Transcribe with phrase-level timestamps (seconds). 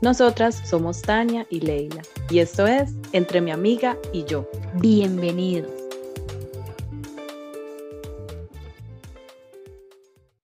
[0.00, 4.48] Nosotras somos Tania y Leila y esto es Entre mi amiga y yo.
[4.74, 5.72] Bienvenidos.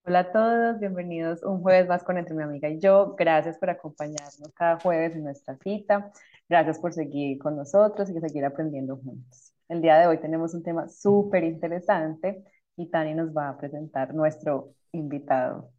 [0.05, 3.14] Hola a todos, bienvenidos un jueves más con Entre mi amiga y yo.
[3.16, 6.10] Gracias por acompañarnos cada jueves en nuestra cita.
[6.48, 9.52] Gracias por seguir con nosotros y seguir aprendiendo juntos.
[9.69, 12.42] El día de hoy tenemos un tema súper interesante
[12.77, 15.70] y Tania nos va a presentar nuestro invitado.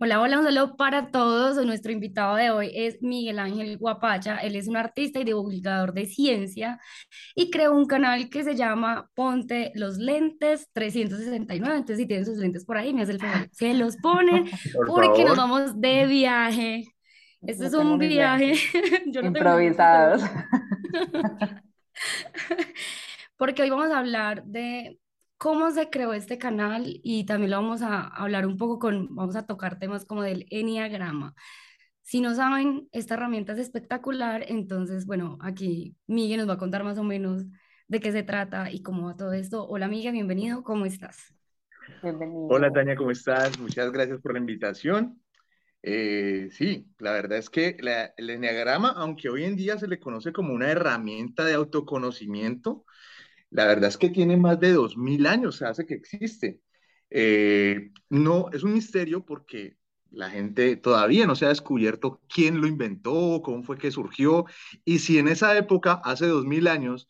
[0.00, 1.64] Hola, hola, un saludo para todos.
[1.64, 4.38] Nuestro invitado de hoy es Miguel Ángel Guapacha.
[4.38, 6.80] Él es un artista y divulgador de ciencia
[7.36, 11.76] y creó un canal que se llama Ponte los Lentes 369.
[11.76, 14.46] Entonces, si tienen sus lentes por ahí, me hace el favor, se los ponen
[14.88, 16.84] porque nos vamos de viaje.
[17.42, 18.54] Este es un viaje.
[19.06, 20.22] Yo no Improvisados.
[23.36, 24.98] porque hoy vamos a hablar de
[25.38, 29.36] cómo se creó este canal y también lo vamos a hablar un poco con, vamos
[29.36, 31.34] a tocar temas como del enneagrama.
[32.02, 36.84] Si no saben, esta herramienta es espectacular, entonces, bueno, aquí Miguel nos va a contar
[36.84, 37.44] más o menos
[37.88, 39.66] de qué se trata y cómo va todo esto.
[39.66, 41.34] Hola, Miguel, bienvenido, ¿cómo estás?
[42.02, 42.46] Bienvenido.
[42.48, 43.58] Hola, Tania, ¿cómo estás?
[43.58, 45.20] Muchas gracias por la invitación.
[45.82, 47.76] Eh, sí, la verdad es que
[48.16, 52.86] el enneagrama, aunque hoy en día se le conoce como una herramienta de autoconocimiento,
[53.54, 56.60] la verdad es que tiene más de 2.000 años, se hace que existe.
[57.08, 59.76] Eh, no, es un misterio porque
[60.10, 64.46] la gente todavía no se ha descubierto quién lo inventó, cómo fue que surgió,
[64.84, 67.08] y si en esa época, hace 2.000 años,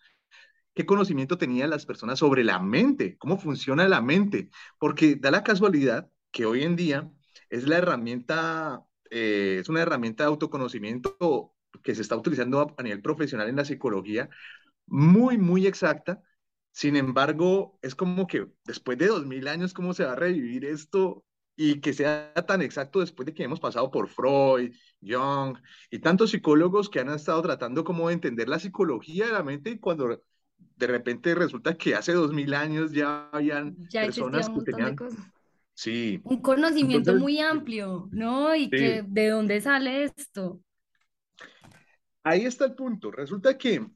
[0.75, 5.44] qué conocimiento tenían las personas sobre la mente, cómo funciona la mente, porque da la
[5.44, 7.11] casualidad que hoy en día
[7.49, 13.00] es la herramienta, eh, es una herramienta de autoconocimiento que se está utilizando a nivel
[13.00, 14.28] profesional en la psicología,
[14.87, 16.22] muy, muy exacta,
[16.75, 20.65] sin embargo, es como que después de dos mil años, ¿cómo se va a revivir
[20.65, 21.25] esto?
[21.55, 25.57] Y que sea tan exacto después de que hemos pasado por Freud, Jung
[25.89, 29.71] y tantos psicólogos que han estado tratando como de entender la psicología de la mente
[29.71, 30.21] y cuando
[30.59, 34.97] de repente resulta que hace dos mil años ya habían personas que tenían...
[35.75, 36.21] Sí.
[36.25, 38.53] Un conocimiento muy amplio, ¿no?
[38.56, 40.61] Y que de dónde sale esto.
[42.25, 43.12] Ahí está el punto.
[43.12, 43.87] Resulta que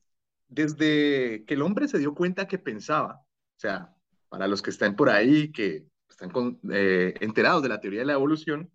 [0.49, 3.95] desde que el hombre se dio cuenta que pensaba, o sea,
[4.29, 6.33] para los que están por ahí, que están
[6.73, 8.71] eh, enterados de la teoría de la evolución,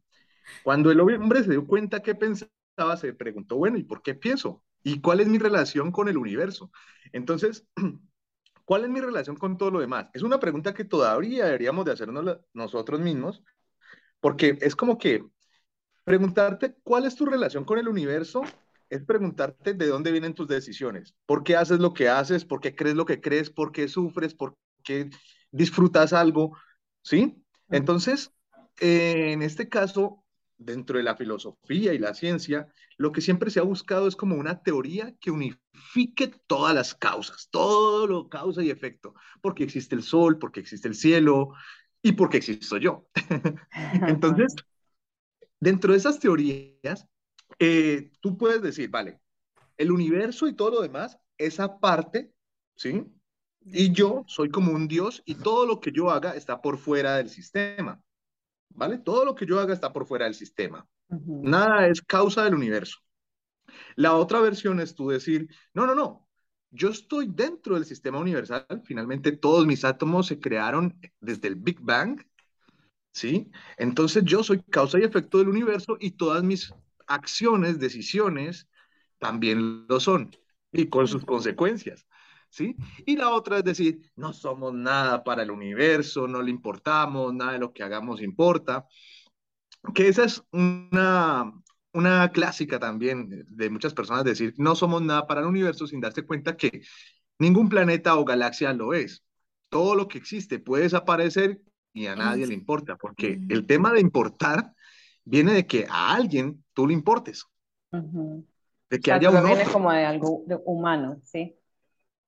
[0.63, 4.63] cuando el hombre se dio cuenta que pensaba, se preguntó, bueno, ¿y por qué pienso?
[4.83, 6.71] ¿Y cuál es mi relación con el universo?
[7.11, 7.67] Entonces,
[8.65, 10.09] ¿cuál es mi relación con todo lo demás?
[10.13, 13.43] Es una pregunta que todavía deberíamos de hacernos nosotros mismos,
[14.19, 15.25] porque es como que
[16.03, 18.43] preguntarte cuál es tu relación con el universo
[18.93, 22.75] es preguntarte de dónde vienen tus decisiones, por qué haces lo que haces, por qué
[22.75, 25.09] crees lo que crees, por qué sufres, por qué
[25.51, 26.55] disfrutas algo,
[27.01, 27.43] ¿sí?
[27.69, 28.31] Entonces,
[28.79, 30.23] en este caso,
[30.57, 32.67] dentro de la filosofía y la ciencia,
[32.97, 37.47] lo que siempre se ha buscado es como una teoría que unifique todas las causas,
[37.49, 41.53] todo lo causa y efecto, porque existe el sol, porque existe el cielo
[42.03, 43.07] y porque existo yo.
[44.07, 44.55] Entonces,
[45.59, 47.07] dentro de esas teorías,
[47.59, 49.19] eh, tú puedes decir, vale,
[49.77, 52.33] el universo y todo lo demás, esa parte,
[52.75, 53.05] ¿sí?
[53.65, 57.17] Y yo soy como un Dios y todo lo que yo haga está por fuera
[57.17, 58.01] del sistema,
[58.69, 58.97] ¿vale?
[58.97, 60.87] Todo lo que yo haga está por fuera del sistema.
[61.09, 62.99] Nada es causa del universo.
[63.95, 66.27] La otra versión es tú decir, no, no, no,
[66.71, 71.79] yo estoy dentro del sistema universal, finalmente todos mis átomos se crearon desde el Big
[71.79, 72.21] Bang,
[73.11, 73.51] ¿sí?
[73.77, 76.73] Entonces yo soy causa y efecto del universo y todas mis
[77.07, 78.67] acciones, decisiones,
[79.19, 80.35] también lo son,
[80.71, 82.07] y con sus consecuencias.
[82.49, 82.75] ¿Sí?
[83.07, 87.53] Y la otra es decir, no somos nada para el universo, no le importamos, nada
[87.53, 88.85] de lo que hagamos importa.
[89.95, 91.51] Que esa es una,
[91.93, 96.27] una clásica también de muchas personas decir, no somos nada para el universo sin darse
[96.27, 96.83] cuenta que
[97.39, 99.23] ningún planeta o galaxia lo es.
[99.69, 101.59] Todo lo que existe puede desaparecer
[101.91, 104.72] y a nadie le importa, porque el tema de importar
[105.25, 107.45] viene de que a alguien tú le importes.
[107.91, 111.55] De que haya un viene como de algo humano, ¿sí?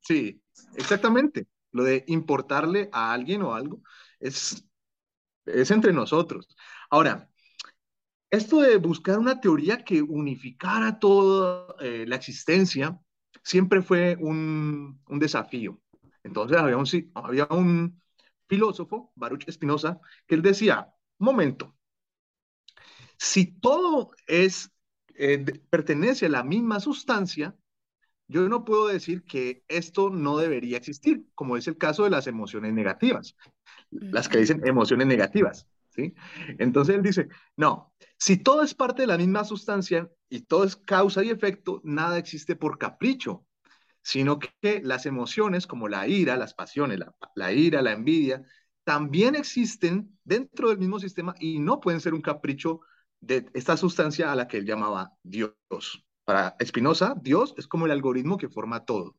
[0.01, 0.41] Sí,
[0.75, 1.47] exactamente.
[1.71, 3.81] Lo de importarle a alguien o algo
[4.19, 4.65] es,
[5.45, 6.47] es entre nosotros.
[6.89, 7.29] Ahora,
[8.29, 12.99] esto de buscar una teoría que unificara toda eh, la existencia
[13.43, 15.81] siempre fue un, un desafío.
[16.23, 18.01] Entonces había un, había un
[18.47, 21.74] filósofo, Baruch Spinoza, que él decía, momento,
[23.17, 24.71] si todo es,
[25.15, 27.55] eh, pertenece a la misma sustancia,
[28.27, 32.27] yo no puedo decir que esto no debería existir, como es el caso de las
[32.27, 33.35] emociones negativas,
[33.91, 36.13] las que dicen emociones negativas, ¿sí?
[36.57, 40.75] Entonces él dice, no, si todo es parte de la misma sustancia y todo es
[40.75, 43.45] causa y efecto, nada existe por capricho,
[44.01, 48.43] sino que las emociones como la ira, las pasiones, la, la ira, la envidia,
[48.83, 52.81] también existen dentro del mismo sistema y no pueden ser un capricho
[53.25, 56.05] de esta sustancia a la que él llamaba Dios.
[56.23, 59.17] Para Spinoza, Dios es como el algoritmo que forma todo.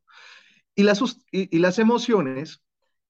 [0.75, 1.01] Y las,
[1.31, 2.63] y, las emociones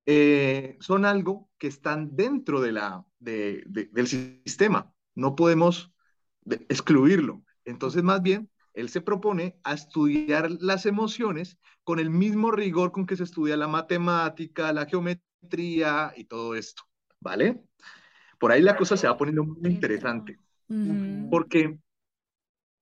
[0.05, 4.91] eh, son algo que están dentro de la, del sistema.
[5.15, 5.91] No podemos
[6.45, 7.43] excluirlo.
[7.65, 13.05] Entonces, más bien, él se propone a estudiar las emociones con el mismo rigor con
[13.05, 16.83] que se estudia la matemática, la geometría y todo esto.
[17.19, 17.63] ¿Vale?
[18.39, 20.39] Por ahí la cosa se va poniendo muy interesante.
[21.29, 21.79] Porque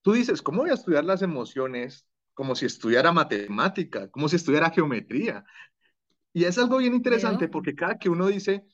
[0.02, 4.72] tú dices, ¿cómo voy a estudiar las emociones como si estudiara matemática, como si estudiara
[4.72, 5.46] geometría?
[6.34, 8.66] Y es algo bien interesante porque cada que uno dice,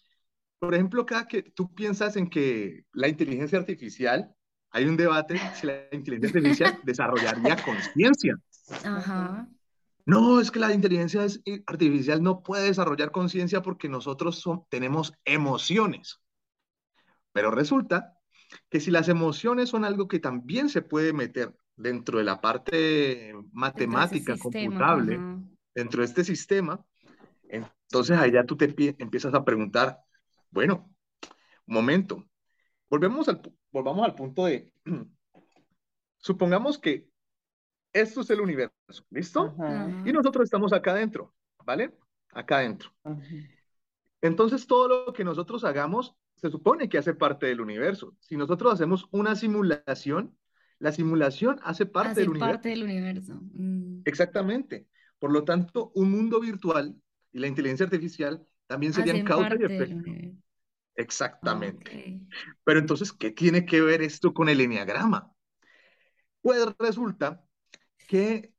[0.59, 4.33] por ejemplo, cada que tú piensas en que la inteligencia artificial,
[4.71, 8.35] hay un debate si la inteligencia artificial desarrollaría conciencia.
[10.05, 11.25] No, es que la inteligencia
[11.67, 16.19] artificial no puede desarrollar conciencia porque nosotros tenemos emociones.
[17.31, 18.17] Pero resulta
[18.69, 23.33] que si las emociones son algo que también se puede meter dentro de la parte
[23.51, 25.19] matemática, computable,
[25.73, 26.83] dentro de este sistema,
[27.49, 29.99] entonces allá tú te empiezas a preguntar,
[30.49, 30.93] bueno,
[31.65, 32.25] un momento,
[32.89, 34.73] volvemos al, volvamos al punto de,
[36.17, 37.09] supongamos que
[37.93, 39.53] esto es el universo, ¿listo?
[40.05, 41.33] Y nosotros estamos acá adentro,
[41.65, 41.93] ¿vale?
[42.31, 42.89] Acá adentro.
[44.21, 48.15] Entonces todo lo que nosotros hagamos se supone que hace parte del universo.
[48.19, 50.35] Si nosotros hacemos una simulación,
[50.79, 52.51] la simulación hace parte del universo.
[52.51, 53.39] parte del universo.
[53.53, 54.01] Mm.
[54.05, 54.87] Exactamente.
[55.19, 56.95] Por lo tanto, un mundo virtual
[57.31, 60.11] y la inteligencia artificial también serían causa y efecto.
[60.95, 62.19] Exactamente.
[62.63, 65.31] Pero entonces, ¿qué tiene que ver esto con el enneagrama?
[66.41, 67.43] Pues resulta
[68.07, 68.51] que,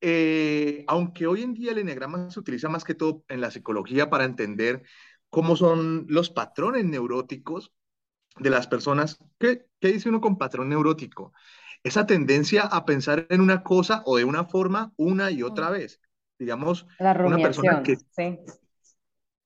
[0.00, 4.10] eh, aunque hoy en día el enneagrama se utiliza más que todo en la psicología
[4.10, 4.82] para entender
[5.32, 7.72] cómo son los patrones neuróticos
[8.38, 9.18] de las personas.
[9.38, 11.32] ¿Qué, ¿Qué, dice uno con patrón neurótico?
[11.82, 16.02] Esa tendencia a pensar en una cosa o de una forma una y otra vez.
[16.38, 17.96] Digamos, la rumiación, una persona que...
[17.96, 18.40] Sí.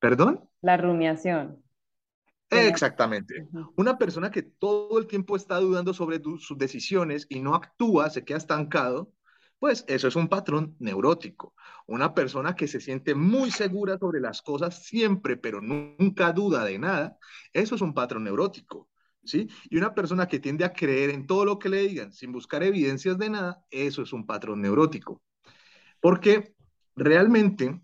[0.01, 0.51] ¿Perdón?
[0.61, 1.63] La rumiación.
[2.51, 3.47] Exactamente.
[3.77, 8.25] Una persona que todo el tiempo está dudando sobre sus decisiones y no actúa, se
[8.25, 9.13] queda estancado,
[9.59, 11.55] pues eso es un patrón neurótico.
[11.87, 16.79] Una persona que se siente muy segura sobre las cosas siempre, pero nunca duda de
[16.79, 17.19] nada,
[17.53, 18.89] eso es un patrón neurótico.
[19.25, 19.49] ¿Sí?
[19.71, 22.63] Y una persona que tiende a creer en todo lo que le digan sin buscar
[22.63, 25.21] evidencias de nada, eso es un patrón neurótico.
[26.01, 26.55] Porque
[26.95, 27.81] realmente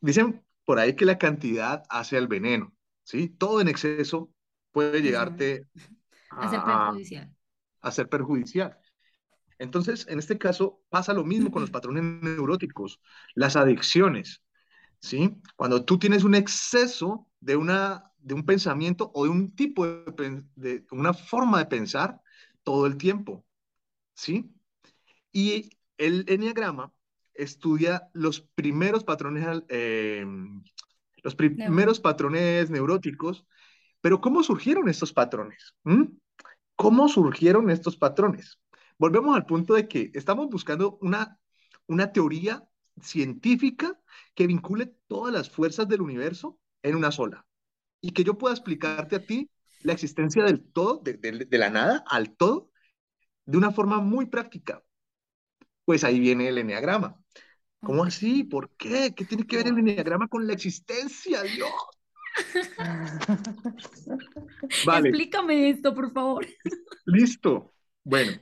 [0.00, 2.72] dicen por ahí que la cantidad hace el veneno,
[3.02, 3.28] ¿sí?
[3.28, 4.30] Todo en exceso
[4.72, 5.66] puede llegarte
[6.30, 7.36] a, ser perjudicial.
[7.80, 8.78] A ser perjudicial.
[9.60, 13.00] Entonces, en este caso pasa lo mismo con los patrones neuróticos,
[13.34, 14.42] las adicciones,
[14.98, 15.36] ¿sí?
[15.54, 20.42] Cuando tú tienes un exceso de, una, de un pensamiento o de un tipo de,
[20.56, 22.20] de una forma de pensar
[22.64, 23.44] todo el tiempo,
[24.14, 24.50] ¿sí?
[25.30, 26.92] Y el enneagrama
[27.34, 30.24] estudia los primeros patrones, eh,
[31.22, 33.44] los primeros patrones neuróticos,
[34.00, 35.74] pero ¿cómo surgieron estos patrones?
[35.84, 36.04] ¿Mm?
[36.76, 38.58] ¿Cómo surgieron estos patrones?
[39.00, 41.38] Volvemos al punto de que estamos buscando una,
[41.86, 42.68] una teoría
[43.00, 43.98] científica
[44.34, 47.46] que vincule todas las fuerzas del universo en una sola
[48.02, 49.50] y que yo pueda explicarte a ti
[49.82, 52.70] la existencia del todo, de, de, la nada al todo,
[53.46, 54.84] de una forma muy práctica.
[55.86, 57.18] Pues ahí viene el enneagrama.
[57.82, 58.44] ¿Cómo así?
[58.44, 59.14] ¿Por qué?
[59.14, 61.70] ¿Qué tiene que ver el enneagrama con la existencia, Dios?
[64.84, 65.08] Vale.
[65.08, 66.46] Explícame esto, por favor.
[67.06, 67.72] Listo.
[68.04, 68.32] Bueno,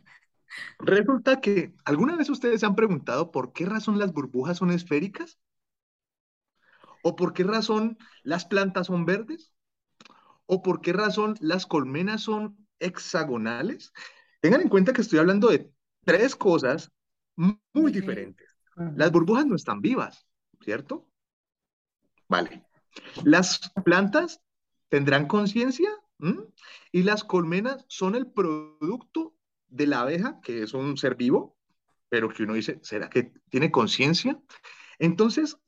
[0.79, 5.39] resulta que ¿alguna vez ustedes se han preguntado por qué razón las burbujas son esféricas?
[7.03, 9.53] ¿O por qué razón las plantas son verdes?
[10.47, 13.93] ¿O por qué razón las colmenas son hexagonales?
[14.41, 15.71] Tengan en cuenta que estoy hablando de
[16.05, 16.91] tres cosas
[17.37, 18.57] muy diferentes.
[18.97, 20.27] Las burbujas no están vivas,
[20.61, 21.09] ¿cierto?
[22.29, 22.65] Vale.
[23.25, 24.41] Las plantas
[24.89, 25.91] tendrán conciencia
[26.93, 29.35] y las colmenas son el producto
[29.69, 31.57] de la abeja, que es un ser vivo,
[32.09, 34.41] pero que uno dice, ¿será que tiene conciencia?
[34.99, 35.59] Entonces,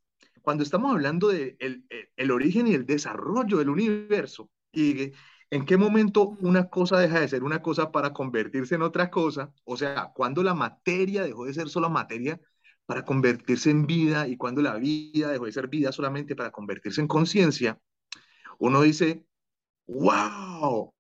[0.43, 5.13] cuando estamos hablando de el, origen y el desarrollo del universo y
[5.51, 9.53] en qué momento una cosa deja de ser una cosa para convertirse en otra cosa,
[9.65, 12.41] o sea, cuando la materia dejó de ser solo materia
[12.87, 17.01] para convertirse en vida y cuando la vida dejó de ser vida solamente para convertirse
[17.01, 17.81] en conciencia,
[18.59, 19.25] uno dice,
[19.87, 20.93] wow,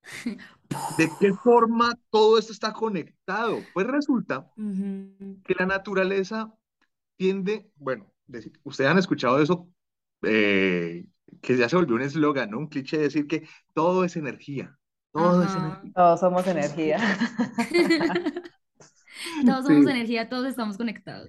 [0.98, 3.58] ¿de qué forma todo esto está conectado?
[3.74, 6.52] Pues resulta que la naturaleza
[7.16, 8.12] tiende, bueno,
[8.64, 9.68] ustedes han escuchado eso,
[10.22, 11.06] eh,
[11.40, 12.58] que ya se volvió un eslogan, ¿no?
[12.58, 14.76] Un cliché de decir que todo es energía.
[15.12, 15.92] Todo es energía.
[15.94, 16.98] Todos somos energía.
[19.46, 21.28] todos somos energía, todos estamos conectados.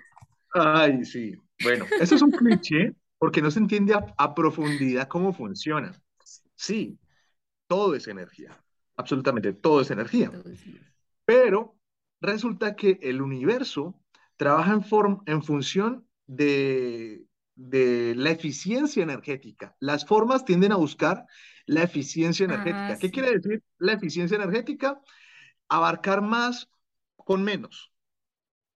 [0.53, 1.35] Ay, sí.
[1.63, 5.93] Bueno, eso es un cliché porque no se entiende a, profundidad cómo funciona.
[6.55, 6.97] Sí,
[7.71, 8.61] todo es energía.
[8.97, 10.29] Absolutamente todo es energía.
[11.23, 11.77] Pero
[12.19, 13.97] resulta que el universo
[14.35, 14.83] trabaja en,
[15.25, 17.25] en función de,
[17.55, 19.73] la eficiencia energética.
[19.79, 21.25] Las formas tienden a buscar
[21.65, 22.97] la eficiencia energética.
[22.99, 24.99] ¿Qué quiere decir la eficiencia energética?
[25.69, 26.69] Abarcar más
[27.15, 27.90] con menos.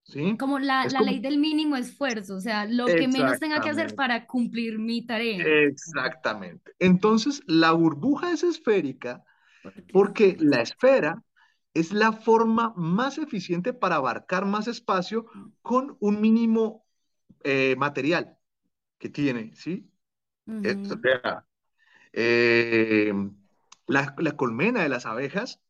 [0.08, 0.36] ¿Sí?
[0.38, 4.26] Como la, ley del mínimo esfuerzo, o sea, lo que menos tenga que hacer para
[4.26, 5.44] cumplir mi tarea.
[5.44, 6.72] Exactamente.
[6.78, 9.24] Entonces, la burbuja es esférica
[9.92, 11.24] porque la esfera
[11.74, 15.26] es la forma más eficiente para abarcar más espacio
[15.60, 16.86] con un mínimo
[17.44, 18.38] eh, material
[18.98, 19.90] que tiene, ¿sí?
[22.12, 23.12] Eh,
[23.86, 25.60] la, colmena de las abejas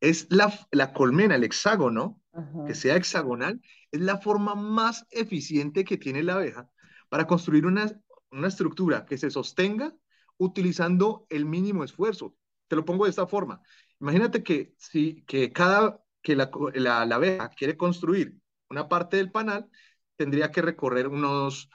[0.00, 2.20] es la, colmena, el hexágono,
[2.66, 6.70] que sea hexagonal, es la forma más eficiente que tiene la abeja
[7.08, 7.90] para construir una,
[8.46, 9.94] estructura que se sostenga
[10.36, 12.36] utilizando el mínimo esfuerzo.
[12.68, 13.62] Te lo pongo de esta forma.
[14.00, 18.36] Imagínate que si que cada que la, la, la abeja quiere construir
[18.68, 19.70] una parte del panal,
[20.16, 21.70] tendría que recorrer unos,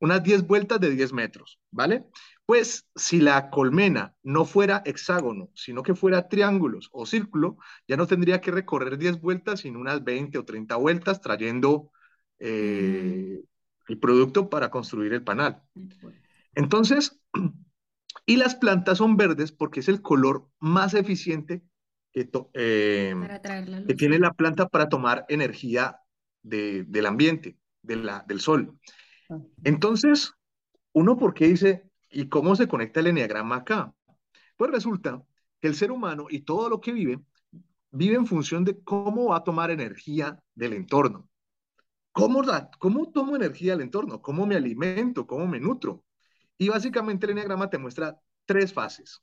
[0.00, 2.06] unas 10 vueltas de 10 metros, ¿vale?
[2.48, 8.06] Pues si la colmena no fuera hexágono, sino que fuera triángulos o círculo, ya no
[8.06, 11.90] tendría que recorrer 10 vueltas, sino unas 20 o 30 vueltas trayendo
[12.38, 13.42] eh,
[13.86, 15.62] el producto para construir el panal.
[16.54, 17.20] Entonces,
[18.24, 21.62] y las plantas son verdes porque es el color más eficiente
[22.12, 23.14] que, eh,
[23.86, 26.00] que tiene la planta para tomar energía
[26.42, 28.78] del ambiente del sol.
[29.64, 30.32] Entonces,
[30.94, 33.94] uno, ¿por qué dice, ¿y cómo se conecta el enneagrama acá?
[34.56, 35.22] Pues resulta
[35.60, 37.20] que el ser humano y todo lo que vive,
[37.90, 41.28] vive en función de cómo va a tomar energía del entorno.
[42.12, 42.42] ¿Cómo,
[42.78, 44.20] ¿Cómo tomo energía del entorno?
[44.20, 45.26] ¿Cómo me alimento?
[45.26, 46.04] ¿Cómo me nutro?
[46.56, 49.22] Y básicamente el enneagrama te muestra tres fases.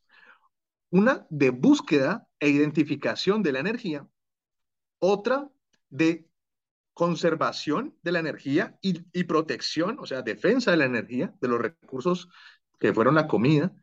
[0.89, 4.07] Una de búsqueda e identificación de la energía,
[4.99, 5.49] otra
[5.89, 6.29] de
[6.93, 12.29] conservación de la energía y, protección, o sea, defensa de la energía, de los recursos
[12.85, 13.73] que fueron la comida.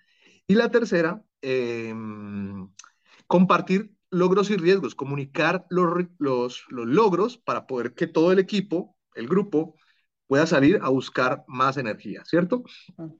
[0.46, 2.68] Y la tercera, em,
[3.26, 8.96] compartir logros y riesgos, comunicar los, los, los logros para poder que todo el equipo,
[9.14, 9.74] el grupo,
[10.26, 12.62] pueda salir a buscar más energía, ¿cierto?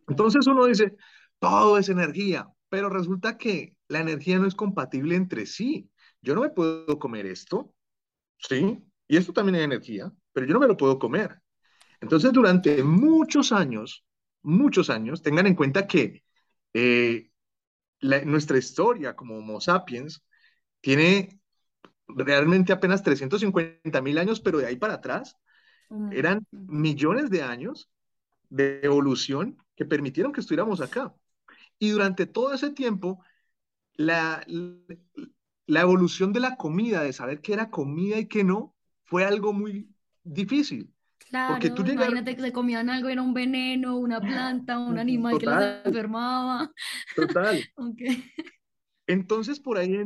[0.09, 0.97] Entonces uno dice,
[1.39, 5.91] todo es energía, pero resulta que la energía no es compatible entre sí.
[6.21, 7.75] Yo no me puedo comer esto,
[8.39, 8.79] ¿sí?
[9.09, 11.41] Y esto también es energía, pero yo no me lo puedo comer.
[12.01, 14.05] Entonces, durante muchos años,
[14.43, 16.25] muchos años, tengan en cuenta que
[16.75, 17.31] eh,
[18.01, 20.25] nuestra historia como Homo sapiens
[20.81, 21.41] tiene
[22.09, 25.37] realmente apenas 350 mil años, pero de ahí para atrás
[26.11, 27.91] eran millones de años
[28.49, 31.15] de evolución que permitieron que estuviéramos acá.
[31.79, 33.23] Y durante todo ese tiempo,
[33.95, 34.45] la,
[35.67, 39.53] la evolución de la comida, de saber qué era comida y qué no, fue algo
[39.53, 40.92] muy difícil.
[41.33, 45.39] Claro, porque tú imagínate que se comían algo, era un veneno, una planta, un animal
[45.39, 46.71] que los enfermaba.
[47.17, 47.59] Total.
[49.07, 49.97] Entonces, por ahí,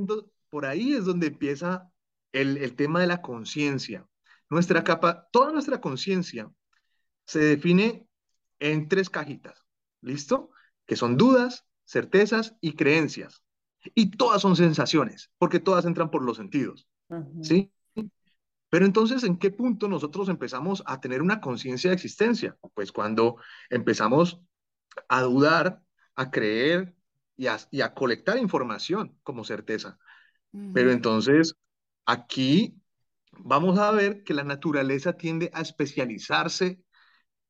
[0.48, 1.90] por ahí es donde empieza
[2.30, 4.06] el, el tema de la conciencia.
[4.48, 6.48] Nuestra capa, toda nuestra conciencia
[7.24, 8.06] se define
[8.60, 9.66] en tres cajitas,
[10.02, 10.50] ¿listo?
[10.86, 13.42] Que son dudas, certezas y creencias.
[13.96, 16.86] Y todas son sensaciones, porque todas entran por los sentidos,
[17.42, 17.72] ¿sí?
[18.76, 22.58] Pero entonces, ¿en qué punto nosotros empezamos a tener una conciencia de existencia?
[22.74, 23.36] Pues cuando
[23.70, 24.42] empezamos
[25.08, 25.80] a dudar,
[26.14, 26.94] a creer
[27.38, 29.98] y a, y a colectar información como certeza.
[30.74, 31.54] Pero entonces,
[32.04, 32.78] aquí
[33.32, 36.78] vamos a ver que la naturaleza tiende a especializarse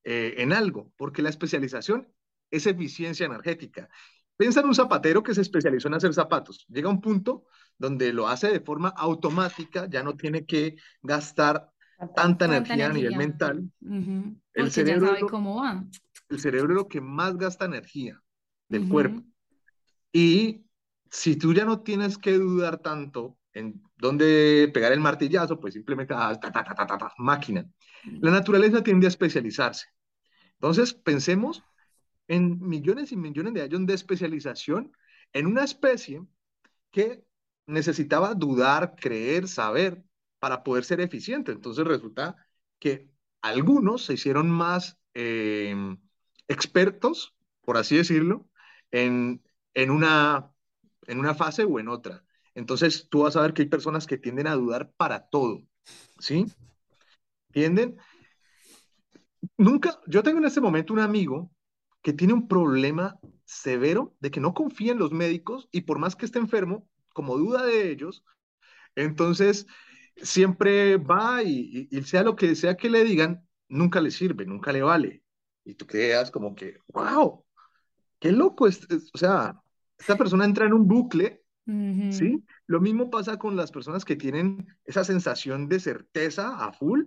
[0.04, 2.06] eh, en algo, porque la especialización
[2.52, 3.88] es eficiencia energética.
[4.36, 6.66] Piensa en un zapatero que se especializó en hacer zapatos.
[6.68, 7.46] Llega un punto
[7.78, 11.70] donde lo hace de forma automática, ya no tiene que gastar
[12.14, 13.70] tanta, energía, a nivel mental.
[14.52, 15.84] El cerebro sabe cómo va.
[16.28, 18.20] El cerebro es lo que más gasta energía
[18.68, 19.22] del cuerpo.
[20.12, 20.64] Y
[21.10, 26.14] si tú ya no tienes que dudar tanto en dónde pegar el martillazo, pues simplemente
[26.16, 26.38] ah,
[27.18, 27.62] máquina.
[28.04, 28.18] Mm.
[28.20, 29.86] La naturaleza tiende a especializarse.
[30.54, 31.62] Entonces, pensemos
[32.28, 34.92] en millones y millones de años de especialización
[35.32, 36.22] en una especie
[36.90, 37.24] que
[37.66, 40.02] necesitaba dudar, creer, saber
[40.38, 41.52] para poder ser eficiente.
[41.52, 42.36] Entonces resulta
[42.78, 43.10] que
[43.42, 45.98] algunos se hicieron más em,
[46.48, 48.48] expertos, por así decirlo,
[48.90, 49.42] en,
[49.74, 50.52] en, una,
[51.06, 52.24] en una fase o en otra.
[52.54, 55.62] Entonces tú vas a ver que hay personas que tienden a dudar para todo,
[56.18, 56.46] ¿sí?
[57.52, 57.96] Tienden.
[59.58, 61.50] Nunca, yo tengo en este momento un amigo
[62.02, 66.16] que tiene un problema severo de que no confía en los médicos y por más
[66.16, 68.22] que esté enfermo, como duda de ellos,
[68.94, 69.66] entonces
[70.16, 74.82] siempre va y, sea lo que sea que le digan, nunca le sirve, nunca le
[74.82, 75.22] vale.
[75.64, 77.42] Y tú quedas como que, wow,
[78.18, 79.58] qué loco, es, o sea,
[79.98, 81.42] esta persona entra en un bucle
[82.10, 82.44] ¿sí?
[82.66, 87.04] Lo mismo pasa con las personas que tienen esa sensación de certeza a full,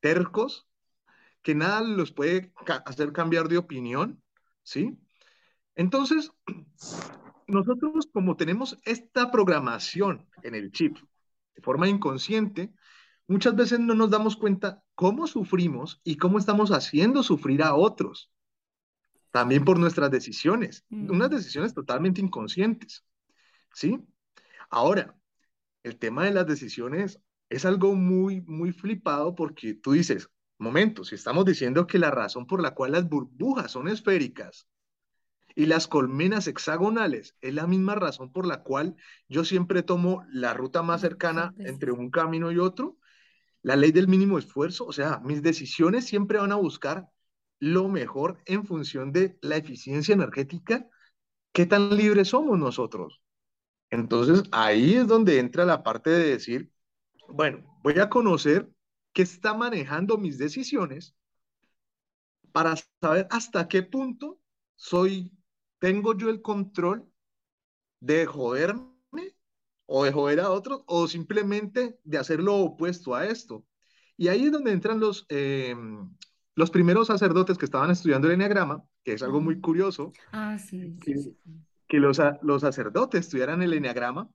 [0.00, 0.68] tercos,
[1.42, 2.52] que nada los puede
[2.84, 4.22] hacer cambiar de opinión,
[4.62, 4.98] ¿sí?
[5.74, 6.30] Entonces,
[7.48, 10.98] nosotros como tenemos esta programación en el chip
[11.56, 12.72] de forma inconsciente,
[13.26, 18.30] muchas veces no nos damos cuenta cómo sufrimos y cómo estamos haciendo sufrir a otros.
[19.30, 23.04] También por nuestras decisiones, unas decisiones totalmente inconscientes.
[23.74, 23.98] ¿sí?
[24.70, 25.16] Ahora,
[25.82, 31.14] el tema de las decisiones es algo muy, muy flipado porque tú dices, momento, si
[31.14, 34.68] estamos diciendo que la razón por la cual las burbujas son esféricas
[35.54, 37.34] y las colmenas hexagonales.
[37.40, 38.96] Es la misma razón por la cual
[39.28, 42.96] yo siempre tomo la ruta más cercana entre un camino y otro,
[43.62, 47.08] la ley del mínimo esfuerzo, o sea, mis decisiones siempre van a buscar
[47.60, 50.88] lo mejor en función de la eficiencia energética,
[51.52, 53.20] qué tan libres somos nosotros.
[53.90, 56.70] Entonces ahí es donde entra la parte de decir,
[57.28, 58.70] bueno, voy a conocer
[59.12, 61.16] qué está manejando mis decisiones
[62.52, 64.40] para saber hasta qué punto
[64.76, 65.32] soy,
[65.78, 67.10] tengo yo el control
[68.00, 68.86] de joderme
[69.86, 73.64] o de joder a otros o simplemente de hacer lo opuesto a esto.
[74.16, 76.10] Y ahí es donde entran los, em,
[76.54, 80.12] los primeros sacerdotes que estaban estudiando el enneagrama, que es algo muy curioso.
[80.32, 80.96] Ah, sí.
[81.04, 81.36] sí
[81.88, 84.30] que los, los sacerdotes estudiaran el enneagrama,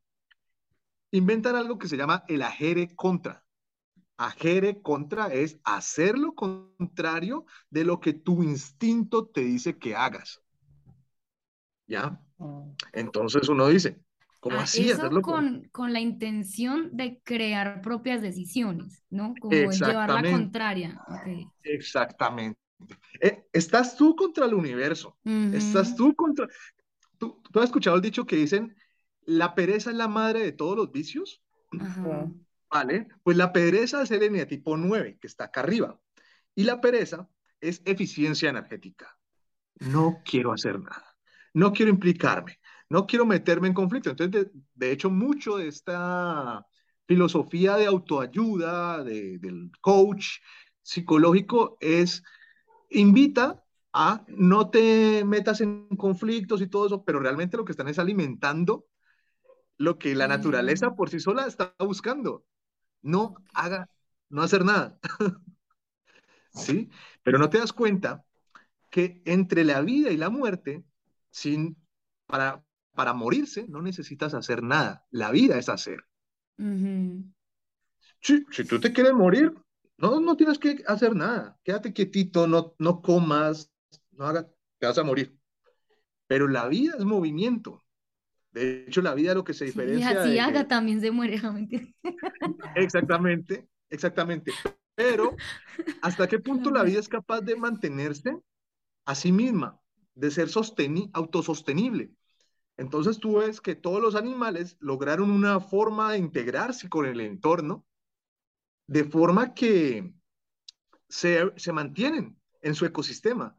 [1.12, 3.46] inventan algo que se llama el ajere contra.
[4.18, 10.43] Ajere contra es hacer lo contrario de lo que tu instinto te dice que hagas.
[11.88, 12.20] ¿Ya?
[12.92, 14.00] Entonces uno dice,
[14.40, 14.90] ¿cómo ah, así?
[14.90, 19.34] Eso con, con, la intención de crear propias decisiones, ¿no?
[19.40, 21.02] Como llevar la contraria.
[21.64, 22.60] Exactamente.
[23.22, 25.18] Eh, estás tú contra el universo.
[25.54, 26.48] Estás tú contra.
[27.18, 28.76] ¿Tú, has escuchado el dicho que dicen,
[29.26, 31.42] la pereza es la madre de todos los vicios?
[32.70, 36.00] Vale, pues la pereza es el eneatipo 9, que está acá arriba.
[36.56, 37.30] Y la pereza
[37.62, 39.18] es eficiencia energética.
[39.80, 41.13] No quiero hacer nada.
[41.54, 42.60] No quiero implicarme.
[42.90, 44.10] No quiero meterme en conflicto.
[44.10, 46.66] Entonces, de, hecho, mucho de esta
[47.06, 50.40] filosofía de autoayuda, del coach
[50.82, 52.24] psicológico, es
[52.90, 53.64] invita
[53.94, 58.00] a no te metas en conflictos y todo eso, pero realmente lo que están es
[58.00, 58.88] alimentando
[59.78, 60.96] lo que la naturaleza mm.
[60.96, 62.46] por sí sola está buscando.
[63.02, 63.90] No haga,
[64.30, 65.00] no hacer nada.
[66.54, 66.90] ¿Sí?
[67.24, 68.24] Pero no te das cuenta
[68.90, 70.84] que entre la vida y la muerte,
[71.34, 71.76] sin,
[72.28, 75.06] para, para morirse, no necesitas hacer nada.
[75.10, 76.06] La vida es hacer.
[78.22, 79.52] si tú te quieres morir,
[79.98, 81.58] no, no tienes que hacer nada.
[81.64, 83.72] Quédate quietito, no, no comas,
[84.12, 84.46] no hagas,
[84.78, 85.36] te vas a morir.
[86.28, 87.84] Pero la vida es movimiento.
[88.52, 90.24] De hecho, la vida es lo que se diferencia.
[90.24, 91.42] Sí, haga también se muere,
[92.76, 94.52] Exactamente, exactamente.
[94.94, 95.36] Pero,
[96.04, 98.38] ¿hasta qué punto la vida es capaz de mantenerse
[99.06, 99.80] a sí misma,
[100.16, 100.50] de ser
[101.14, 102.12] autosostenible?
[102.78, 107.86] Entonces tú ves que todos los animales lograron una forma de integrarse con el entorno
[108.88, 110.14] de forma que
[111.08, 113.56] se, se mantienen en su ecosistema.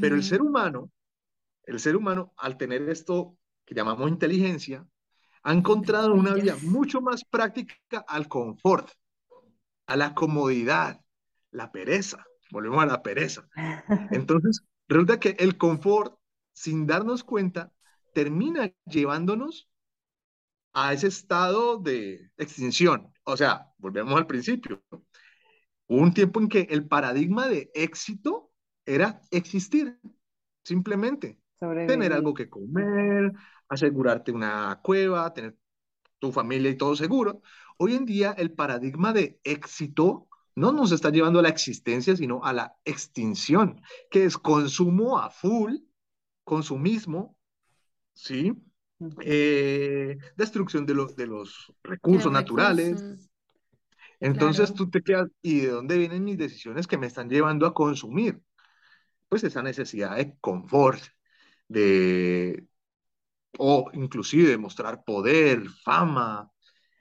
[0.00, 0.90] Pero el ser humano,
[1.62, 4.84] el ser humano, al tener esto que llamamos inteligencia,
[5.44, 8.90] ha encontrado una vida mucho más práctica al confort,
[9.86, 11.00] a la comodidad,
[11.52, 12.26] la pereza.
[12.50, 13.48] Volvemos a la pereza.
[14.10, 16.18] Entonces, resulta que el confort,
[16.52, 17.72] sin darnos cuenta,
[18.12, 19.68] termina llevándonos
[20.72, 23.12] a ese estado de extinción.
[23.24, 24.82] O sea, volvemos al principio.
[24.90, 28.52] Hubo un tiempo en que el paradigma de éxito
[28.84, 29.98] era existir,
[30.64, 31.38] simplemente.
[31.58, 33.32] Tener algo que comer,
[33.68, 35.56] asegurarte una cueva, tener
[36.18, 37.42] tu familia y todo seguro.
[37.78, 40.27] Hoy en día el paradigma de éxito
[40.58, 45.30] no nos está llevando a la existencia, sino a la extinción, que es consumo a
[45.30, 45.76] full,
[46.44, 47.36] consumismo,
[48.12, 48.52] ¿sí?
[49.20, 53.02] Eh, destrucción de, de los recursos naturales.
[54.20, 57.74] Entonces tú te quedas, ¿y de dónde vienen mis decisiones que me están llevando a
[57.74, 58.40] consumir?
[59.28, 61.00] Pues esa necesidad de confort,
[61.68, 62.66] de,
[63.58, 66.50] o inclusive de mostrar poder, fama.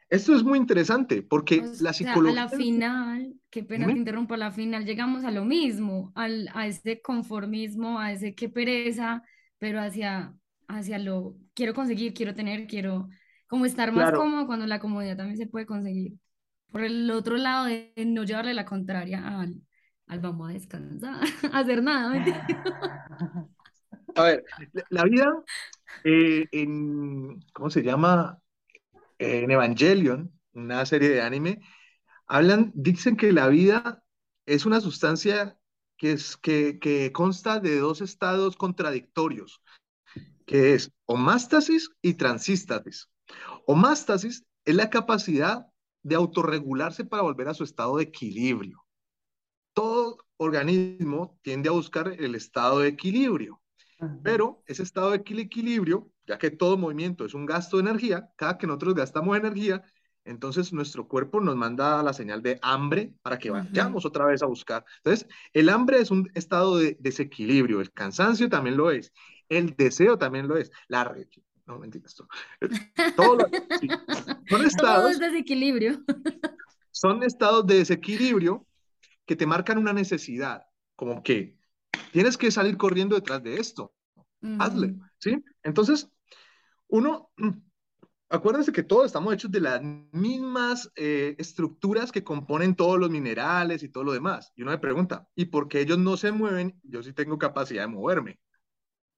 [0.10, 2.43] Esto es muy interesante porque la psicología...
[2.43, 6.50] a la final, qué pena te interrumpo, a la final llegamos a lo mismo, al,
[6.54, 9.24] a ese conformismo, a ese qué pereza,
[9.58, 10.34] pero hacia
[10.67, 13.10] hacia lo quiero conseguir, quiero tener, quiero
[13.48, 16.13] como estar más cómodo cuando la comodidad también se puede conseguir.
[16.72, 19.56] Por el otro lado de no llevarle la contraria al,
[20.08, 21.22] al vamos a descansar,
[21.54, 22.13] a hacer nada.
[24.15, 24.43] A ver,
[24.89, 25.43] la vida
[26.04, 28.39] eh, en, ¿cómo se llama?
[29.20, 31.62] En Evangelion, una serie de anime,
[32.28, 34.04] hablan, dicen que la vida
[34.46, 35.60] es una sustancia
[35.98, 39.62] que, es, que, consta de dos estados contradictorios
[40.46, 43.10] que es homástasis y transístasis.
[43.66, 45.68] Homástasis es la capacidad
[46.04, 48.86] de autorregularse para volver a su estado de equilibrio.
[49.74, 53.62] Todo organismo tiende a buscar el estado de equilibrio,
[54.24, 58.58] pero ese estado de equilibrio, ya que todo movimiento es un gasto de energía, cada
[58.58, 59.84] que nosotros gastamos energía,
[60.24, 64.46] entonces nuestro cuerpo nos manda la señal de hambre para que vayamos otra vez a
[64.46, 64.86] buscar.
[64.98, 69.14] Entonces, el hambre es un estado de desequilibrio, el cansancio también lo es,
[69.50, 70.72] el deseo también lo es.
[70.90, 71.16] La
[71.66, 72.28] no mentiras, esto.
[73.16, 73.38] Todo
[74.50, 75.20] son estados.
[75.20, 76.02] de desequilibrio.
[76.92, 78.66] son estados de desequilibrio
[79.26, 81.57] que te marcan una necesidad, como que
[82.12, 83.93] tienes que salir corriendo detrás de esto.
[84.60, 85.43] Hazle, ¿sí?
[85.63, 86.10] Entonces,
[86.88, 87.32] uno,
[88.30, 93.84] acuérdense que todos estamos hechos de las mismas eh, estructuras que componen todos los minerales
[93.84, 94.52] y todo lo demás.
[94.56, 96.80] Y uno me pregunta, ¿y por qué ellos no se mueven?
[96.84, 98.39] Yo sí tengo capacidad de moverme.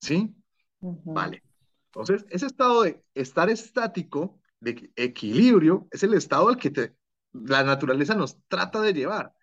[0.02, 0.34] ¿Sí?
[0.80, 1.44] Vale.
[1.88, 6.96] Entonces, ese estado de estar estático, de equilibrio, es el estado al que te,
[7.34, 9.34] la naturaleza nos trata de llevar,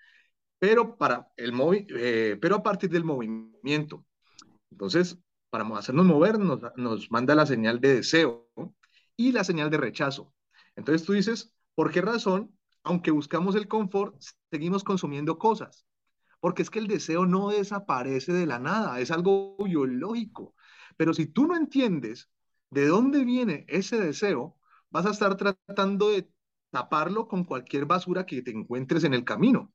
[0.59, 1.53] pero, para el
[1.91, 4.05] eh, pero a partir del movimiento.
[4.71, 5.19] Entonces,
[5.51, 8.51] para hacernos mover, nos, nos manda la señal de deseo
[9.17, 10.33] y la señal de rechazo.
[10.77, 14.17] Entonces tú dices, ¿por qué razón, aunque buscamos el confort,
[14.51, 15.87] seguimos consumiendo cosas?
[16.41, 20.55] porque es que el deseo no desaparece de la nada, es algo biológico.
[20.97, 22.31] Pero si tú no entiendes
[22.71, 24.57] de dónde viene ese deseo,
[24.91, 26.31] vas a estar tratando de
[26.71, 29.73] taparlo con cualquier basura que te encuentres en el camino.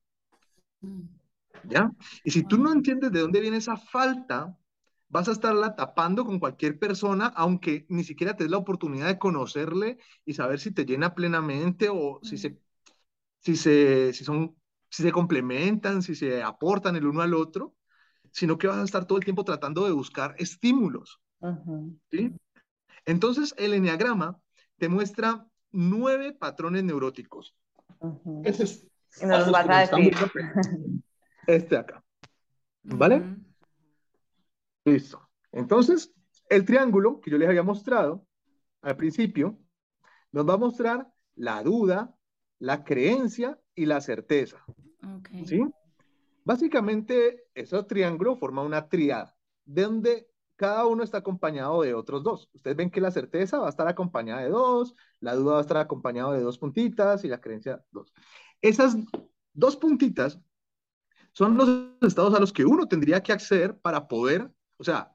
[1.64, 1.92] ¿Ya?
[2.24, 4.58] Y si tú no entiendes de dónde viene esa falta,
[5.10, 9.20] vas a estarla tapando con cualquier persona, aunque ni siquiera te des la oportunidad de
[9.20, 12.58] conocerle y saber si te llena plenamente o si, se,
[13.40, 14.56] si, se, si son
[14.92, 17.76] si se complementan, si se aportan el uno al otro,
[18.32, 21.22] sino que vas a estar todo el tiempo tratando de buscar estímulos.
[22.12, 22.34] ¿sí?
[23.06, 24.38] Entonces, el enneagrama
[24.78, 27.56] te muestra nueve patrones neuróticos.
[28.44, 28.88] Ese es,
[29.22, 30.16] y nos vas a decir.
[31.48, 32.04] Este acá.
[32.84, 33.24] ¿Vale?
[34.86, 35.28] Listo.
[35.52, 36.14] Entonces,
[36.50, 38.26] el triángulo que yo les había mostrado
[38.82, 39.58] al principio
[40.32, 42.16] nos va a mostrar la duda,
[42.60, 44.64] la creencia y la certeza.
[45.46, 45.62] ¿Sí?
[46.44, 52.50] Básicamente, ese triángulo forma una triada, donde cada uno está acompañado de otros dos.
[52.54, 55.62] Ustedes ven que la certeza va a estar acompañada de dos, la duda va a
[55.62, 58.14] estar acompañada de dos puntitas y la creencia dos.
[58.62, 58.96] Esas
[59.54, 60.40] dos puntitas
[61.34, 61.70] son los
[62.02, 65.12] estados a los que uno tendría que acceder para poder, o sea,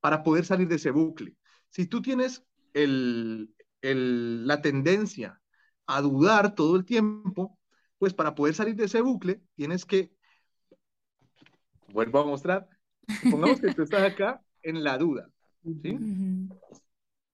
[0.00, 1.36] para poder salir de ese bucle.
[1.68, 5.40] Si tú tienes el, la tendencia
[5.86, 7.58] a dudar todo el tiempo,
[7.98, 10.12] pues para poder salir de ese bucle, tienes que,
[11.92, 12.68] vuelvo a mostrar,
[13.22, 15.30] supongamos que tú estás acá en la duda,
[15.82, 15.98] ¿sí?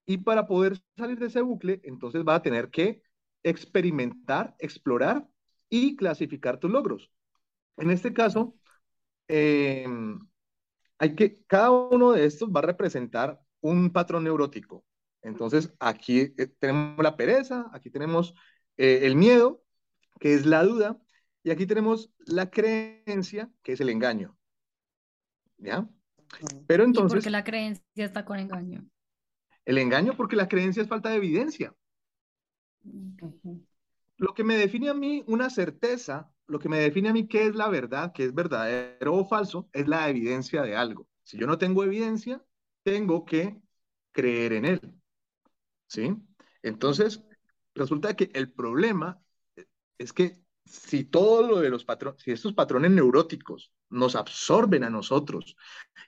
[0.05, 3.01] Y para poder salir de ese bucle, entonces va a tener que
[3.43, 5.27] experimentar, explorar
[5.69, 7.11] y clasificar tus logros.
[7.77, 8.55] En este caso,
[9.27, 10.19] em,
[10.97, 14.85] hay que, cada uno de estos va a representar un patrón neurótico.
[15.21, 18.33] Entonces, aquí eh, tenemos la pereza, aquí tenemos
[18.77, 19.63] eh, el miedo,
[20.19, 20.99] que es la duda,
[21.43, 24.37] y aquí tenemos la creencia, que es el engaño.
[25.57, 25.87] ¿Ya?
[26.67, 27.13] Pero entonces...
[27.13, 28.85] ¿Y por qué la creencia está con engaño?
[29.65, 31.75] El engaño porque la creencia es falta de evidencia.
[34.17, 37.47] Lo que me define a mí una certeza, lo que me define a mí qué
[37.47, 41.07] es la verdad, qué es verdadero o falso, es la evidencia de algo.
[41.23, 42.43] Si yo no tengo evidencia,
[42.83, 43.61] tengo que
[44.11, 44.81] creer en él.
[45.87, 46.15] ¿Sí?
[46.63, 47.23] Entonces,
[47.75, 49.21] resulta que el problema
[49.97, 54.89] es que si todo lo de los patrones, si estos patrones neuróticos nos absorben a
[54.89, 55.55] nosotros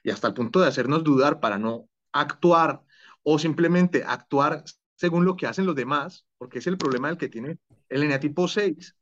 [0.02, 2.82] y hasta el punto de hacernos dudar para no actuar
[3.22, 4.64] o simplemente actuar
[4.96, 7.58] según lo que hacen los demás, porque es el problema del que tiene
[7.90, 8.96] el eneatipo 6,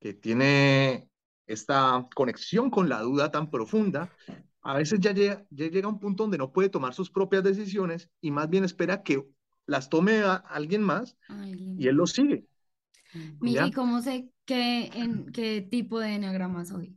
[0.00, 1.08] que tiene
[1.46, 4.10] esta conexión con la duda tan profunda,
[4.62, 7.42] a veces ya llega, ya llega a un punto donde no puede tomar sus propias
[7.42, 9.26] decisiones y más bien espera que
[9.66, 11.16] las tome a alguien más
[11.76, 12.46] y él lo sigue.
[13.42, 16.96] ¿Y cómo sé qué, en, qué tipo de enneagrama soy?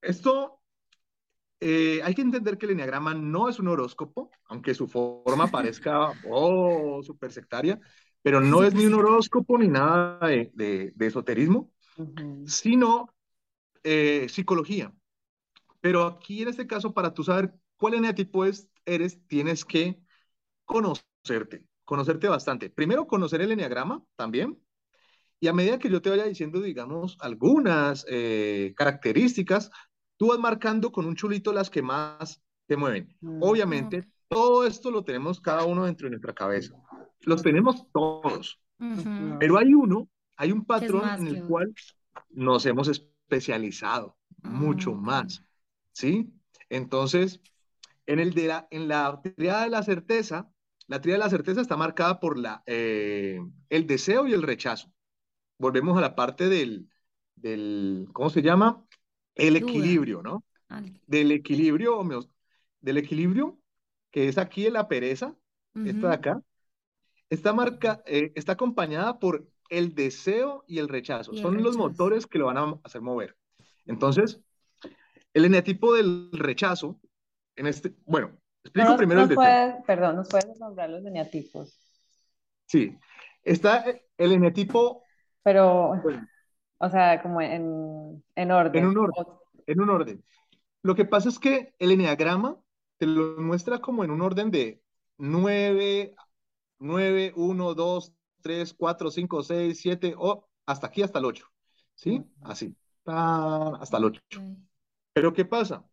[0.00, 0.60] Esto
[1.60, 6.12] eh, hay que entender que el enneagrama no es un horóscopo, aunque su forma parezca,
[6.30, 7.80] oh, súper sectaria,
[8.22, 11.72] pero no es ni un horóscopo ni nada de, de, esoterismo,
[12.46, 13.14] sino
[13.82, 14.92] eh, psicología.
[15.80, 20.00] Pero aquí en este caso, para tú saber cuál eneatipo es, eres, tienes que
[20.64, 22.70] conocerte, conocerte bastante.
[22.70, 24.58] Primero, conocer el enneagrama también,
[25.40, 29.70] y a medida que yo te vaya diciendo, digamos, algunas eh, características,
[30.16, 33.16] tú vas marcando con un chulito las que más te mueven.
[33.40, 36.74] Obviamente, todo esto lo tenemos cada uno dentro de nuestra cabeza.
[37.22, 38.60] Los tenemos todos.
[39.38, 41.74] Pero hay uno, hay un patrón en el cual
[42.30, 45.44] nos hemos especializado mucho ah, más.
[45.92, 46.32] ¿Sí?
[46.68, 47.40] Entonces,
[48.06, 50.50] en, el de la, en la triada de la certeza,
[50.86, 54.92] la triada de la certeza está marcada por la, eh, el deseo y el rechazo
[55.58, 56.88] volvemos a la parte del,
[57.36, 58.84] del ¿cómo se llama?
[59.34, 60.44] El equilibrio, ¿no?
[61.06, 62.02] Del equilibrio,
[62.80, 63.58] del equilibrio,
[64.10, 65.36] que es aquí en la pereza,
[65.84, 66.42] esta de acá,
[67.30, 71.34] está, marca, eh, está acompañada por el deseo y el rechazo.
[71.34, 73.36] Son los motores que lo van a hacer mover.
[73.86, 74.40] Entonces,
[75.34, 77.00] el eneatipo del rechazo,
[77.56, 78.32] en este, bueno,
[78.64, 79.82] explico primero el deseo.
[79.86, 81.78] perdón, ¿nos puedes nombrar los eneatipos?
[82.66, 82.96] Sí,
[83.42, 83.84] está
[84.16, 85.02] el eneatipo
[85.48, 85.92] pero,
[86.76, 88.84] o sea, como en, en orden.
[88.84, 89.26] En un orden,
[89.66, 90.24] en un orden.
[90.82, 92.58] Lo que pasa es que el enneagrama
[92.98, 94.82] te lo muestra como en un orden de
[95.16, 96.14] 9,
[96.78, 101.46] 9, 1, 2, 3, 4, 5, 6, 7, o hasta aquí, hasta el 8.
[101.94, 102.22] ¿Sí?
[102.42, 102.74] Así.
[103.04, 104.20] Hasta el 8.
[105.12, 105.84] Pero ¿qué pasa?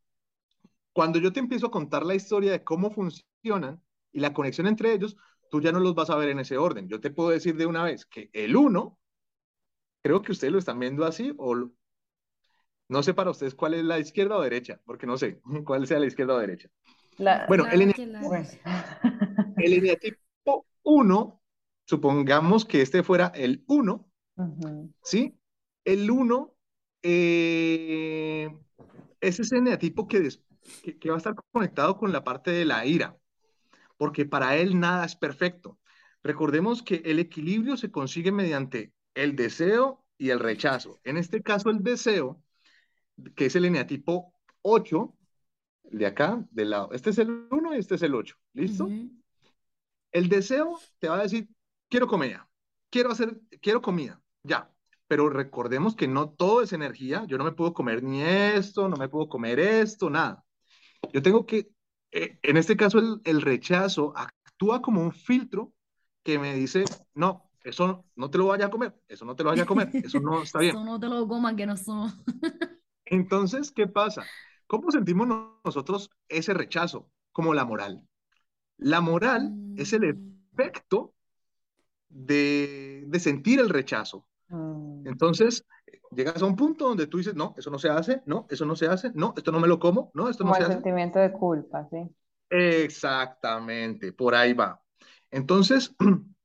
[0.93, 4.93] Cuando yo te empiezo a contar la historia de cómo funcionan y la conexión entre
[4.93, 5.17] ellos,
[5.49, 6.87] tú ya no los vas a ver en ese orden.
[6.87, 8.97] Yo te puedo decir de una vez que el 1
[10.05, 11.55] Creo que ustedes lo están viendo así o
[12.89, 15.97] no sé para ustedes cuál es la izquierda o derecha, porque no sé cuál sea
[15.97, 16.69] la izquierda o derecha.
[17.47, 17.81] bueno, el,
[19.73, 20.19] eneatipo
[20.85, 21.41] 1,
[21.85, 24.07] supongamos que este fuera el 1,
[25.03, 25.37] ¿sí?
[25.83, 26.55] El 1
[27.03, 28.55] eh,
[29.19, 30.29] es ese eneatipo que,
[30.99, 33.17] que va a estar conectado con la parte de la ira,
[33.97, 35.79] porque para él nada es perfecto.
[36.23, 40.99] Recordemos que el equilibrio se consigue mediante el deseo y el rechazo.
[41.03, 42.41] En este caso, el deseo,
[43.35, 45.15] que es el eneatipo 8,
[45.83, 46.89] de acá, del lado.
[46.93, 48.35] Este es el 1 y este es el 8.
[48.53, 48.89] ¿Listo?
[50.15, 51.49] El deseo te va a decir,
[51.89, 52.47] quiero comida,
[52.89, 54.71] quiero hacer, quiero comida, ya.
[55.07, 57.25] Pero recordemos que no todo es energía.
[57.27, 60.41] Yo no me puedo comer ni esto, no me puedo comer esto, nada.
[61.11, 61.67] Yo tengo que,
[62.13, 65.73] eh, en este caso, el, el rechazo actúa como un filtro
[66.23, 69.49] que me dice, no, eso no te lo vaya a comer, eso no te lo
[69.49, 70.69] vaya a comer, eso no está bien.
[70.77, 72.13] eso no te lo comas que no somos.
[73.03, 74.23] Entonces, ¿qué pasa?
[74.65, 75.27] ¿Cómo sentimos
[75.65, 77.11] nosotros ese rechazo?
[77.33, 78.07] Como la moral.
[78.77, 80.37] La moral es el mm.
[80.53, 81.13] efecto
[82.09, 84.27] de, de sentir el rechazo.
[84.49, 85.07] Mm.
[85.07, 85.65] Entonces,
[86.11, 88.75] llegas a un punto donde tú dices, no, eso no se hace, no, eso no
[88.75, 90.71] se hace, no, esto no me lo como, no, esto no se hace.
[90.71, 92.09] el sentimiento de culpa, sí.
[92.49, 94.81] Exactamente, por ahí va.
[95.31, 95.95] Entonces,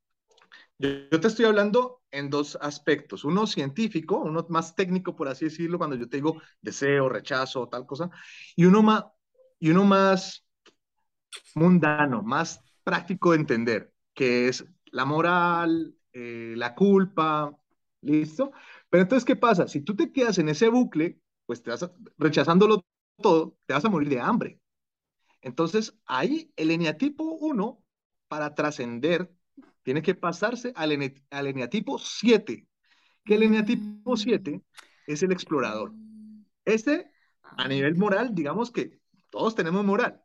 [0.81, 5.77] Yo, te estoy hablando en dos aspectos, uno científico, uno más técnico, por así decirlo,
[5.77, 8.09] cuando yo te digo deseo, rechazo, tal cosa,
[8.57, 9.05] y uno más,
[9.59, 10.43] y uno más
[11.55, 17.57] mundano, más práctico de entender, que es la moral, eh, la culpa,
[18.03, 18.53] ¿listo?
[18.88, 19.69] Pero entonces, ¿qué pasa?
[19.69, 21.88] Si tú te quedas en ese bucle, pues te vas
[22.19, 22.85] rechazándolo
[23.21, 24.61] todo, te vas a morir de hambre.
[25.43, 27.83] Entonces, ahí el eneatipo 1,
[28.29, 29.31] para trascender,
[29.83, 32.66] tiene que pasarse al, al eneatipo 7,
[33.25, 34.62] que el eneatipo 7 mm.
[35.07, 35.93] es el explorador.
[36.64, 37.11] Este,
[37.43, 40.23] a nivel moral, digamos que todos tenemos moral,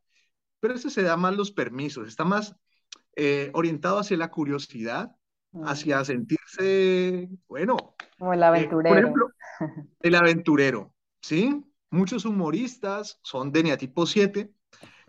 [0.59, 2.55] pero ese se da más los permisos, está más
[3.15, 5.15] eh, orientado hacia la curiosidad,
[5.63, 6.05] hacia mm.
[6.05, 7.95] sentirse, bueno.
[8.17, 8.89] Como el aventurero.
[8.89, 9.29] por ejemplo,
[10.01, 11.63] el aventurero, ¿sí?
[11.89, 14.51] Muchos humoristas son de eneatipo 7,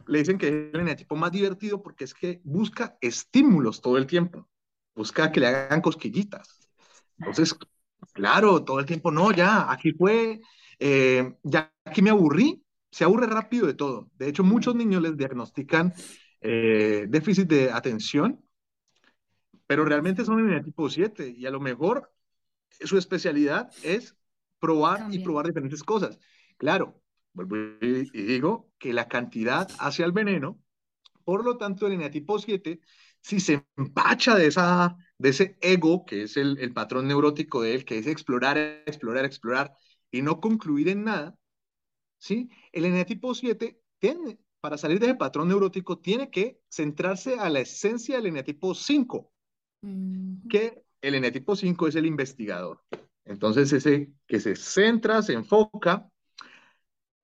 [0.07, 4.07] le dicen que es el eneatipo más divertido porque es que busca estímulos todo el
[4.07, 4.49] tiempo,
[4.95, 6.69] busca que le hagan cosquillitas.
[7.19, 7.57] Entonces,
[8.13, 10.41] claro, todo el tiempo, no, ya, aquí fue,
[10.79, 12.63] eh, ya aquí me aburrí,
[12.97, 14.11] se aburre rápido de todo.
[14.15, 15.93] De hecho, muchos niños les diagnostican
[16.41, 18.43] eh, déficit de atención,
[19.67, 22.11] pero realmente son en el tipo 7 y a lo mejor
[22.71, 24.17] su especialidad es
[24.59, 26.19] probar y probar diferentes cosas.
[26.57, 27.03] Claro,
[27.35, 30.59] vuelvo y digo que la cantidad hace al veneno,
[31.23, 32.81] por lo tanto el eneatipo 7,
[33.21, 37.75] si se empacha de, esa, de ese ego, que es el, el patrón neurótico de
[37.75, 39.75] él, que es explorar, explorar, explorar
[40.11, 41.37] y no concluir en nada,
[42.27, 42.51] ¿sí?
[42.73, 47.61] El eneatipo 7 tiene, para salir de ese patrón neurótico, tiene que centrarse a la
[47.61, 49.33] esencia del eneatipo 5,
[50.51, 52.83] que el eneatipo 5 es el investigador.
[53.25, 56.09] Entonces, ese que se centra, se enfoca.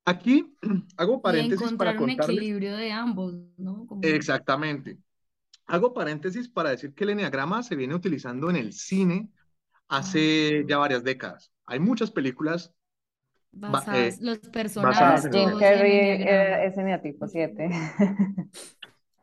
[0.04, 0.56] Aquí
[0.96, 2.28] hago paréntesis para contarles.
[2.28, 3.86] un equilibrio de ambos, ¿no?
[4.02, 4.98] Exactamente.
[5.66, 9.30] Hago paréntesis para decir que el eneagrama se viene utilizando en el cine
[9.88, 10.66] hace ah.
[10.68, 11.52] ya varias décadas.
[11.66, 12.72] Hay muchas películas
[13.52, 15.30] Basadas, eh, los personajes.
[15.30, 16.24] Jim Carrey
[16.66, 17.68] es eneatipo 7.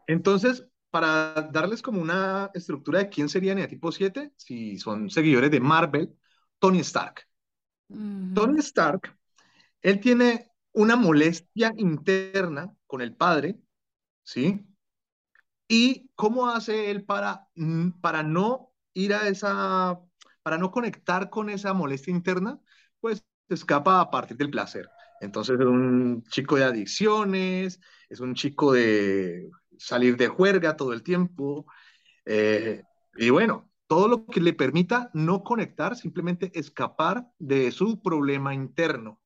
[0.08, 5.60] Entonces, para darles como una estructura de quién sería eneatipo 7, si son seguidores de
[5.60, 6.16] Marvel,
[6.60, 7.28] Tony Stark.
[7.88, 9.18] Tony Stark,
[9.82, 13.60] él tiene una molestia interna con el padre,
[14.24, 14.66] ¿sí?
[15.68, 17.48] ¿Y cómo hace él para,
[18.02, 20.00] para no ir a esa,
[20.44, 22.60] para no conectar con esa molestia interna?
[23.00, 24.88] Pues se escapa a partir del placer.
[25.20, 31.02] Entonces es un chico de adicciones, es un chico de salir de juerga todo el
[31.02, 31.66] tiempo.
[32.26, 32.84] Eh,
[33.18, 39.20] y bueno, todo lo que le permita no conectar, simplemente escapar de su problema interno.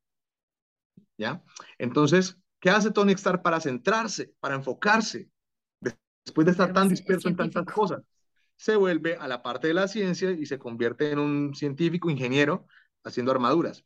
[1.18, 1.44] ¿Ya?
[1.78, 5.30] Entonces, ¿qué hace Tony Stark para centrarse, para enfocarse?
[6.26, 8.02] Después de estar tan disperso en tantas cosas,
[8.56, 12.66] se vuelve a la parte de la ciencia y se convierte en un científico, ingeniero,
[13.04, 13.86] haciendo armaduras.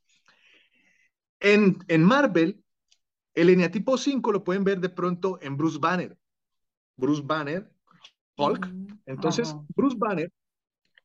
[1.40, 2.64] En, en Marvel,
[3.34, 6.18] el eneatipo 5 lo pueden ver de pronto en Bruce Banner.
[6.96, 7.72] Bruce Banner,
[8.38, 8.68] Hulk.
[8.68, 10.32] Mm, Entonces, Bruce Banner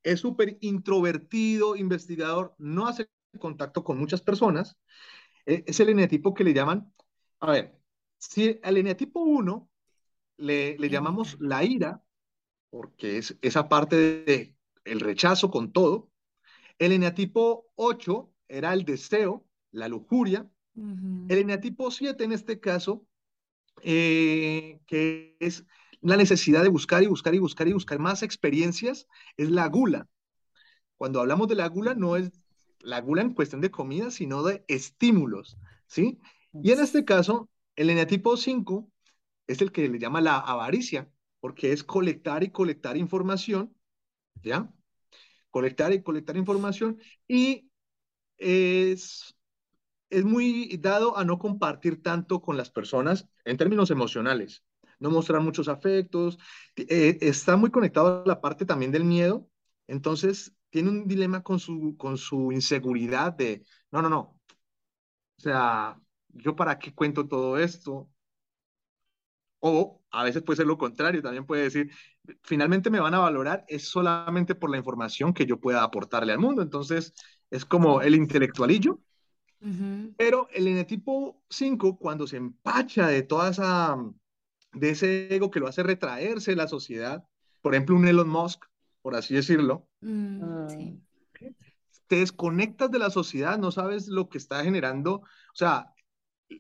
[0.03, 4.77] es súper introvertido, investigador, no hace contacto con muchas personas.
[5.47, 6.93] E, es el eneatipo que le llaman,
[7.41, 7.79] a ver,
[8.19, 9.69] si al eneatipo 1
[10.39, 12.03] le, le llamamos la ira,
[12.71, 16.11] porque es esa parte de el rechazo con todo,
[16.79, 20.49] el eneatipo 8 era el deseo, la lujuria.
[20.75, 23.07] El eneatipo 7 en este caso,
[23.83, 25.65] eh, que es
[26.01, 29.07] la necesidad de buscar y buscar y buscar y buscar más experiencias,
[29.37, 30.09] es la gula.
[30.97, 32.31] Cuando hablamos de la gula, no es
[32.81, 36.21] la gula en cuestión de comida, sino de estímulos, ¿sí?
[36.55, 38.89] Y en este caso, el eneatipo 5
[39.47, 43.75] es el que le llama la avaricia, porque es colectar y colectar información,
[44.43, 44.73] ¿ya?
[45.51, 47.69] Colectar y colectar información y
[48.39, 49.37] es
[50.13, 54.65] es muy dado a no compartir tanto con las personas en términos emocionales,
[55.01, 56.39] no mostrar muchos afectos,
[56.77, 59.49] eh, está muy conectado a la parte también del miedo,
[59.89, 64.21] entonces tiene un dilema con su, con su inseguridad de, no, no, no,
[65.39, 68.09] o sea, yo para qué cuento todo esto,
[69.61, 71.91] o a veces puede ser lo contrario, también puede decir,
[72.43, 76.39] finalmente me van a valorar es solamente por la información que yo pueda aportarle al
[76.41, 76.63] mundo.
[76.63, 77.15] Entonces,
[77.51, 79.01] es como el intelectualillo,
[80.17, 83.97] pero el eneatipo 5, cuando se empacha de toda esa,
[84.73, 87.25] de ese ego que lo hace retraerse de la sociedad,
[87.61, 88.65] por ejemplo, un Elon Musk,
[89.03, 90.69] por así decirlo, mm, ah.
[92.09, 95.93] te desconectas de la sociedad, no sabes lo que está generando, o sea,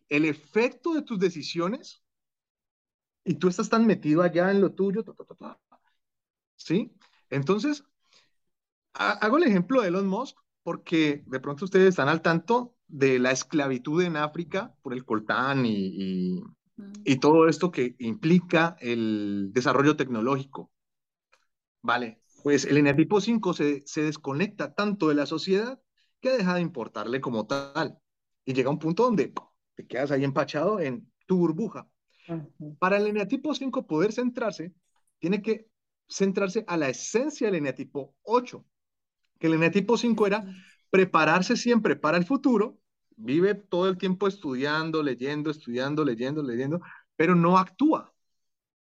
[0.08, 2.02] el efecto de tus decisiones
[3.24, 5.04] y tú estás tan metido allá en lo tuyo,
[6.56, 6.92] ¿sí?
[7.30, 7.84] Entonces,
[8.92, 13.30] hago el ejemplo de Elon Musk porque de pronto ustedes están al tanto de la
[13.30, 16.44] esclavitud en África por el coltán y,
[17.04, 20.70] y, todo esto que implica el desarrollo tecnológico.
[21.80, 25.80] Vale, pues el eneatipo 5 se, se desconecta tanto de la sociedad
[26.20, 27.98] que deja de importarle como tal.
[28.44, 29.32] Y llega un punto donde
[29.74, 31.88] te quedas ahí empachado en tu burbuja.
[32.78, 34.74] Para el eneatipo 5 poder centrarse,
[35.18, 35.66] tiene que
[36.08, 38.64] centrarse a la esencia del eneatipo 8,
[39.38, 40.44] que el eneatipo 5 era
[40.90, 42.81] prepararse siempre para el futuro,
[43.22, 46.80] vive todo el tiempo estudiando, leyendo, estudiando, leyendo, leyendo,
[47.16, 48.12] pero no actúa.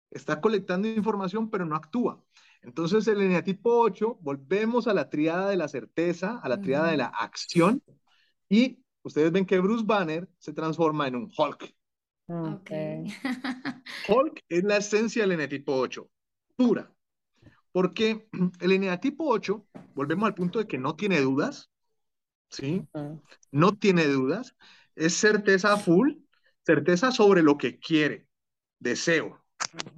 [0.10, 2.24] Está colectando información, pero no actúa.
[2.64, 6.98] Entonces, el eneatipo 8, volvemos a la triada de la certeza, a la triada de
[6.98, 7.82] la acción,
[8.50, 11.74] y ustedes ven que Bruce Banner se transforma en un Hulk.
[12.28, 13.06] Okay.
[14.10, 16.10] Hulk es la esencia del eneatipo 8,
[16.56, 16.94] pura.
[17.72, 18.28] Porque
[18.60, 19.66] el eneatipo 8,
[19.96, 21.71] volvemos al punto de que no tiene dudas,
[22.52, 22.86] ¿sí?
[23.52, 24.56] No tiene dudas,
[24.96, 26.14] es certeza full,
[26.66, 28.28] certeza sobre lo que quiere,
[28.80, 29.42] deseo.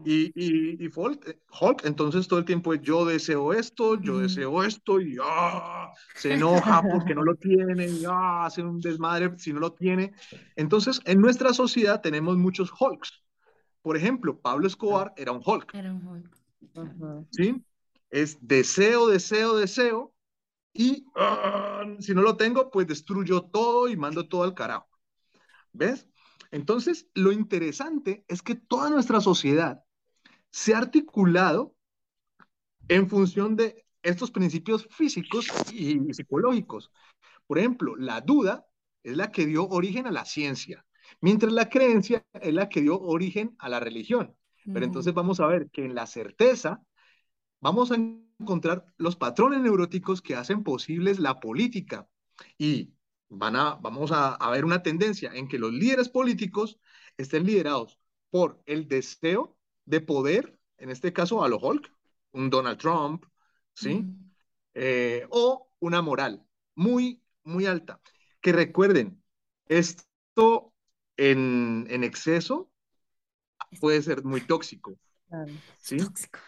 [0.06, 5.00] Y, y, y Hulk, entonces todo el tiempo es yo deseo esto, yo deseo esto,
[5.00, 5.92] y ¡ah!
[6.16, 8.46] se enoja porque no lo tiene, y ¡ah!
[8.46, 10.14] hace un desmadre si no lo tiene.
[10.56, 13.24] Entonces, en nuestra sociedad tenemos muchos Hulks.
[13.82, 15.74] Por ejemplo, Pablo Escobar era un Hulk.
[15.74, 17.28] Era un Hulk.
[17.32, 17.64] ¿Sí?
[18.10, 20.13] Es deseo, deseo, deseo,
[20.74, 21.86] y ¡ah!
[22.00, 24.88] si no lo tengo, pues destruyo todo y mando todo al carajo.
[25.72, 26.08] ¿Ves?
[26.52, 29.84] Entonces, lo interesante es que toda nuestra sociedad
[30.50, 31.76] se ha articulado
[32.88, 36.92] en función de estos principios físicos y psicológicos.
[37.48, 38.66] Por ejemplo, la duda
[39.02, 40.86] es la que dio origen a la ciencia,
[41.22, 44.36] mientras la creencia es la que dio origen a la religión.
[44.66, 46.82] Pero entonces vamos a ver que en la certeza
[47.60, 47.98] vamos a
[48.44, 52.08] encontrar los patrones neuróticos que hacen posibles la política.
[52.58, 52.94] Y
[53.30, 56.80] van a, vamos a, ver una tendencia en que los líderes políticos
[57.18, 61.92] estén liderados por el deseo de poder, en este caso a lo Hulk,
[62.32, 63.26] un Donald Trump,
[63.74, 64.06] ¿sí?
[64.74, 68.00] Eh, o una moral muy, muy alta.
[68.42, 69.24] Que recuerden,
[69.68, 70.74] esto
[71.18, 72.72] en, en exceso
[73.80, 74.98] puede ser muy tóxico.
[75.80, 75.98] ¿sí?
[75.98, 76.40] Tóxico.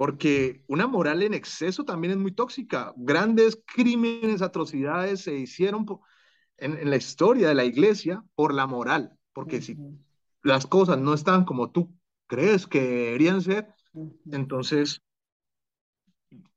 [0.00, 2.94] Porque una moral en exceso también es muy tóxica.
[2.96, 5.84] Grandes crímenes, atrocidades se hicieron
[6.56, 9.76] en, la historia de la iglesia por la moral, porque si
[10.42, 11.94] las cosas no están como tú
[12.26, 13.74] crees que deberían ser,
[14.32, 15.02] entonces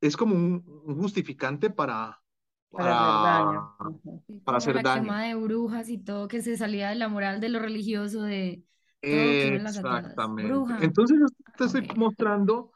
[0.00, 0.64] es como un,
[0.98, 2.22] justificante para,
[2.70, 4.42] para, hacer daño.
[4.42, 5.02] Para hacer la daño.
[5.02, 8.64] quema de brujas y todo que se salía de la moral de lo religioso, de
[9.02, 10.86] todo Exactamente.
[10.86, 11.26] Entonces yo
[11.58, 12.73] te estoy mostrando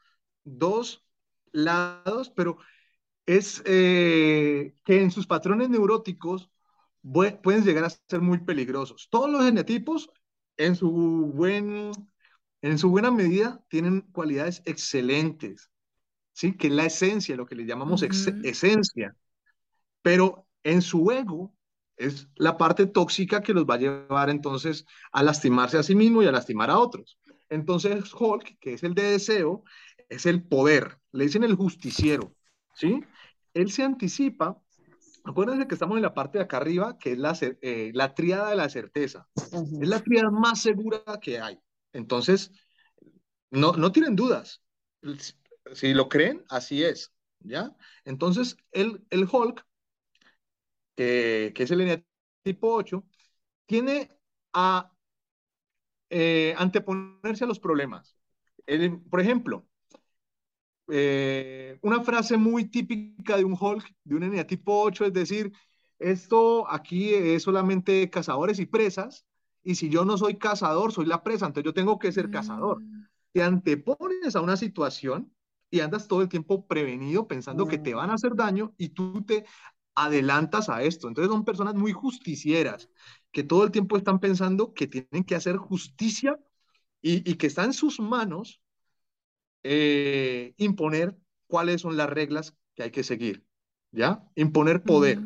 [0.56, 1.04] dos
[1.52, 2.58] lados, pero
[3.26, 6.50] es eh, que en sus patrones neuróticos
[7.02, 9.08] pueden llegar a ser muy peligrosos.
[9.10, 10.10] Todos los genotipos,
[10.56, 10.90] en su,
[11.34, 11.92] buen,
[12.62, 15.70] en su buena medida, tienen cualidades excelentes,
[16.32, 16.56] ¿sí?
[16.56, 19.14] que es la esencia, lo que le llamamos esencia.
[20.02, 21.54] Pero en su ego
[21.96, 26.22] es la parte tóxica que los va a llevar entonces a lastimarse a sí mismo
[26.22, 27.18] y a lastimar a otros.
[27.48, 29.64] Entonces Hulk, que es el de deseo,
[30.08, 32.34] es el poder, le dicen el justiciero,
[32.74, 33.04] ¿sí?
[33.54, 34.60] Él se anticipa
[35.28, 38.48] Acuérdense que estamos en la parte de acá arriba, que es la, eh, la tríada
[38.48, 39.28] de la certeza.
[39.34, 41.60] Es la tríada más segura que hay.
[41.92, 42.50] Entonces,
[43.50, 44.62] no, no tienen dudas.
[45.74, 47.12] Si lo creen, así es.
[47.40, 47.76] ¿Ya?
[48.06, 49.66] Entonces, el, el Hulk,
[50.96, 52.06] que, que es el
[52.42, 53.04] tipo 8,
[53.66, 54.08] tiene
[54.54, 54.90] a
[56.08, 58.16] eh, anteponerse a los problemas.
[59.10, 59.68] por ejemplo,
[60.88, 65.52] eh, una frase muy típica de un Hulk, de un eneatipo 8, es decir,
[65.98, 69.26] esto aquí es solamente cazadores y presas,
[69.62, 72.80] y si yo no soy cazador, soy la presa, entonces yo tengo que ser cazador.
[72.80, 73.06] Mm.
[73.32, 75.32] Te antepones a una situación
[75.70, 79.22] y andas todo el tiempo prevenido pensando que te van a hacer daño y tú
[79.22, 79.44] te
[79.94, 81.08] adelantas a esto.
[81.08, 82.88] Entonces son personas muy justicieras,
[83.32, 86.38] que todo el tiempo están pensando que tienen que hacer justicia
[87.02, 88.62] y, y que está en sus manos
[89.62, 93.44] eh, imponer cuáles son las reglas que hay que seguir,
[93.90, 94.22] ¿ya?
[94.34, 95.20] Imponer poder,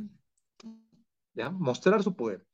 [1.35, 1.51] ¿ya?
[1.51, 2.47] Mostrar su poder.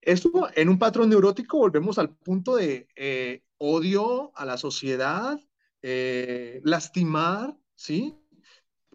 [0.00, 5.38] Esto en un patrón neurótico volvemos al punto de eh, odio a la sociedad,
[5.82, 8.16] eh, lastimar, ¿sí?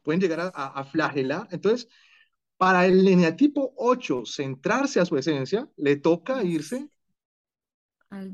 [0.03, 1.47] Pueden llegar a, a, flagelar.
[1.51, 1.87] Entonces,
[2.57, 6.89] para el lineatipo 8 centrarse a su esencia, le toca irse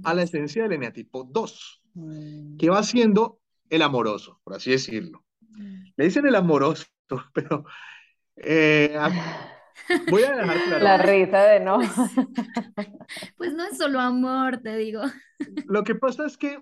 [0.03, 1.80] a la esencia del eneatipo 2, mm.
[2.57, 3.39] Que va siendo
[3.69, 5.23] el amoroso, por así decirlo.
[5.39, 5.83] Mm.
[5.95, 6.85] Le dicen el amoroso,
[7.33, 7.65] pero
[8.35, 8.97] eh,
[10.09, 10.83] voy a dejar claro.
[10.83, 11.79] La risa de no.
[13.37, 15.01] Pues no es solo amor, te digo.
[15.65, 16.59] Lo que pasa es que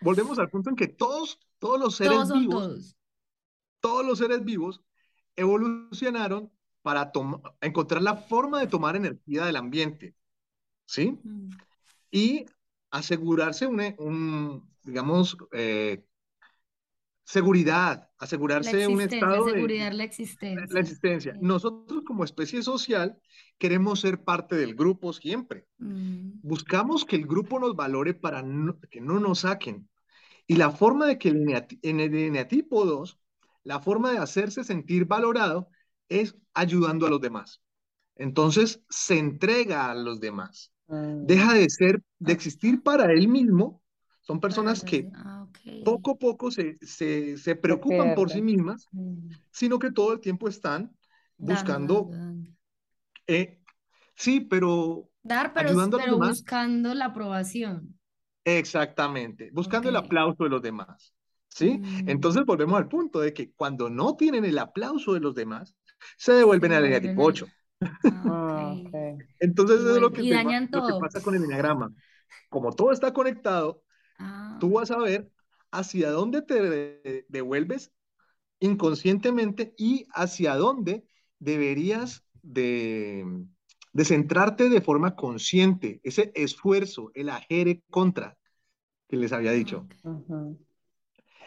[0.00, 2.96] volvemos al punto en que todos, todos los seres vivos, todos.
[3.80, 4.82] todos los seres vivos
[5.36, 6.52] evolucionaron
[6.82, 7.10] para
[7.62, 10.14] encontrar la forma de tomar energía del ambiente,
[10.84, 11.18] ¿sí?
[11.22, 11.50] Mm.
[12.10, 12.46] Y
[12.94, 16.04] asegurarse un, digamos, eh,
[17.24, 20.66] seguridad, asegurarse un estado de la existencia.
[20.70, 21.36] La existencia.
[21.40, 23.18] Nosotros como especie social
[23.58, 25.66] queremos ser parte del grupo siempre.
[25.78, 26.34] Mm.
[26.42, 28.44] Buscamos que el grupo nos valore para
[28.88, 29.88] que no nos saquen.
[30.46, 33.18] Y la forma de que en el eneatipo 2,
[33.64, 35.68] la forma de hacerse sentir valorado
[36.08, 37.60] es ayudando a los demás.
[38.14, 40.73] Entonces se entrega a los demás.
[40.86, 41.26] Mm.
[41.26, 43.82] Deja de ser, de existir para él mismo.
[44.20, 45.46] Son personas que ah,
[45.84, 49.28] poco a poco se, se, preocupan por sí mismas, mm.
[49.50, 50.94] sino que todo el tiempo están
[51.36, 52.10] buscando.
[53.26, 53.60] Eh,
[54.14, 55.10] sí, pero.
[55.22, 57.98] Dar, pero, ayudando pero buscando la aprobación.
[58.44, 61.14] Exactamente, buscando el aplauso de los demás.
[61.48, 61.78] ¿Sí?
[61.78, 62.08] Mm.
[62.08, 65.76] Entonces volvemos al punto de que cuando no tienen el aplauso de los demás,
[66.16, 67.32] se devuelven a la tipo
[67.84, 68.16] 8.
[68.26, 68.74] Ah,
[69.40, 70.30] Entonces eso es lo que,
[71.00, 71.92] pasa con el enneagrama.
[72.48, 73.82] Como todo está conectado,
[74.18, 74.56] ah.
[74.60, 75.30] tú vas a ver
[75.70, 77.92] hacia dónde te devuelves
[78.60, 81.04] inconscientemente y hacia dónde
[81.38, 83.24] deberías de,
[83.92, 88.36] de centrarte de forma consciente, ese esfuerzo, el ajere contra
[89.08, 89.86] que les había dicho.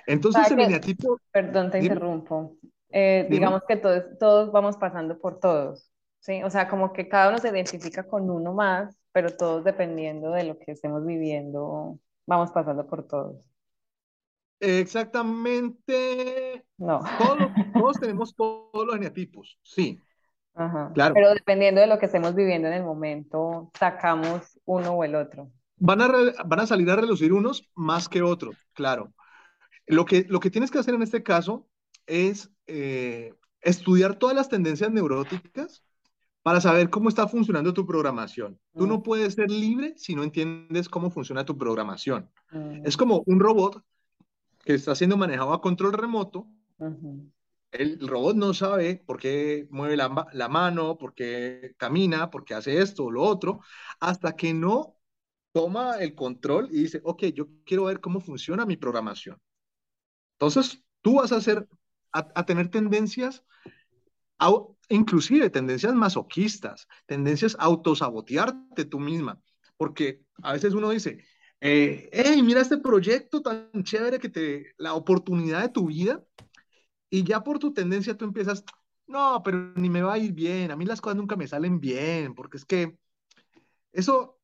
[0.06, 1.20] Entonces el eneatipo...
[1.32, 2.58] Perdón, te interrumpo.
[2.90, 5.92] Eh, digamos que todos, todos vamos pasando por todos.
[6.20, 6.44] ¿Sí?
[6.44, 10.44] O sea, como que cada uno se identifica con uno más, pero todos dependiendo de
[10.44, 13.38] lo que estemos viviendo, vamos pasando por todos.
[14.60, 16.66] Exactamente.
[16.78, 17.02] No.
[17.18, 17.38] Todos,
[17.74, 20.00] todos tenemos todos los eneatipos, sí.
[20.54, 20.92] Ajá.
[20.94, 21.14] Claro.
[21.14, 25.52] Pero dependiendo de lo que estemos viviendo en el momento, sacamos uno o el otro.
[25.78, 26.08] Van a,
[26.46, 29.14] van a salir a relucir unos más que otros, claro.
[29.86, 31.68] Lo que, lo que tienes que hacer en este caso
[32.08, 35.84] es eh, estudiar todas las tendencias neuróticas
[36.48, 38.58] para saber cómo está funcionando tu programación.
[38.74, 39.04] Tú no mm.
[39.04, 42.32] puedes ser libre si no entiendes cómo funciona tu programación.
[42.52, 42.86] Mm.
[42.86, 43.84] Es como un robot
[44.64, 46.48] que está siendo manejado a control remoto.
[47.70, 52.54] El robot no sabe por qué mueve la, la, mano, por qué camina, por qué
[52.54, 53.60] hace esto o lo otro,
[54.00, 54.96] hasta que no
[55.52, 59.38] toma el control y dice, ok, yo quiero ver cómo funciona mi programación.
[60.36, 61.68] Entonces, tú vas a, hacer,
[62.14, 63.44] a tener tendencias
[64.90, 69.40] inclusive tendencias masoquistas, tendencias a autosabotearte tú misma,
[69.78, 71.24] porque a veces uno dice,
[71.60, 76.24] eh, hey, mira este proyecto tan chévere que te, la oportunidad de tu vida,
[77.10, 78.64] y ya por tu tendencia tú empiezas,
[79.08, 81.80] no, pero ni me va a ir bien, a mí las cosas nunca me salen
[81.80, 82.98] bien, porque es que
[83.92, 84.40] eso,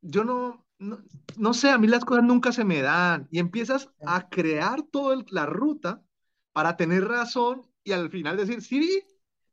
[0.00, 4.28] yo no, no, sé, a mí las cosas nunca se me dan, y empiezas a
[4.28, 6.02] crear toda la ruta
[6.52, 9.02] para tener razón y al final decir, sí,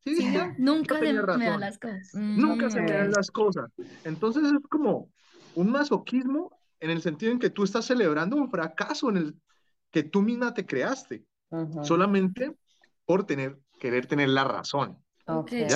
[0.06, 0.18] Sí,
[0.58, 2.14] nunca se me dan las cosas.
[2.14, 3.72] Nunca se me dan las cosas.
[4.04, 5.10] Entonces es como
[5.56, 9.36] un masoquismo en el sentido en que tú estás celebrando un fracaso en el
[9.92, 11.26] que tú misma te creaste,
[11.84, 12.56] solamente
[13.06, 14.98] por tener, querer tener la razón.
[15.26, 15.68] Okay.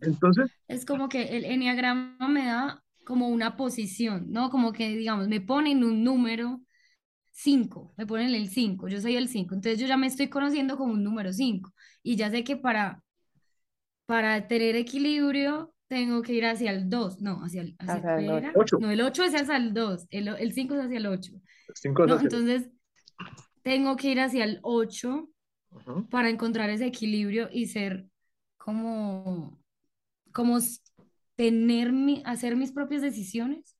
[0.00, 4.50] Entonces, es como que el enneagrama me da como una posición, ¿no?
[4.50, 6.60] Como que, digamos, me ponen un número
[7.30, 10.76] 5, me ponen el 5, yo soy el 5, entonces yo ya me estoy conociendo
[10.76, 11.72] como un número 5
[12.02, 13.02] y ya sé que para
[14.06, 18.78] para tener equilibrio tengo que ir hacia el 2, no, hacia el, hacia el 8.
[18.80, 21.32] No, el 8 es hacia el 2, el, el 5 es hacia el 8.
[22.06, 22.70] no, entonces,
[23.62, 25.28] tengo que ir hacia el 8
[26.10, 28.06] para encontrar ese equilibrio y ser
[28.56, 29.60] como,
[30.32, 30.58] como
[31.36, 33.76] tener mi, hacer mis propias decisiones.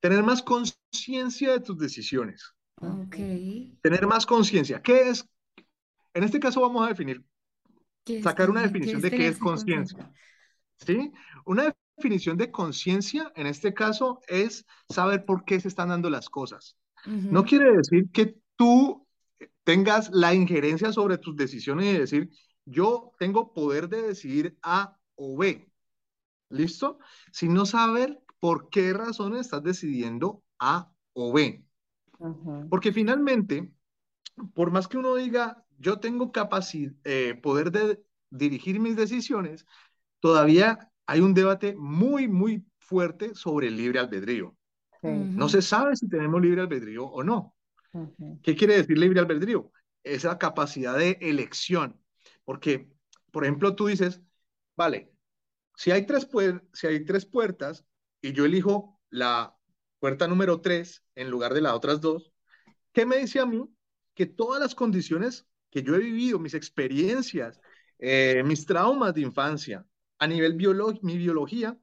[0.00, 2.54] Tener más conciencia de tus decisiones.
[2.76, 3.16] Ok.
[3.82, 4.80] Tener más conciencia.
[4.80, 5.28] ¿Qué es?
[6.14, 7.24] En este caso vamos a definir
[8.22, 10.10] sacar una definición de qué es conciencia.
[10.78, 11.12] ¿Sí?
[11.44, 16.28] Una definición de conciencia, en este caso, es saber por qué se están dando las
[16.28, 16.76] cosas.
[17.04, 19.06] No quiere decir que tú
[19.64, 22.30] tengas la injerencia sobre tus decisiones y decir,
[22.64, 25.68] yo tengo poder de decidir A o B.
[26.48, 26.98] ¿Listo?
[27.32, 31.64] Sino saber por qué razones estás decidiendo A o B.
[32.70, 33.72] Porque finalmente,
[34.54, 39.66] por más que uno diga, yo tengo capacidad, eh, poder de dirigir mis decisiones,
[40.20, 44.56] todavía hay un debate muy, muy fuerte sobre el libre albedrío.
[45.02, 47.56] No se sabe si tenemos libre albedrío o no.
[48.44, 49.72] ¿Qué quiere decir libre albedrío?
[50.04, 52.00] Esa capacidad de elección.
[52.44, 52.88] Porque,
[53.32, 54.22] por ejemplo, tú dices,
[54.76, 55.12] vale,
[55.74, 56.28] si hay tres,
[56.72, 57.84] si hay tres puertas
[58.20, 59.56] y yo elijo la
[59.98, 62.32] puerta número tres en lugar de las otras dos,
[62.92, 63.68] ¿qué me dice a mí?
[64.14, 67.60] Que todas las condiciones que yo he vivido, mis experiencias,
[67.98, 69.84] eh, mis traumas de infancia,
[70.18, 71.76] a nivel biológico, mi biología,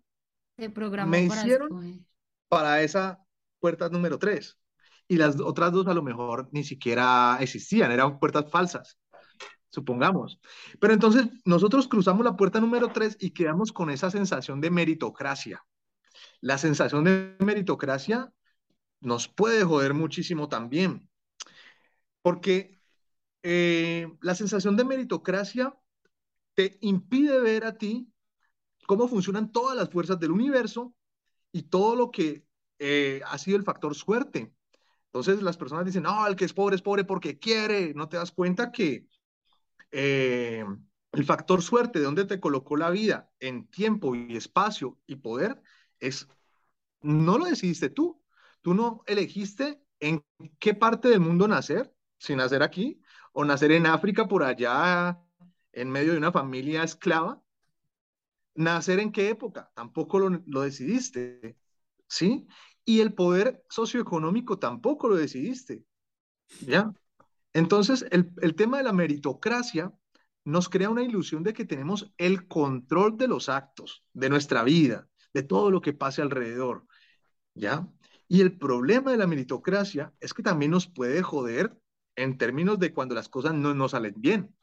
[0.55, 1.99] Te me para hicieron escoger.
[2.47, 3.19] para esa
[3.59, 4.57] puerta número 3.
[5.07, 8.99] Y las otras dos a lo mejor ni siquiera existían, eran puertas falsas,
[9.69, 10.39] supongamos.
[10.79, 15.63] Pero entonces nosotros cruzamos la puerta número 3 y quedamos con esa sensación de meritocracia.
[16.41, 18.31] La sensación de meritocracia
[19.01, 21.09] nos puede joder muchísimo también,
[22.21, 22.78] porque
[23.43, 25.77] eh, la sensación de meritocracia
[26.53, 28.11] te impide ver a ti
[28.85, 30.93] cómo funcionan todas las fuerzas del universo
[31.51, 32.45] y todo lo que
[32.79, 34.53] eh, ha sido el factor suerte.
[35.05, 37.93] Entonces las personas dicen, no, el que es pobre es pobre porque quiere.
[37.93, 39.07] No te das cuenta que
[39.91, 40.65] eh,
[41.11, 45.61] el factor suerte, de donde te colocó la vida en tiempo y espacio y poder,
[45.99, 46.27] es,
[47.01, 48.21] no lo decidiste tú.
[48.61, 50.23] Tú no elegiste en
[50.59, 53.01] qué parte del mundo nacer, si nacer aquí
[53.33, 55.19] o nacer en África por allá
[55.71, 57.41] en medio de una familia esclava.
[58.55, 61.57] Nacer en qué época, tampoco lo, lo decidiste,
[62.07, 62.47] ¿sí?
[62.83, 65.85] Y el poder socioeconómico tampoco lo decidiste,
[66.61, 66.91] ¿ya?
[67.53, 69.93] Entonces, el, el tema de la meritocracia
[70.43, 75.07] nos crea una ilusión de que tenemos el control de los actos, de nuestra vida,
[75.33, 76.85] de todo lo que pase alrededor,
[77.53, 77.87] ¿ya?
[78.27, 81.77] Y el problema de la meritocracia es que también nos puede joder
[82.15, 84.53] en términos de cuando las cosas no nos salen bien.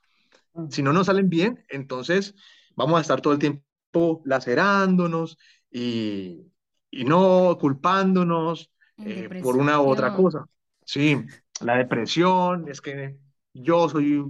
[0.70, 2.34] Si no nos salen bien, entonces
[2.76, 5.38] vamos a estar todo el tiempo lacerándonos
[5.70, 6.46] y,
[6.90, 10.46] y no culpándonos eh, por una u otra cosa.
[10.84, 11.16] Sí,
[11.60, 13.16] la depresión, es que
[13.52, 14.24] yo soy,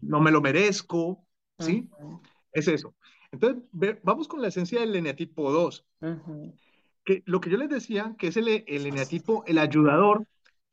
[0.00, 1.24] no me lo merezco,
[1.58, 1.88] ¿sí?
[1.98, 2.20] Uh -huh.
[2.52, 2.94] Es eso.
[3.32, 5.86] Entonces, ve, vamos con la esencia del eneatipo 2.
[6.00, 6.54] Uh -huh.
[7.04, 10.26] Que lo que yo les decía, que es el, el eneatipo, el ayudador,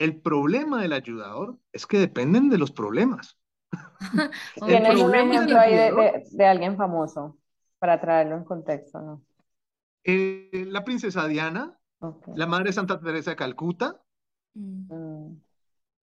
[0.03, 3.37] el problema del ayudador es que dependen de los problemas.
[4.65, 7.37] ¿Tienes un ejemplo ahí de, de, de, alguien famoso
[7.79, 9.23] para traerlo en contexto, no?
[10.03, 12.33] Eh, la princesa Diana, okay.
[12.35, 14.01] la madre Santa Teresa de Calcuta,
[14.53, 15.37] Mm.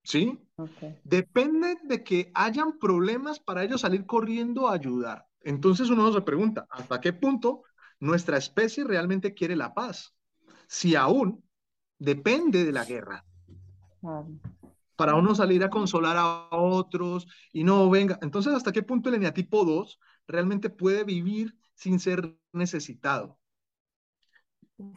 [0.03, 0.38] ¿sí?
[0.57, 0.99] Okay.
[1.05, 5.26] Depende de que hayan problemas para ellos salir corriendo a ayudar.
[5.40, 7.62] Entonces uno se pregunta, ¿hasta qué punto
[8.01, 10.14] nuestra especie realmente quiere la paz?
[10.66, 11.44] Si aún
[11.99, 13.24] depende de la guerra.
[14.09, 14.29] Claro.
[14.97, 18.19] Para uno salir a consolar a otros y no venga.
[18.23, 23.39] Entonces, ¿hasta qué punto el eneatipo 2 realmente puede vivir sin ser necesitado?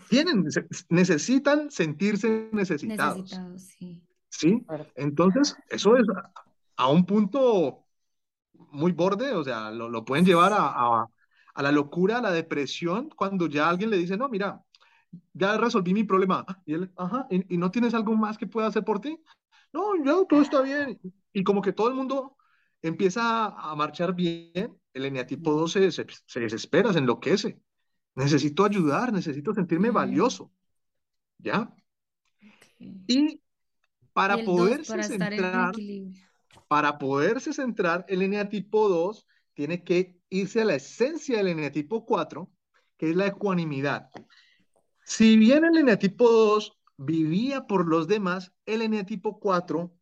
[0.10, 0.46] Tienen,
[0.90, 3.18] necesitan sentirse necesitados.
[3.18, 4.02] Necesitados, sí.
[4.30, 4.66] ¿Sí?
[4.96, 6.06] Entonces, eso es
[6.78, 7.86] a, un punto
[8.72, 11.06] muy borde, o sea, lo, lo pueden llevar a, a,
[11.54, 14.64] a, la locura, a la depresión, cuando ya alguien le dice, no, mira,
[15.34, 16.46] ya resolví mi problema.
[16.66, 19.20] Y él, ajá, ¿y, y no tienes algo más que pueda hacer por ti?
[19.74, 21.00] No, ya todo está bien.
[21.34, 22.38] Y como que todo el mundo
[22.82, 27.62] empieza a marchar bien, el eneatipo 2 se, se, se desespera, se enloquece.
[28.16, 30.52] Necesito ayudar, necesito sentirme valioso.
[31.38, 31.74] ¿Ya?
[33.08, 33.42] Y
[34.14, 35.76] para Y poderse para centrar,
[36.68, 42.52] para poderse centrar, el eneatipo 2 tiene que irse a la esencia del eneatipo 4,
[42.98, 44.10] que es la ecuanimidad.
[45.12, 49.94] Si bien el eneatipo 2 vivía por los demás, el eneatipo 4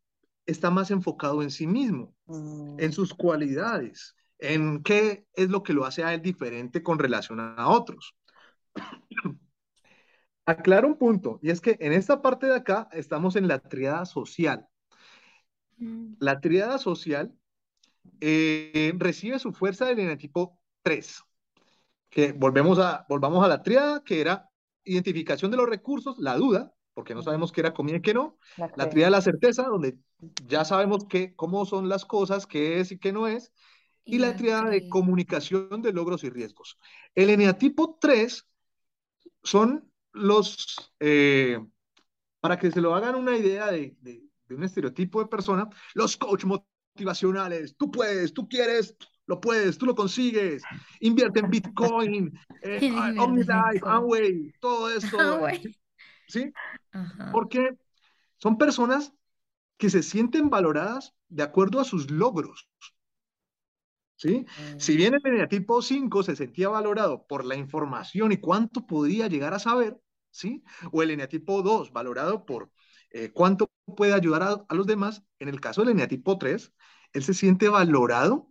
[0.45, 2.80] está más enfocado en sí mismo, Mm.
[2.80, 7.39] en sus cualidades, en qué es lo que lo hace a él diferente con relación
[7.39, 8.16] a otros.
[10.45, 14.05] Aclaro un punto, y es que en esta parte de acá estamos en la triada
[14.05, 14.68] social.
[15.78, 16.18] Mm.
[16.20, 17.34] La triada social
[18.22, 21.24] eh, recibe su fuerza del eneatipo 3,
[22.12, 24.49] que volvemos a, volvamos a la triada, que era
[24.84, 28.38] identificación de los recursos, la duda, porque no sabemos qué era comida y qué no,
[28.57, 29.97] La la de la certeza, donde
[30.47, 33.53] ya sabemos qué, cómo son las cosas, qué es y qué no es,
[34.03, 36.77] y la triada de comunicación de logros y riesgos.
[37.15, 38.47] El eneatipo 3
[39.43, 41.59] son los, eh,
[42.39, 46.17] para que se lo hagan una idea de, de, de un estereotipo de persona, los
[46.17, 47.75] coach motivacionales.
[47.77, 48.95] Tú puedes, tú quieres,
[49.30, 50.63] lo puedes, tú lo consigues.
[51.01, 53.82] Invierte en Bitcoin, eh, en OmniLife.
[53.84, 55.19] Amway, todo esto.
[55.19, 55.77] Amway.
[56.27, 56.51] ¿Sí?
[56.91, 57.30] Ajá.
[57.32, 57.77] Porque
[58.38, 59.13] son personas
[59.77, 62.67] que se sienten valoradas de acuerdo a sus logros.
[64.15, 64.47] ¿Sí?
[64.47, 64.80] Mm.
[64.80, 69.53] Si bien el eneatipo 5 se sentía valorado por la información y cuánto podía llegar
[69.53, 70.01] a saber,
[70.32, 70.63] ¿sí?
[70.91, 72.71] O el eneatipo 2 valorado por
[73.11, 76.73] eh, cuánto puede ayudar a, a, los demás, en el caso del eneatipo 3,
[77.13, 78.49] él se siente valorado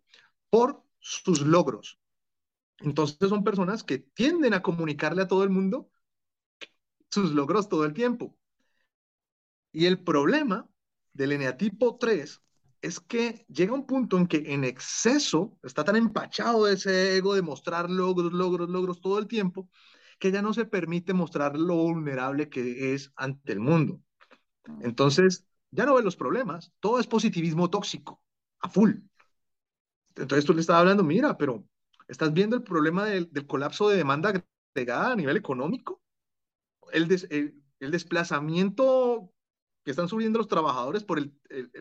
[0.50, 1.98] por sus logros.
[2.78, 5.90] Entonces son personas que tienden a comunicarle a todo el mundo
[7.10, 8.36] sus logros todo el tiempo.
[9.72, 10.68] Y el problema
[11.12, 12.42] del eneatipo 3
[12.80, 17.34] es que llega un punto en que en exceso está tan empachado de ese ego
[17.34, 19.68] de mostrar logros, logros, logros todo el tiempo,
[20.18, 24.00] que ya no se permite mostrar lo vulnerable que es ante el mundo.
[24.80, 28.22] Entonces, ya no ve los problemas, todo es positivismo tóxico,
[28.60, 28.92] a full.
[30.18, 31.64] Entonces tú le estabas hablando, mira, pero
[32.08, 34.32] ¿estás viendo el problema del, colapso de demanda
[34.74, 36.00] agregada a nivel económico?
[36.92, 39.32] El, el, desplazamiento
[39.84, 41.32] que están subiendo los trabajadores por, el,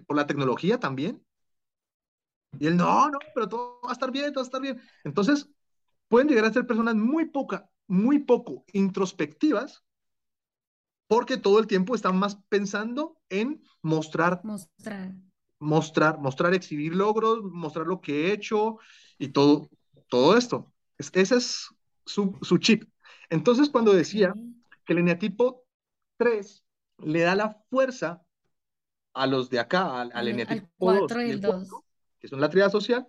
[0.06, 1.24] por la tecnología también.
[2.60, 4.82] Y él, no, no, pero todo va a estar bien, todo va a estar bien.
[5.04, 5.50] Entonces,
[6.08, 9.84] pueden llegar a ser personas muy poca, muy poco introspectivas
[11.08, 15.14] porque todo el tiempo están más pensando en mostrar, mostrar,
[15.60, 18.78] mostrar, mostrar, exhibir logros, mostrar lo que he hecho
[19.18, 19.70] y todo,
[20.08, 20.72] todo esto.
[20.98, 21.68] ese es
[22.06, 22.90] su, su, chip.
[23.30, 24.34] Entonces, cuando decía
[24.86, 25.66] que el eneatipo
[26.18, 26.64] 3
[27.00, 28.22] le da la fuerza
[29.14, 31.70] a los de acá, al, al eneatipo 4 y el 2,
[32.20, 33.08] que son la triada social,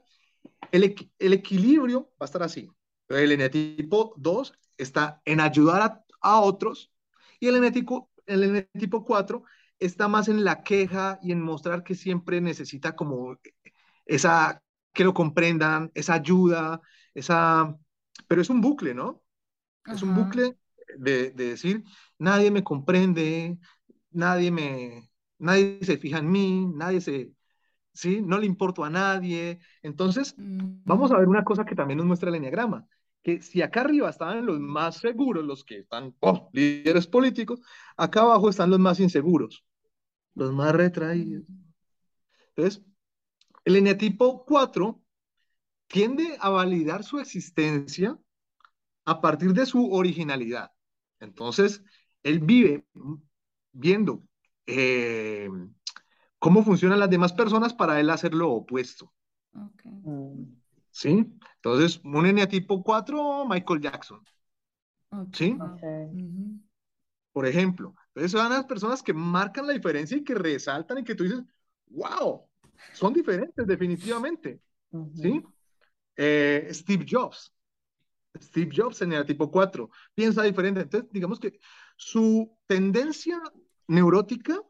[0.73, 2.71] el, el, equilibrio va a estar así.
[3.09, 6.93] El eneatipo 2 está en ayudar a, a otros
[7.41, 9.45] y el enético, el tipo 4
[9.79, 13.39] está más en la queja y en mostrar que siempre necesita como
[14.07, 14.63] esa,
[14.93, 16.81] que lo comprendan, esa ayuda,
[17.15, 17.77] esa,
[18.27, 19.23] pero es un bucle, ¿no?
[19.87, 20.59] Es un bucle
[20.99, 21.83] de, de, decir,
[22.19, 23.59] nadie me comprende,
[24.11, 27.33] nadie me, nadie se fija en mí, nadie se,
[27.95, 28.21] ¿sí?
[28.21, 29.61] No le importo a nadie.
[29.83, 32.87] Entonces, vamos a ver una cosa que también nos muestra el enneagrama
[33.23, 37.61] que si acá arriba estaban los más seguros, los que están oh, líderes políticos,
[37.97, 39.65] acá abajo están los más inseguros,
[40.39, 41.45] los más retraídos.
[42.51, 42.85] Entonces,
[43.65, 45.01] el eneatipo 4
[45.87, 48.19] tiende a validar su existencia
[49.05, 50.71] a partir de su originalidad.
[51.21, 51.83] Entonces,
[52.23, 52.87] él vive
[53.73, 54.23] viendo
[54.67, 55.49] eh,
[56.39, 59.13] cómo funcionan las demás personas para él hacer lo opuesto.
[59.53, 59.93] Okay.
[60.91, 61.33] ¿sí?
[61.57, 64.21] Entonces, un eneatipo 4, Michael Jackson,
[65.33, 65.57] ¿sí?
[67.33, 71.15] Por ejemplo, entonces son las personas que marcan la diferencia y que resaltan y que
[71.15, 71.41] tú dices,
[71.89, 72.49] wow,
[72.93, 74.61] son diferentes definitivamente,
[75.15, 75.43] ¿sí?
[76.17, 77.53] Eh, Steve Jobs,
[78.41, 80.81] Steve Jobs, eneatipo 4, piensa diferente.
[80.83, 81.59] Entonces, digamos que
[81.97, 83.41] su tendencia
[83.87, 84.61] neurótica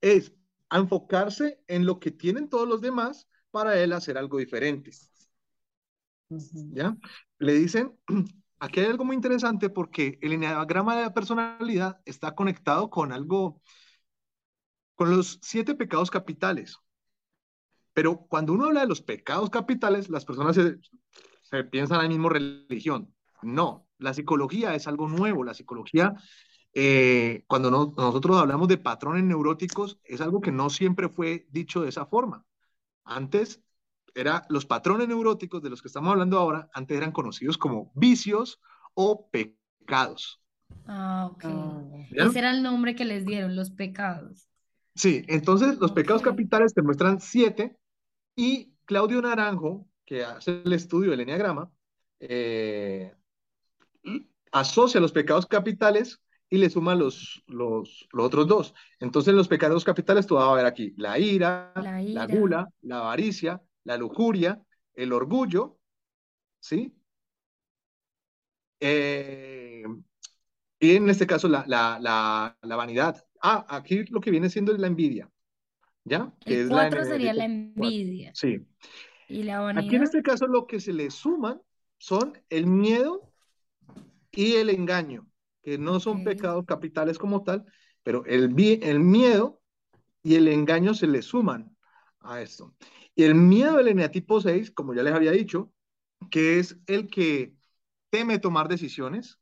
[0.00, 0.32] es
[0.68, 4.90] a enfocarse en lo que tienen todos los demás para él hacer algo diferente.
[6.28, 6.96] ¿Ya?
[7.38, 7.96] Le dicen,
[8.62, 13.60] aquí hay algo muy interesante porque el enneagrama de la personalidad está conectado con algo,
[14.94, 16.78] con los siete pecados capitales.
[17.92, 22.28] Pero cuando uno habla de los pecados capitales, las personas se, piensan en la misma
[22.28, 23.12] religión.
[23.42, 25.42] No, la psicología es algo nuevo.
[25.42, 26.14] La psicología,
[26.72, 31.88] eh, cuando nosotros hablamos de patrones neuróticos, es algo que no siempre fue dicho de
[31.88, 32.46] esa forma.
[33.02, 33.60] Antes
[34.14, 38.60] era los patrones neuróticos de los que estamos hablando ahora, antes eran conocidos como vicios
[38.94, 40.42] o pecados.
[40.86, 41.44] Ah, ok.
[41.44, 44.48] Ah, Ese era el nombre que les dieron, los pecados.
[44.94, 47.76] Sí, entonces los pecados capitales te muestran siete
[48.36, 51.70] y Claudio Naranjo, que hace el estudio del Enneagrama,
[52.20, 53.14] eh,
[54.50, 58.74] asocia los pecados capitales y le suma los, los, los, otros dos.
[59.00, 62.26] Entonces, los pecados capitales tú vas a ver aquí la ira, la, ira.
[62.26, 64.62] la gula, la avaricia, la lujuria,
[64.94, 65.78] el orgullo,
[66.60, 66.94] ¿sí?
[68.80, 69.84] Eh,
[70.80, 71.98] y en este caso la, la,
[72.60, 73.24] la, vanidad.
[73.40, 75.30] Ah, aquí lo que viene siendo es la envidia,
[76.04, 76.32] ¿ya?
[76.40, 78.32] Que el cuatro sería la envidia.
[78.34, 78.66] Sí.
[79.28, 79.84] Y la vanidad.
[79.84, 81.60] Aquí en este caso lo que se le suman
[81.98, 83.32] son el miedo
[84.32, 85.28] y el engaño,
[85.62, 87.64] que no son pecados capitales como tal,
[88.02, 89.60] pero el, el miedo
[90.22, 91.71] y el engaño se le suman
[92.24, 92.74] a esto.
[93.14, 95.72] Y el miedo del eneatipo 6, como ya les había dicho,
[96.30, 97.54] que es el que
[98.10, 99.38] teme tomar decisiones,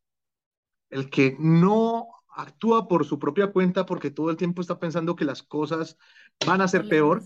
[0.91, 5.25] el que no actúa por su propia cuenta porque todo el tiempo está pensando que
[5.25, 5.99] las cosas
[6.47, 7.23] van a ser peor.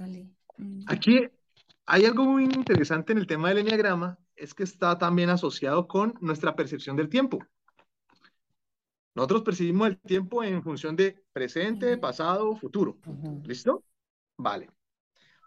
[0.57, 0.82] Mm.
[0.86, 1.28] Aquí
[1.86, 6.14] hay algo muy interesante en el tema del enneagrama, es que está también asociado con
[6.20, 7.38] nuestra percepción del tiempo.
[9.14, 12.98] Nosotros percibimos el tiempo en función de presente, pasado, futuro.
[13.44, 13.84] ¿Listo?
[14.36, 14.68] Vale.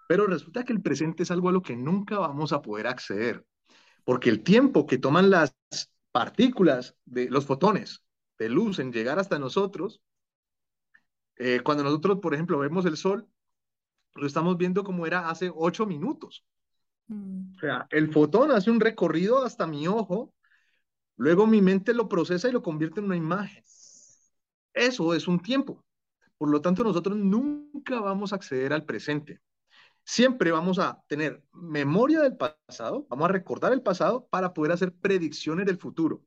[0.07, 3.45] Pero resulta que el presente es algo a lo que nunca vamos a poder acceder,
[4.03, 5.53] porque el tiempo que toman las
[6.11, 8.03] partículas de los fotones
[8.39, 10.01] de luz en llegar hasta nosotros,
[11.35, 13.27] eh, cuando nosotros, por ejemplo, vemos el sol,
[14.15, 16.43] lo estamos viendo como era hace ocho minutos.
[17.07, 17.55] Mm.
[17.55, 20.33] O sea, el fotón hace un recorrido hasta mi ojo,
[21.17, 23.63] luego mi mente lo procesa y lo convierte en una imagen.
[24.73, 25.83] Eso es un tiempo.
[26.37, 29.41] Por lo tanto, nosotros nunca vamos a acceder al presente.
[30.07, 34.93] Siempre vamos a tener memoria del pasado, vamos a recordar el pasado para poder hacer
[34.93, 36.23] predicciones del futuro.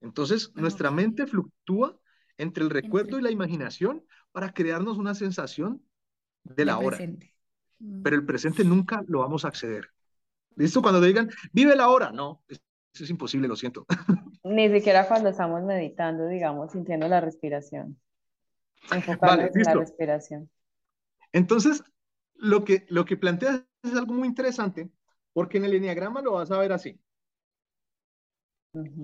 [0.00, 1.94] Entonces, nuestra mente fluctúa
[2.38, 4.02] entre el recuerdo y la imaginación
[4.32, 5.82] para crearnos una sensación
[6.42, 6.98] de la hora.
[7.78, 8.02] Mm.
[8.02, 9.90] Pero el presente nunca lo vamos a acceder.
[10.56, 10.80] ¿Listo?
[10.80, 13.84] Cuando digan, vive la hora, no, eso es imposible, lo siento.
[14.42, 18.00] Ni siquiera cuando estamos meditando, digamos, sintiendo la respiración.
[18.90, 20.50] Enfocándonos en la respiración.
[21.30, 21.84] Entonces,
[22.42, 24.90] lo que, lo que planteas es algo muy interesante,
[25.32, 27.00] porque en el enneagrama lo vas a ver así.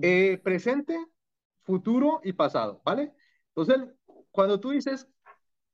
[0.01, 0.97] Eh, presente,
[1.61, 3.13] futuro y pasado, ¿vale?
[3.55, 3.87] Entonces,
[4.29, 5.07] cuando tú dices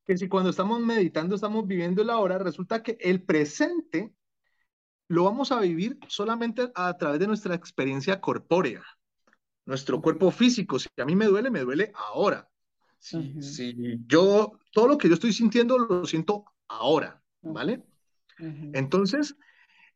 [0.04, 4.14] que si cuando estamos meditando estamos viviendo la hora, resulta que el presente
[5.08, 8.84] lo vamos a vivir solamente a través de nuestra experiencia corpórea,
[9.64, 10.78] nuestro cuerpo físico.
[10.78, 12.48] Si a mí me duele, me duele ahora.
[12.98, 17.22] Si, si yo, todo lo que yo estoy sintiendo lo siento ahora,
[17.52, 17.84] ¿vale?
[18.38, 19.36] Entonces,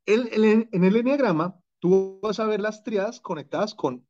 [0.07, 4.07] en el enneagrama, tú vas a ver las triadas conectadas con,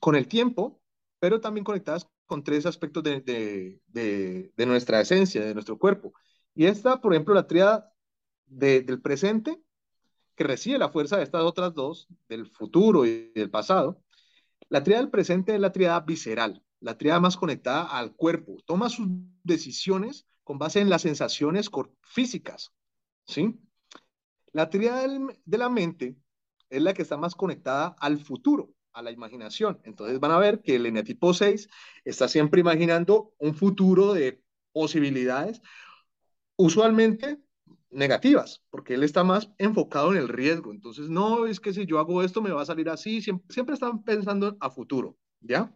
[0.00, 0.80] con el tiempo,
[1.18, 6.12] pero también conectadas con tres aspectos de, de, de, nuestra esencia, de nuestro cuerpo.
[6.54, 7.92] Y esta, por ejemplo, la triada
[8.46, 9.60] del presente,
[10.34, 14.02] que recibe la fuerza de estas otras dos, del futuro y del pasado.
[14.68, 18.56] La triada del presente es la triada visceral, la triada más conectada al cuerpo.
[18.64, 19.08] Toma sus
[19.42, 21.70] decisiones con base en las sensaciones
[22.02, 22.72] físicas,
[23.26, 23.58] ¿sí?
[24.52, 26.16] La triada de la mente
[26.68, 29.80] es la que está más conectada al futuro, a la imaginación.
[29.84, 31.68] Entonces van a ver que el eneatipo 6
[32.04, 35.62] está siempre imaginando un futuro de posibilidades,
[36.56, 37.40] usualmente
[37.90, 40.72] negativas, porque él está más enfocado en el riesgo.
[40.72, 43.74] Entonces, no es que si yo hago esto me va a salir así, siempre, siempre
[43.74, 45.74] están pensando a futuro, ¿ya?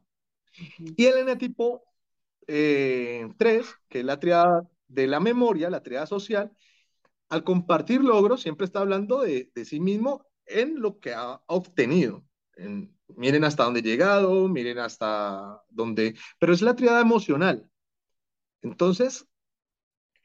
[0.97, 1.83] Y el eneatipo
[2.47, 3.29] 3, eh,
[3.89, 6.53] que es la triada de la memoria, la triada social,
[7.29, 12.25] al compartir logros, siempre está hablando de, de sí mismo en lo que ha obtenido.
[13.17, 17.69] miren hasta dónde he llegado, miren hasta dónde, pero es la triada emocional.
[18.63, 19.27] Entonces,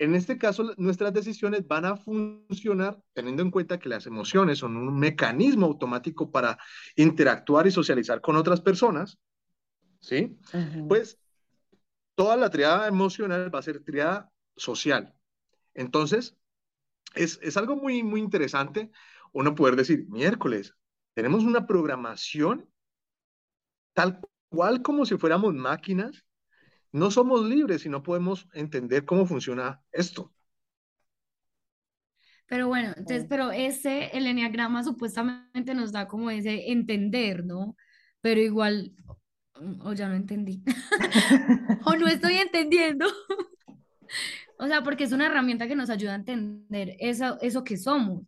[0.02, 4.76] en este caso, nuestras decisiones van a funcionar teniendo en cuenta que las emociones son
[4.76, 6.58] un mecanismo automático para
[6.96, 9.20] interactuar y socializar con otras personas,
[10.00, 10.40] ¿sí?
[10.88, 11.20] Pues
[12.22, 15.16] toda la triada emocional va a ser triada social.
[15.74, 16.38] Entonces,
[17.16, 18.92] es, es algo muy, muy interesante
[19.34, 20.76] uno poder decir, miércoles,
[21.16, 22.70] tenemos una programación
[23.94, 24.20] tal
[24.50, 26.24] cual como si fuéramos máquinas
[26.92, 30.32] no somos libres y no podemos entender cómo funciona esto.
[32.46, 37.76] Pero bueno, entonces, pero ese, el enneagrama supuestamente nos da como ese entender, ¿no?
[38.22, 38.94] Pero igual,
[39.82, 40.64] o ya no entendí,
[41.86, 43.06] o no estoy entendiendo.
[44.60, 48.24] o sea, porque es una herramienta que nos ayuda a entender eso, eso que somos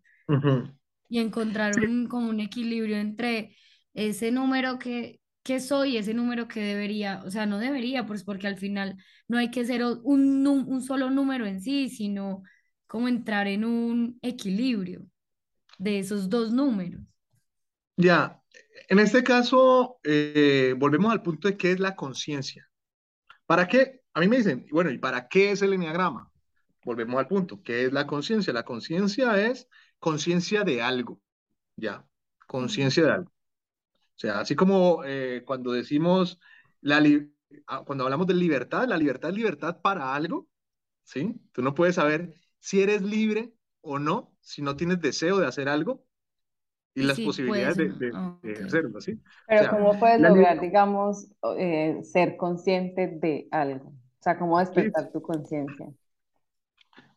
[1.09, 3.55] y encontrar un, como un equilibrio entre
[3.93, 8.47] ese número que, qué soy ese número que debería, o sea, no debería, pues porque
[8.47, 12.43] al final no hay que ser un, un solo número en sí, sino
[12.87, 15.05] como entrar en un equilibrio
[15.77, 17.01] de esos dos números.
[17.97, 18.41] Ya,
[18.89, 22.69] en este caso, eh, volvemos al punto de qué es la conciencia.
[23.45, 24.01] ¿Para qué?
[24.13, 26.31] A mí me dicen, bueno, ¿y para qué es el enneagrama?
[26.83, 28.53] Volvemos al punto, ¿qué es la conciencia?
[28.53, 29.67] La conciencia es
[29.99, 31.21] conciencia de algo,
[31.75, 32.05] ya,
[32.47, 33.31] conciencia de algo.
[34.15, 36.39] O sea, así como eh, cuando decimos,
[36.81, 37.01] la
[37.67, 40.47] ah, cuando hablamos de libertad, la libertad es libertad para algo,
[41.03, 41.41] ¿sí?
[41.51, 45.69] Tú no puedes saber si eres libre o no, si no tienes deseo de hacer
[45.69, 46.05] algo
[46.95, 48.11] y las posibilidades de,
[48.65, 49.19] hacerlo, ¿sí?
[49.47, 51.27] Pero ¿cómo puedes lograr, digamos,
[51.57, 53.89] eh, ser consciente de algo?
[53.89, 55.91] O sea, ¿cómo despertar tu conciencia?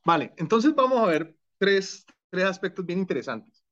[0.05, 3.65] Vale, entonces vamos a ver tres, tres aspectos bien interesantes.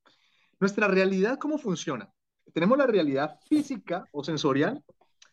[0.59, 2.11] Nuestra realidad, ¿cómo funciona?
[2.55, 4.81] tenemos la realidad física o sensorial,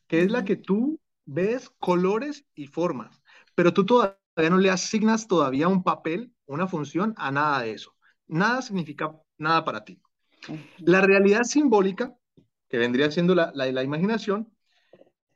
[0.08, 3.22] que es la que tú ves colores y formas,
[3.54, 7.94] pero tú todavía no le asignas todavía un papel, una función a nada de eso.
[8.26, 10.00] Nada significa nada para ti.
[10.78, 12.16] La realidad simbólica,
[12.68, 14.52] que vendría siendo la, la, imaginación,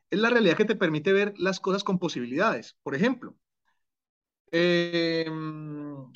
[0.09, 2.75] es la realidad que te permite ver las cosas con posibilidades.
[2.83, 3.37] Por ejemplo,
[4.51, 6.11] em,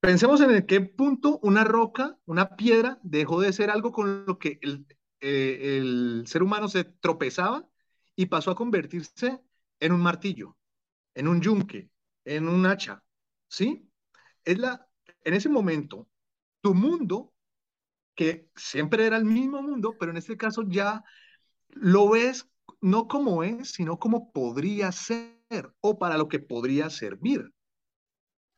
[0.00, 4.58] pensemos en qué punto una roca, una piedra, dejó de ser algo con lo que
[4.62, 4.86] el,
[5.20, 7.68] eh, el ser humano se tropezaba
[8.14, 9.40] y pasó a convertirse
[9.80, 10.56] en un martillo,
[11.14, 11.90] en un yunque,
[12.24, 13.02] en un hacha,
[13.48, 13.88] ¿sí?
[14.44, 14.88] Es la,
[15.24, 16.08] en ese momento,
[16.60, 17.34] tu mundo,
[18.16, 21.04] que siempre era el mismo mundo, pero en este caso ya
[21.70, 22.48] lo ves
[22.80, 25.36] no como es, sino como podría ser
[25.80, 27.52] o para lo que podría servir.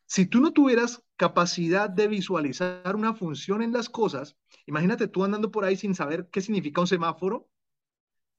[0.07, 4.37] Si tú no tuvieras capacidad de visualizar una función en las cosas,
[4.67, 7.49] imagínate tú andando por ahí sin saber qué significa un semáforo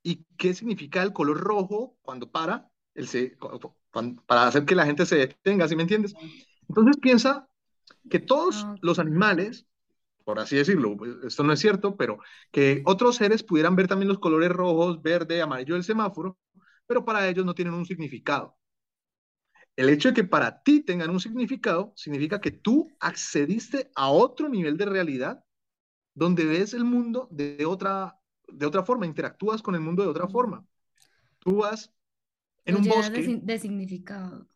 [0.04, 3.38] y qué significa el color rojo cuando para, el se,
[4.26, 6.16] para hacer que la gente se detenga, ¿sí me entiendes?
[6.68, 7.50] Entonces piensa
[8.10, 9.68] que todos Ah, los animales,
[10.26, 10.96] por así decirlo,
[11.26, 12.20] esto no es cierto, pero
[12.52, 16.38] que otros seres pudieran ver también los colores rojos, verde, amarillo del semáforo,
[16.88, 18.58] pero para ellos no tienen un significado.
[19.76, 24.50] El hecho de que para ti tengan un significado significa que tú accediste a otro
[24.50, 25.44] nivel de realidad
[26.16, 30.28] donde ves el mundo de otra, de otra forma, interactúas con el mundo de otra
[30.30, 30.66] forma.
[31.40, 31.94] Tú vas
[32.66, 34.48] en un de, bosque, sin- de significado.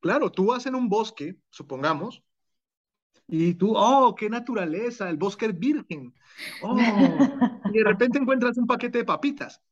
[0.00, 2.22] claro, tú vas en un bosque, supongamos,
[3.32, 6.12] y tú, oh, qué naturaleza, el bosque es virgen.
[6.62, 6.76] Oh,
[7.72, 9.62] y de repente encuentras un paquete de papitas,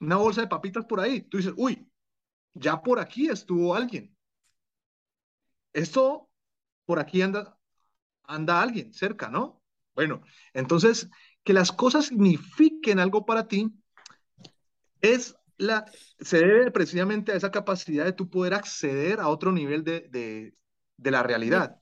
[0.00, 1.22] una bolsa de papitas por ahí.
[1.22, 1.88] Tú dices, uy,
[2.52, 4.14] ya por aquí estuvo alguien.
[5.72, 6.28] Esto,
[6.84, 7.56] por aquí anda,
[8.24, 9.62] anda alguien cerca, ¿no?
[9.94, 11.08] Bueno, entonces,
[11.44, 13.72] que las cosas signifiquen algo para ti
[15.00, 15.84] es la,
[16.18, 20.56] se debe precisamente a esa capacidad de tú poder acceder a otro nivel de, de,
[20.96, 21.80] de la realidad.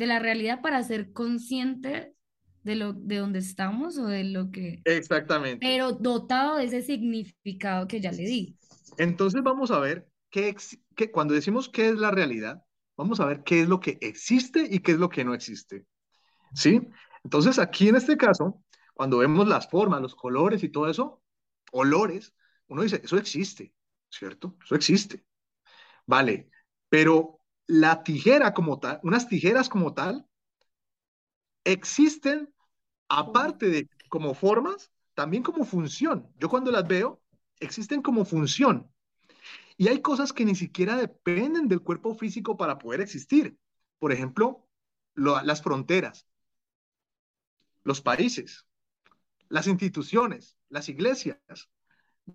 [0.00, 2.14] De la realidad para ser consciente
[2.62, 5.66] de lo de donde estamos o de lo que, Exactamente.
[5.66, 8.56] pero dotado de ese significado que ya le di.
[8.98, 10.56] Entonces vamos a ver qué,
[10.96, 12.64] qué- cuando decimos qué es la realidad,
[12.96, 15.86] vamos a ver qué es lo que existe y qué es lo que no existe.
[16.54, 16.80] ¿Sí?
[17.24, 18.62] Entonces aquí en este caso,
[18.94, 21.22] cuando vemos las formas, los colores y todo eso,
[21.72, 22.34] olores,
[22.68, 23.74] uno dice, eso existe,
[24.10, 24.56] ¿cierto?
[24.64, 25.24] Eso existe.
[26.06, 26.50] Vale,
[26.88, 27.39] pero
[27.70, 30.26] la tijera como tal, unas tijeras como tal,
[31.64, 32.52] existen
[33.08, 36.28] aparte de como formas, también como función.
[36.38, 37.22] Yo cuando las veo,
[37.60, 38.90] existen como función.
[39.78, 43.58] Y hay cosas que ni siquiera dependen del cuerpo físico para poder existir.
[43.98, 44.66] Por ejemplo,
[45.14, 46.26] lo- las fronteras,
[47.84, 48.66] los países,
[49.48, 51.38] las instituciones, las iglesias.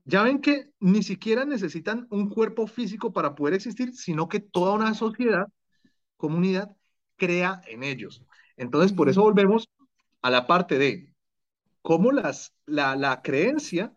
[0.04, 4.74] Ya ven que ni siquiera necesitan un cuerpo físico para poder existir, sino que toda
[4.74, 5.48] una sociedad,
[6.18, 6.76] comunidad,
[7.16, 8.24] crea en ellos.
[8.58, 9.70] Entonces, por eso volvemos
[10.22, 11.14] a la parte de
[11.82, 13.96] cómo las, la, la creencia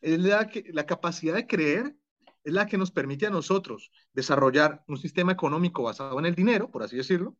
[0.00, 1.96] es la, que, la capacidad de creer
[2.44, 6.70] es la que nos permite a nosotros desarrollar un sistema económico basado en el dinero,
[6.70, 7.36] por así decirlo,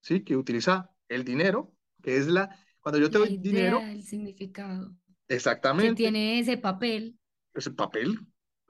[0.00, 0.24] ¿sí?
[0.24, 1.72] que utiliza el dinero,
[2.02, 4.94] que es la, cuando yo te La doy dinero, el significado
[5.28, 7.18] que exactamente, tiene ese papel,
[7.54, 8.18] es el papel.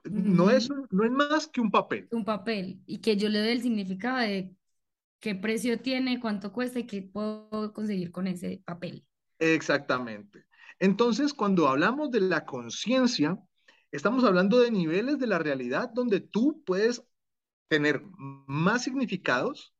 [0.03, 2.07] No es, no es más que un papel.
[2.11, 4.55] un papel, y que yo le doy el significado de
[5.19, 9.03] qué precio tiene, cuánto cuesta y qué puedo conseguir con ese papel.
[9.39, 10.45] Exactamente.
[10.79, 13.39] Entonces, cuando hablamos de la conciencia,
[13.91, 17.03] estamos hablando de niveles de la realidad donde tú puedes
[17.67, 18.03] tener
[18.47, 19.73] más significados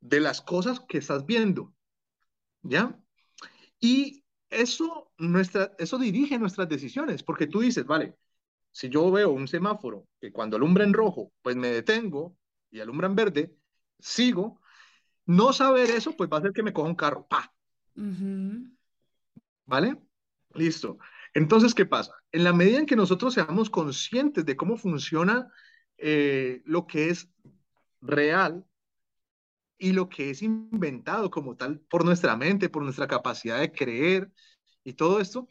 [0.00, 1.74] de las cosas que estás viendo,
[2.62, 2.98] ¿ya?
[3.78, 4.19] Y
[4.50, 8.16] eso, nuestra, eso dirige nuestras decisiones, porque tú dices, vale,
[8.72, 12.36] si yo veo un semáforo que cuando alumbra en rojo, pues me detengo
[12.70, 13.56] y alumbra en verde,
[13.98, 14.60] sigo,
[15.26, 17.52] no saber eso, pues va a hacer que me coja un carro, ¡pa!
[17.96, 18.68] Ujú.
[19.66, 19.96] ¿Vale?
[20.54, 20.98] Listo.
[21.32, 22.12] Entonces, ¿qué pasa?
[22.32, 25.48] En la medida en que nosotros seamos conscientes de cómo funciona
[25.96, 27.28] eh, lo que es
[28.00, 28.64] real
[29.80, 34.30] y lo que es inventado como tal por nuestra mente, por nuestra capacidad de creer
[34.84, 35.48] y todo esto,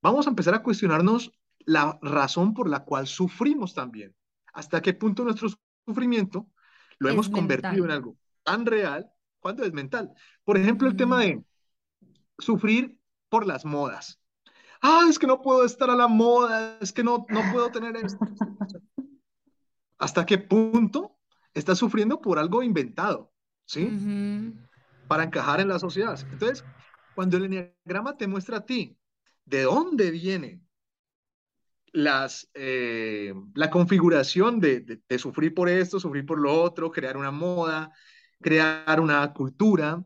[0.00, 4.14] vamos a empezar a cuestionarnos la razón por la cual sufrimos también.
[4.54, 5.48] ¿Hasta qué punto nuestro
[5.84, 6.46] sufrimiento
[6.98, 9.10] lo Es hemos convertido en algo tan real
[9.40, 10.12] cuando es mental?
[10.44, 11.42] Por ejemplo, el tema de
[12.38, 14.20] sufrir por las modas.
[14.80, 17.96] Ah, es que no puedo estar a la moda, es que no, no puedo tener
[17.96, 18.18] esto.
[19.98, 21.18] ¿Hasta qué punto
[21.52, 23.31] estás sufriendo por algo inventado?
[23.72, 24.52] ¿Sí?
[25.08, 26.18] Para encajar en la sociedad.
[26.30, 26.62] Entonces,
[27.14, 28.98] cuando el enneagrama te muestra a ti
[29.46, 30.60] de dónde viene
[31.94, 37.16] las, eh, la configuración de, de, de sufrir por esto, sufrir por lo otro, crear
[37.16, 37.90] una moda,
[38.42, 40.04] crear una cultura,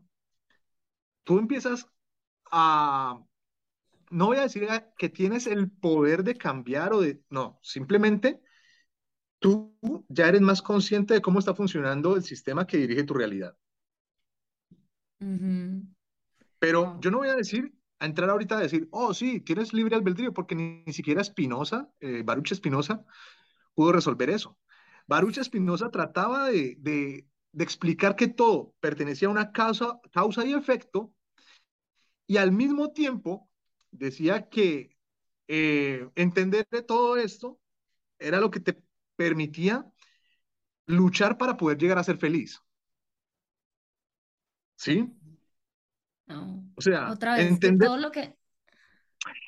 [1.25, 1.85] tú empiezas
[2.49, 3.19] a,
[4.11, 4.65] no voy a decir
[4.97, 8.39] que tienes el poder de cambiar o de, no, simplemente
[9.39, 9.75] tú
[10.09, 13.55] ya eres más consciente de cómo está funcionando el sistema que dirige tu realidad.
[15.19, 15.87] Ujú.
[16.59, 16.99] Pero Wow.
[17.01, 20.33] yo no voy a decir, a entrar ahorita a decir, oh, sí, tienes libre albedrío,
[20.33, 23.03] porque ni, ni siquiera Spinoza, eh, Baruch Spinoza,
[23.73, 24.57] pudo resolver eso.
[25.07, 30.53] Baruch Spinoza trataba de, de, de, explicar que todo pertenecía a una causa, causa y
[30.53, 31.13] efecto,
[32.27, 33.49] y al mismo tiempo
[33.91, 34.97] decía que
[35.47, 37.59] eh, entender de todo esto
[38.19, 38.81] era lo que te
[39.17, 39.85] permitía
[40.85, 42.61] luchar para poder llegar a ser feliz.
[44.77, 45.11] ¿Sí?
[46.27, 46.63] No.
[46.75, 48.37] O sea, Otra vez, entender, todo lo que,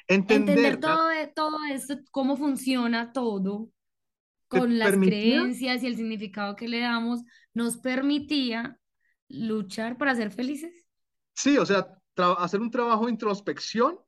[0.08, 3.70] entender todo, e- todo esto, cómo funciona todo,
[4.48, 7.22] con las permitía, creencias y el significado que le damos,
[7.54, 8.80] nos permitía
[9.28, 10.74] luchar para ser felices.
[11.36, 11.88] sí, o sea,
[12.38, 14.00] hacer un trabajo de introspección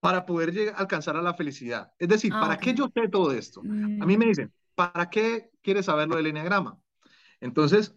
[0.00, 1.92] para poder llegar, alcanzar a la felicidad.
[1.98, 2.62] Es decir, Ah, ¿para ok.
[2.62, 3.68] qué yo sé todo esto?
[3.98, 6.78] A mí me Mm, dicen, ¿para qué quieres saber lo del enneagrama?
[7.40, 7.96] Entonces,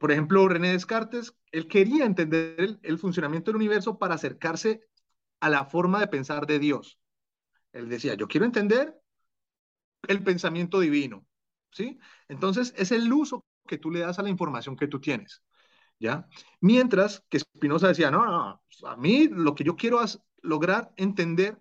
[0.00, 4.82] por ejemplo, René Descartes, él quería entender el, el funcionamiento del universo para acercarse
[5.40, 7.00] a la forma de pensar de Dios.
[7.72, 9.00] Él decía, yo quiero entender
[10.08, 11.26] el pensamiento divino,
[11.70, 11.98] ¿sí?
[12.28, 15.42] Entonces, es el uso que tú le das a la información que tú tienes,
[15.98, 16.28] ¿ya?
[16.60, 21.60] Mientras que Spinoza decía, no, no, a mí lo que yo quiero es lograr entender,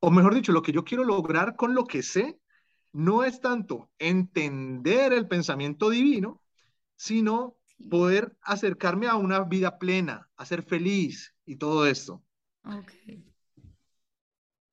[0.00, 2.38] o mejor dicho, lo que yo quiero lograr con lo que sé,
[2.92, 6.42] no es tanto entender el pensamiento divino,
[6.96, 7.56] sino
[7.90, 12.22] poder acercarme a una vida plena, a ser feliz y todo esto.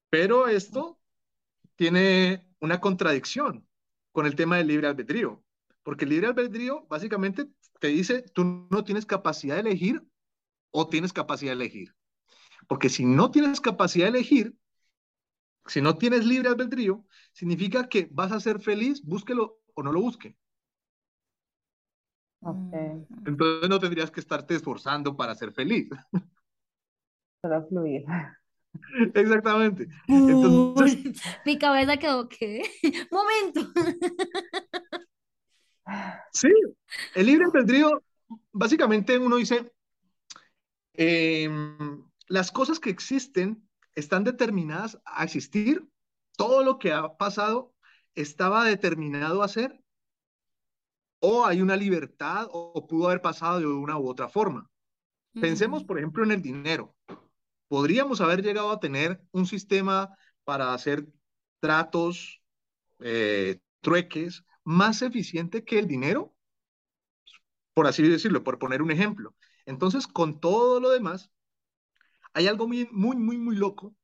[0.10, 1.00] Pero esto
[1.76, 3.68] tiene una contradicción
[4.12, 5.44] con el tema del libre albedrío,
[5.84, 10.02] porque el libre albedrío básicamente te dice, tú no tienes capacidad de elegir
[10.72, 11.94] o tienes capacidad de elegir.
[12.68, 14.56] Porque si no tienes capacidad de elegir,
[15.66, 20.02] si no tienes libre albedrío, significa que vas a ser feliz, búsquelo o no lo
[20.02, 20.38] busque.
[22.42, 25.90] Ok, Mm, Entonces no tendrías que estarte esforzando para ser feliz.
[27.42, 28.06] solo fluir.
[29.14, 29.88] Exactamente.
[30.08, 31.14] Entonces, Uy,
[31.46, 32.64] mi cabeza quedó, ¿qué?
[33.12, 33.62] Momento.
[36.32, 36.48] sí,
[37.16, 38.04] el libre albedrío,
[38.52, 39.72] básicamente uno dice,
[40.94, 42.04] em,
[42.34, 45.88] las cosas que existen están determinadas a existir,
[46.36, 47.76] todo lo que ha pasado
[48.16, 49.80] estaba determinado a ser,
[51.20, 54.68] o hay una libertad, o, o pudo haber pasado de una u otra forma.
[55.40, 56.96] Pensemos, por ejemplo, en el dinero.
[57.68, 61.08] Podríamos haber llegado a tener un sistema para hacer
[61.60, 62.42] tratos,
[63.00, 66.36] eh, trueques, más eficiente que el dinero,
[67.76, 69.36] por así decirlo, por poner un ejemplo.
[69.68, 71.30] Entonces, con todo lo demás,
[72.34, 73.96] hay algo muy, muy, muy, muy loco,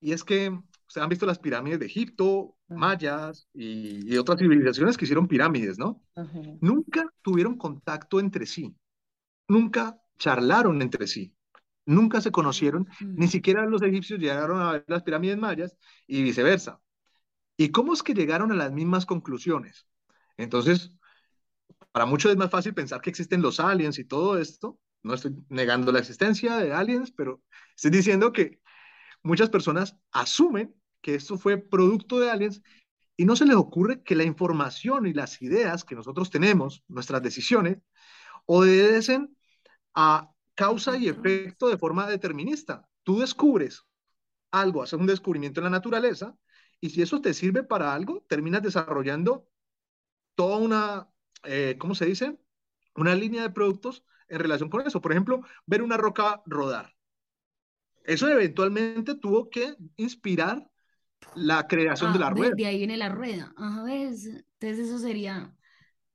[0.00, 0.50] y es que
[0.86, 5.78] ustedes han visto las pirámides de Egipto, mayas y, y otras civilizaciones que hicieron pirámides,
[5.78, 6.02] ¿no?
[6.60, 8.76] Nunca tuvieron contacto entre sí,
[9.48, 11.34] nunca charlaron entre sí,
[11.86, 15.76] nunca se conocieron, ni mm, siquiera los egipcios llegaron a ver las pirámides mayas
[16.06, 16.80] y viceversa.
[17.56, 19.86] ¿Y cómo es que llegaron a las mismas conclusiones?
[20.36, 20.92] Entonces,
[21.92, 24.78] para muchos es más fácil pensar que existen los aliens y todo esto.
[25.02, 27.42] No estoy negando la existencia de aliens, pero
[27.74, 28.60] estoy diciendo que
[29.22, 32.62] muchas personas asumen que esto fue producto de aliens
[33.16, 37.22] y no se les ocurre que la información y las ideas que nosotros tenemos, nuestras
[37.22, 37.78] decisiones,
[38.44, 39.36] obedecen
[39.94, 42.88] a causa y efecto de forma determinista.
[43.02, 43.84] Tú descubres
[44.50, 46.36] algo, haces un descubrimiento en la naturaleza
[46.80, 49.48] y si eso te sirve para algo, terminas desarrollando
[50.34, 51.08] toda una,
[51.44, 52.38] eh, ¿cómo se dice?
[52.94, 55.00] Una línea de productos en relación con eso.
[55.00, 56.94] Por ejemplo, ver una roca rodar.
[58.04, 60.66] Eso eventualmente tuvo que inspirar
[61.34, 62.56] la creación de Ah, la ve, rueda.
[62.56, 63.52] de ahí viene la rueda.
[63.56, 64.26] Ajá, ¿ves?
[64.26, 65.54] Entonces eso sería,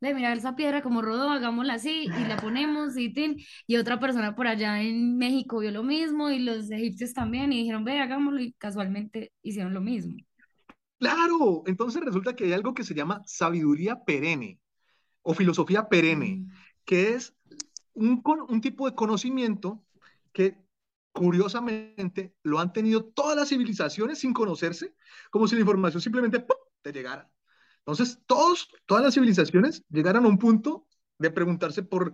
[0.01, 3.37] de mirar esa piedra como rodó, hagámosla así y la ponemos y tin.
[3.67, 7.59] Y otra persona por allá en México vio lo mismo y los egipcios también y
[7.59, 10.17] dijeron, ve, hagámoslo y casualmente hicieron lo mismo.
[10.99, 14.59] Claro, entonces resulta que hay algo que se llama sabiduría perenne
[15.23, 16.51] o filosofía perenne, Mm,
[16.85, 17.35] que es
[17.93, 19.83] un, un tipo de conocimiento
[20.31, 20.57] que
[21.11, 24.95] curiosamente lo han tenido todas las civilizaciones sin conocerse,
[25.29, 26.57] como si la información simplemente ¡pum!
[26.81, 27.29] te llegara.
[27.79, 30.87] Entonces, todos, todas las civilizaciones llegaron a un punto
[31.17, 32.13] de preguntarse por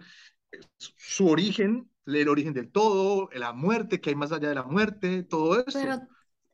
[0.52, 4.64] eh, su origen, el origen del todo, la muerte, que hay más allá de la
[4.64, 5.64] muerte, todo.
[5.72, 6.08] Pero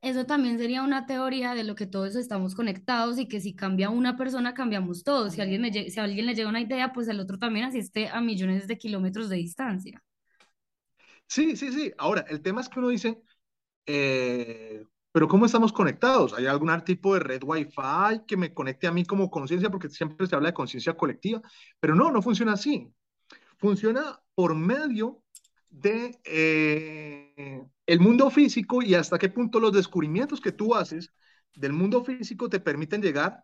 [0.03, 3.89] eso también sería una teoría de lo que todos estamos conectados y que si cambia
[3.89, 5.33] una persona, cambiamos todos.
[5.33, 7.79] Si alguien, me si a alguien le llega una idea, pues el otro también así
[7.79, 10.03] esté a millones de kilómetros de distancia.
[11.25, 11.93] Sí, sí, sí.
[11.97, 13.21] Ahora, el tema es que uno dice,
[13.85, 16.33] eh, pero ¿cómo estamos conectados?
[16.33, 19.69] ¿Hay algún tipo de red Wi-Fi que me conecte a mí como conciencia?
[19.69, 21.41] Porque siempre se habla de conciencia colectiva,
[21.79, 22.93] pero no, no funciona así.
[23.57, 25.22] Funciona por medio
[25.73, 31.11] de eh, el mundo físico y hasta qué punto los descubrimientos que tú haces
[31.55, 33.43] del mundo físico te permiten llegar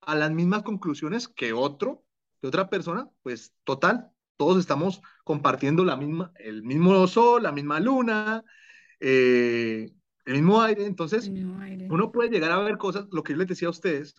[0.00, 2.04] a las mismas conclusiones que otro,
[2.40, 7.80] que otra persona, pues total, todos estamos compartiendo la misma, el mismo sol, la misma
[7.80, 8.44] luna,
[9.00, 9.92] eh,
[10.26, 11.88] el mismo aire, entonces El mismo aire.
[11.90, 14.14] uno puede llegar a ver cosas, lo que yo les decía a ustedes,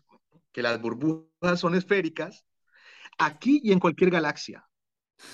[0.52, 2.46] que las burbujas son esféricas,
[3.18, 4.68] aquí y en cualquier galaxia.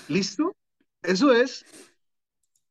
[0.08, 0.56] ¿Listo?
[1.02, 1.64] Eso es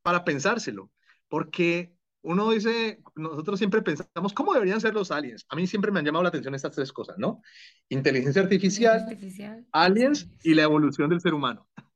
[0.02, 0.92] para pensárselo,
[1.28, 5.46] porque uno dice, nosotros siempre pensamos, ¿cómo deberían ser los aliens?
[5.50, 7.42] A mí siempre me han llamado la atención estas tres cosas, ¿no?
[7.90, 9.66] Inteligencia artificial, Artificial.
[9.72, 11.68] aliens y la evolución del ser humano.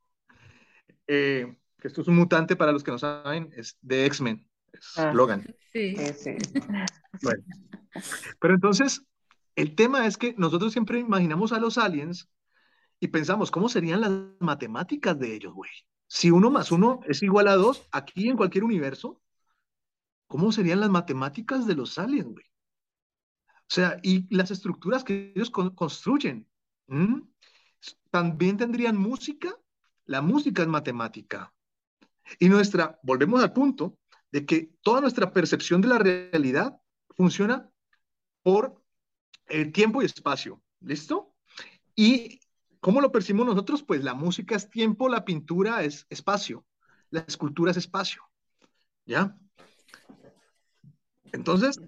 [1.08, 4.98] Eh, que esto es un mutante para los que no saben, es de X-Men, es
[4.98, 5.14] Ah.
[5.14, 5.44] Logan.
[5.72, 5.96] Sí.
[5.96, 6.38] Sí, sí.
[7.22, 7.44] Bueno.
[8.40, 9.04] Pero entonces,
[9.56, 12.28] el tema es que nosotros siempre imaginamos a los aliens
[13.00, 15.70] y pensamos, ¿cómo serían las matemáticas de ellos, güey?
[16.08, 19.22] Si uno más uno es igual a dos, aquí en cualquier universo,
[20.28, 22.46] ¿cómo serían las matemáticas de los aliens, güey?
[23.48, 26.48] O sea, y las estructuras que ellos con- construyen.
[28.12, 29.58] También tendrían música.
[30.06, 31.52] La música es matemática.
[32.40, 33.98] Y nuestra, volvemos al punto
[34.32, 36.80] de que toda nuestra percepción de la realidad
[37.16, 37.70] funciona
[38.44, 38.84] por
[39.48, 40.62] eh, tiempo y espacio.
[40.80, 41.36] ¿Listo?
[41.96, 42.40] Y
[42.86, 43.82] ¿cómo lo percibimos nosotros?
[43.82, 46.64] Pues la música es tiempo, la pintura es espacio,
[47.10, 48.22] la escultura es espacio.
[49.08, 49.36] ¿Ya?
[51.32, 51.82] Entonces,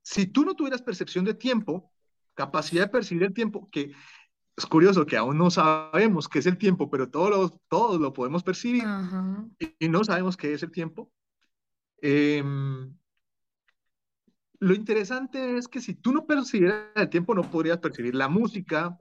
[0.00, 1.90] si tú no tuvieras percepción de tiempo,
[2.34, 3.90] capacidad de percibir el tiempo, que
[4.56, 8.12] es curioso que aún no sabemos qué es el tiempo, pero todos lo, todos lo
[8.12, 9.44] podemos percibir Ajá.
[9.80, 11.10] y, no sabemos qué es el tiempo.
[12.00, 12.96] Em,
[14.60, 18.96] lo interesante es que si tú no percibieras el tiempo, no podrías percibir la música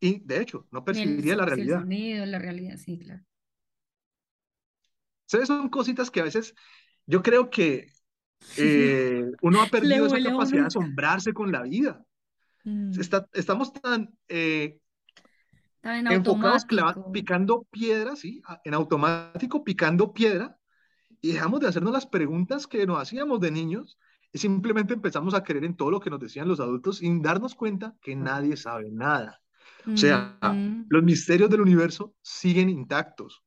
[0.00, 1.80] y, de hecho, no el, percibirías la sí, el realidad.
[1.80, 3.22] sonido, la realidad, sí, claro.
[5.26, 5.48] ¿Sabes?
[5.48, 6.54] Son cositas que a veces
[7.06, 7.92] yo creo que
[8.58, 12.04] eh, uno ha perdido esa capacidad de asombrarse con la vida.
[12.64, 12.98] Mm.
[13.00, 14.80] Está- estamos tan eh,
[15.80, 18.42] Tan en enfocados clava- picando piedra, ¿sí?
[18.64, 20.58] En automático, picando piedra,
[21.20, 23.98] y dejamos de hacernos las preguntas que nos hacíamos de niños,
[24.32, 27.54] y simplemente empezamos a creer en todo lo que nos decían los adultos sin darnos
[27.54, 29.40] cuenta que nadie sabe nada.
[29.94, 30.84] O sea, Mm.
[30.88, 33.42] los misterios del universo siguen intactos.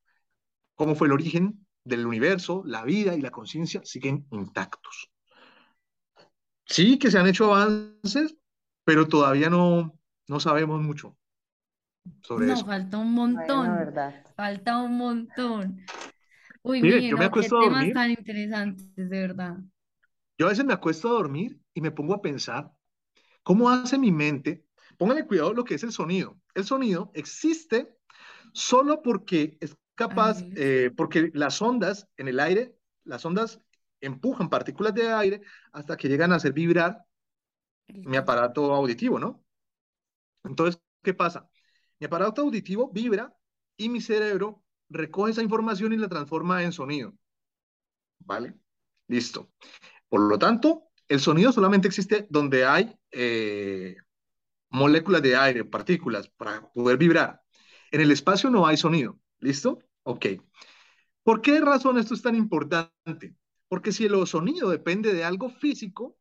[0.75, 5.11] Cómo fue el origen del universo, la vida y la conciencia siguen intactos.
[6.65, 8.35] Sí que se han hecho avances,
[8.83, 9.97] pero todavía no,
[10.27, 11.17] no sabemos mucho
[12.21, 12.65] sobre No, eso.
[12.65, 13.77] falta un montón.
[13.77, 14.25] verdad.
[14.35, 15.81] Falta un montón.
[16.63, 19.57] Uy, Mire, Miguel, yo me qué temas tan interesantes, de verdad.
[20.37, 22.71] yo a veces me acuesto a dormir y me pongo a pensar
[23.43, 24.65] cómo hace mi mente.
[24.97, 26.39] Póngale cuidado lo que es el sonido.
[26.53, 27.97] El sonido existe
[28.53, 33.59] solo porque es capaz, eh, porque las ondas en el aire, las ondas
[33.99, 35.41] empujan partículas de aire
[35.71, 37.05] hasta que llegan a hacer vibrar
[37.87, 39.43] mi aparato auditivo, ¿no?
[40.43, 41.49] Entonces, ¿qué pasa?
[41.99, 43.35] Mi aparato auditivo vibra
[43.77, 47.13] y mi cerebro recoge esa información y la transforma en sonido.
[48.19, 48.55] ¿Vale?
[49.07, 49.51] Listo.
[50.09, 53.97] Por lo tanto, el sonido solamente existe donde hay eh,
[54.71, 57.41] moléculas de aire, partículas, para poder vibrar.
[57.91, 59.19] En el espacio no hay sonido.
[59.39, 59.79] ¿Listo?
[60.03, 60.25] Ok.
[61.23, 63.35] ¿Por qué razón esto es tan importante?
[63.67, 66.17] Porque si el sonido depende de algo físico,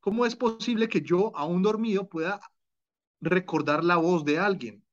[0.00, 2.40] ¿cómo es posible que yo, aún dormido, pueda
[3.20, 4.84] recordar la voz de alguien?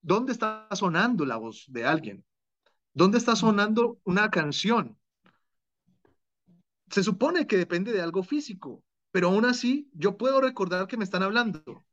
[0.00, 2.24] ¿Dónde está sonando la voz de alguien?
[2.92, 4.98] ¿Dónde está sonando una canción?
[6.90, 11.04] Se supone que depende de algo físico, pero aún así yo puedo recordar que me
[11.04, 11.84] están hablando.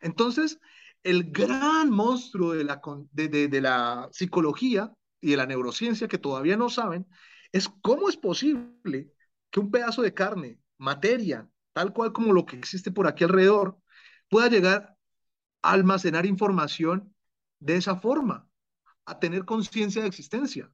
[0.00, 0.58] Entonces,
[1.02, 2.80] el gran monstruo de la,
[3.12, 7.06] de la psicología y de la neurociencia que todavía no saben
[7.52, 9.12] es cómo es posible
[9.50, 13.78] que un pedazo de carne, materia, tal cual como lo que existe por aquí alrededor,
[14.28, 14.96] pueda llegar
[15.62, 17.14] a almacenar información
[17.60, 18.48] de esa forma,
[19.06, 20.70] a tener conciencia de existencia.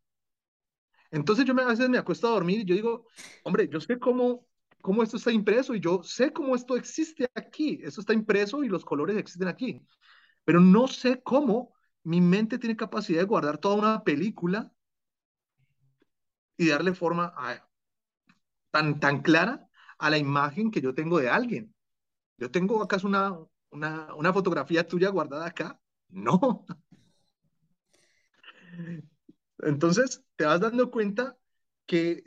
[1.10, 3.06] Entonces yo me, a veces me acuesto a dormir y yo digo,
[3.44, 4.46] hombre, yo sé cómo,
[4.80, 7.80] cómo esto está impreso y yo sé cómo esto existe aquí.
[7.82, 9.82] Esto está impreso y los colores existen aquí.
[10.44, 11.74] Pero no sé cómo
[12.04, 14.72] mi mente tiene capacidad de guardar toda una película
[16.56, 17.32] y darle forma
[18.70, 19.68] tan, tan clara
[19.98, 21.74] a la imagen que yo tengo de alguien.
[22.38, 23.36] ¿Yo tengo acaso una,
[23.70, 25.80] una, una fotografía tuya guardada acá?
[26.08, 26.66] No.
[29.62, 31.36] Entonces, te vas dando cuenta
[31.86, 32.24] que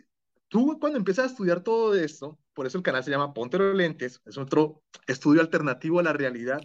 [0.48, 3.76] tú cuando empiezas a estudiar todo esto, por eso el canal se llama Ponte los
[3.76, 6.62] lentes, es otro estudio alternativo a la realidad,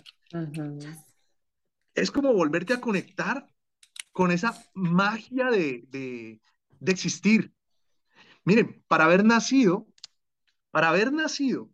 [1.95, 3.47] es como volverte a conectar
[4.13, 6.41] con esa magia de, de,
[6.81, 7.53] de existir.
[8.45, 9.87] Miren, para haber nacido,
[10.71, 11.71] para haber nacido,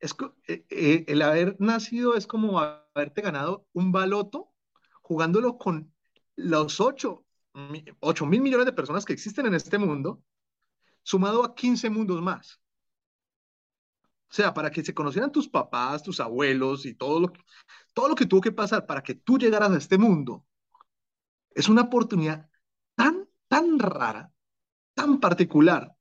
[0.00, 0.14] es,
[0.48, 4.52] eh, eh, el haber nacido es como haberte ganado un baloto
[5.02, 5.92] jugándolo con
[6.34, 6.80] los
[8.00, 10.22] 8, mil millones de personas que existen en este mundo,
[11.02, 12.60] sumado a 15 mundos más.
[14.28, 17.40] O sea, para que se conocieran tus papás, tus abuelos y todo lo que,
[17.94, 20.44] todo lo que tuvo que pasar para que tú llegaras a este mundo,
[21.52, 22.48] es una oportunidad
[22.94, 24.30] tan, tan rara,
[24.94, 25.92] tan particular.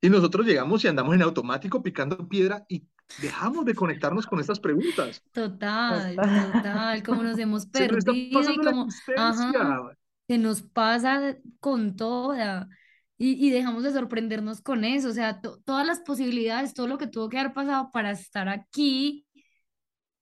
[0.00, 2.86] Y nosotros llegamos y andamos en automático picando piedra y
[3.20, 5.22] dejamos de conectarnos con estas preguntas.
[5.32, 6.14] Total,
[6.52, 8.86] total, como nos hemos perdido y como,
[9.16, 9.97] ajá,
[10.28, 12.68] se nos pasa con toda
[13.16, 17.06] y, y dejamos de sorprendernos con eso, o sea, todas las posibilidades, todo lo que
[17.08, 19.26] tuvo que haber pasado para estar aquí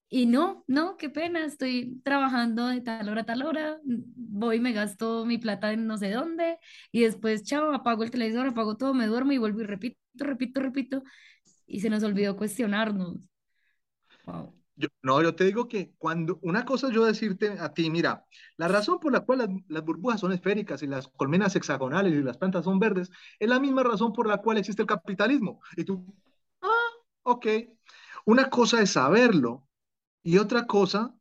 [0.09, 4.61] y no, no, qué pena, estoy trabajando de tal hora a tal hora, voy y
[4.61, 6.59] me gasto mi plata en no sé dónde
[6.93, 10.61] y después, chao, apago el televisor, apago todo, me duermo y vuelvo y repito, repito,
[10.61, 11.03] repito
[11.67, 13.29] y se nos olvidó cuestionarnos.
[14.27, 14.56] Wow.
[15.03, 18.27] No, yo te digo que cuando una cosa yo decirte a ti, mira,
[18.59, 22.37] la razón por la cual las, burbujas son esféricas y las colmenas hexagonales y las
[22.37, 25.61] plantas son verdes es la misma razón por la cual existe el capitalismo.
[25.77, 26.05] Y tú,
[26.61, 26.91] ah,
[27.23, 27.47] ok.
[28.27, 29.67] Una cosa es saberlo
[30.23, 31.15] y otra cosa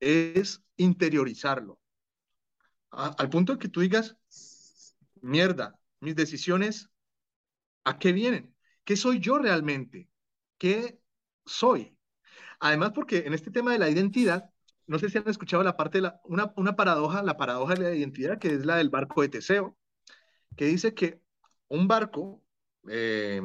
[0.00, 1.78] es interiorizarlo.
[2.90, 4.16] Al punto que tú digas,
[5.22, 6.90] mierda, mis decisiones,
[7.84, 8.54] ¿a qué vienen?
[8.84, 10.10] ¿Qué soy yo realmente?
[10.58, 11.00] ¿Qué
[11.46, 11.96] soy?
[12.64, 14.48] Además, porque en este tema de la identidad,
[14.86, 17.80] no sé si han escuchado la parte de la, una, una paradoja, la paradoja de
[17.82, 19.76] la identidad, que es la del barco de Teseo,
[20.56, 21.20] que dice que
[21.66, 22.40] un barco,
[22.88, 23.42] eh,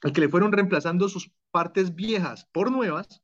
[0.00, 3.20] al que le fueron reemplazando sus partes viejas por nuevas,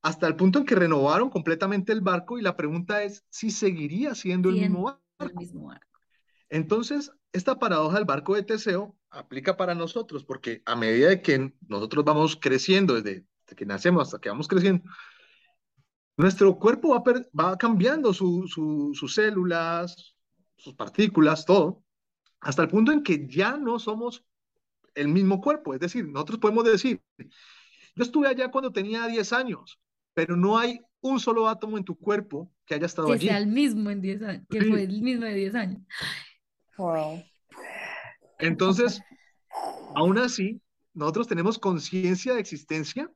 [0.00, 4.14] hasta el punto en que renovaron completamente el barco y la pregunta es si seguiría
[4.14, 5.02] siendo el mismo barco.
[5.18, 5.98] El mismo barco.
[6.48, 11.52] Entonces, esta paradoja del barco de Teseo aplica para nosotros, porque a medida de que
[11.68, 14.82] nosotros vamos creciendo, desde, desde que nacemos hasta que vamos creciendo,
[16.16, 17.02] nuestro cuerpo va,
[17.38, 20.14] va cambiando su, su, sus células,
[20.56, 21.82] sus partículas, todo,
[22.40, 24.24] hasta el punto en que ya no somos
[24.94, 25.74] el mismo cuerpo.
[25.74, 29.78] Es decir, nosotros podemos decir, yo estuve allá cuando tenía 10 años,
[30.14, 33.26] pero no hay un solo átomo en tu cuerpo que haya estado que allí.
[33.28, 34.68] sea el mismo en 10 años, que Sí.
[34.70, 35.82] fue el mismo de 10 años.
[36.76, 37.22] Wow.
[38.38, 39.00] Entonces,
[39.94, 40.60] aún así,
[40.94, 43.10] nosotros tenemos conciencia de existencia.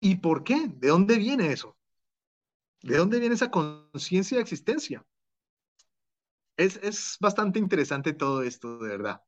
[0.00, 0.68] ¿Y por qué?
[0.76, 1.74] ¿De dónde viene eso?
[2.82, 5.02] ¿De dónde viene esa conciencia de existencia?
[6.56, 9.20] Es, es bastante interesante todo esto, de verdad.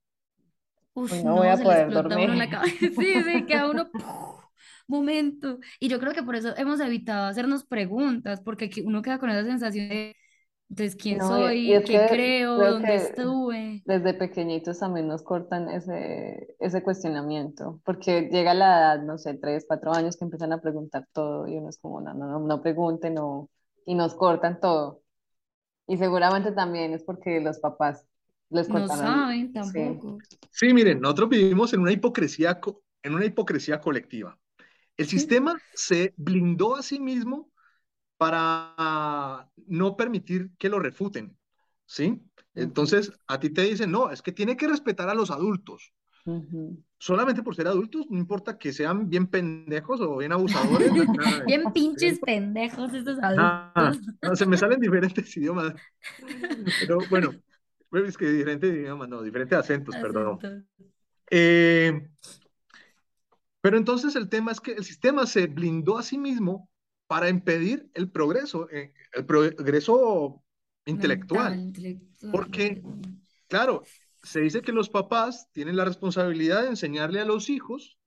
[0.94, 2.51] Uf, no no, voy a se le poder explota a uno la dormir.
[2.51, 2.77] cabeza.
[2.99, 3.90] Sí, sí, queda uno
[4.89, 5.59] momento.
[5.81, 9.31] Y yo creo que por eso hemos evitado hacernos preguntas, porque que uno queda con
[9.31, 10.16] esa sensación de,
[10.73, 11.74] entonces, ¿quién No, y, y soy?
[11.74, 12.43] es ¿Qué que creo?
[12.55, 13.85] creo ¿Dónde estuve?
[13.85, 19.65] desde pequeñitos también nos cortan ese, ese cuestionamiento, porque llega la edad, no sé, tres,
[19.69, 22.62] cuatro años que empiezan a preguntar todo y uno es como, no, no, no, no
[22.62, 23.51] pregunten no,
[23.86, 25.03] y nos cortan todo.
[25.89, 28.07] Y seguramente también es porque los papás
[28.51, 30.05] les No cortaron, saben sí.
[30.05, 30.24] tampoco.
[30.51, 34.39] Sí, miren, nosotros vivimos en una hipocresía, co- en una hipocresía colectiva.
[34.99, 37.52] El sistema se blindó a sí mismo
[38.23, 41.36] para no permitir que lo refuten,
[41.86, 42.23] ¿sí?
[42.55, 45.93] Entonces, a ti te dicen, no, es que tiene que respetar a los adultos.
[46.99, 50.93] Solamente por ser adultos, no importa que sean bien pendejos o bien abusadores.
[51.47, 53.99] Bien pinches pendejos estos Ah, adultos.
[54.23, 55.74] no, se me salen diferentes idiomas.
[56.78, 57.35] Pero bueno,
[57.93, 60.39] es que diferentes idiomas, no, diferentes acentos, perdón.
[61.31, 62.09] Eh,
[63.61, 66.69] pero entonces el tema es que el sistema se blindó a sí mismo
[67.12, 70.43] para impedir el progreso, eh, el progreso
[70.86, 71.70] intelectual.
[72.32, 72.82] Porque,
[73.48, 73.82] claro,
[74.22, 77.98] se dice que los papás tienen la responsabilidad de enseñarle a los hijos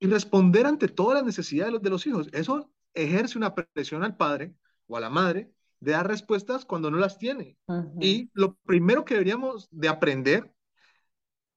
[0.00, 2.28] y responder ante todas las necesidades de los, de los hijos.
[2.32, 4.54] Eso ejerce una presión al padre
[4.86, 7.58] o a la madre de dar respuestas cuando no las tiene.
[8.00, 10.50] Y lo primero que deberíamos de aprender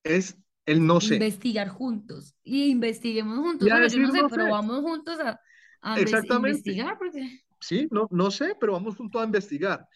[0.03, 1.13] es el no sé.
[1.13, 2.35] Investigar juntos.
[2.43, 3.65] Y investiguemos juntos.
[3.65, 4.51] Y Bueno, yo no sé, no pero sé.
[4.51, 5.39] vamos juntos a,
[5.81, 6.41] a Exactamente.
[6.47, 9.87] investigar porque Sí, no, no sé, pero vamos juntos a investigar.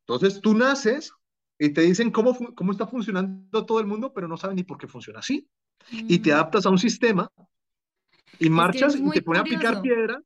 [0.00, 1.12] Entonces tú naces
[1.58, 4.78] y te dicen cómo, cómo está funcionando todo el mundo, pero no saben ni por
[4.78, 5.48] qué funciona así.
[6.08, 6.34] Y te Mm.
[6.34, 7.30] adaptas a un sistema
[8.38, 10.20] y Es que marchas es y muy te ponen a picar piedra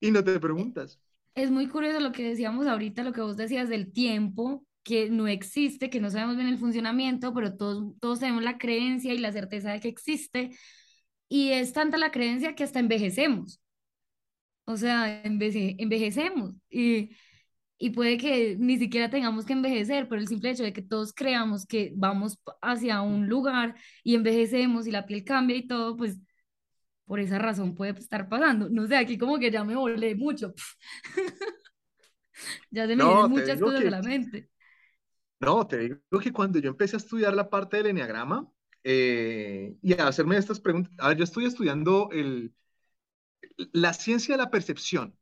[0.00, 0.98] y no te preguntas.
[1.34, 5.28] Es muy curioso lo que decíamos ahorita, lo que vos decías del tiempo, que no
[5.28, 9.32] existe, que no sabemos bien el funcionamiento, pero todos, todos tenemos la creencia y la
[9.32, 10.50] certeza de que existe.
[11.28, 13.60] Y es tanta la creencia que hasta envejecemos.
[14.64, 16.54] O sea, envece- envejecemos.
[16.70, 17.10] Y,
[17.78, 21.12] y puede que ni siquiera tengamos que envejecer, pero el simple hecho de que todos
[21.12, 26.18] creamos que vamos hacia un lugar y envejecemos y la piel cambia y todo, pues
[27.06, 28.68] por esa razón puede estar pasando.
[28.70, 30.54] No sé, aquí como que ya me volé mucho.
[32.70, 34.50] Ya se me No, muchas cosas que- a la mente.
[35.40, 38.50] No, te digo que cuando yo empecé a estudiar la parte del enneagrama,
[38.88, 40.92] eh, y a hacerme estas preguntas.
[40.98, 42.54] A ver, yo estoy estudiando el,
[43.72, 45.18] la ciencia de la percepción.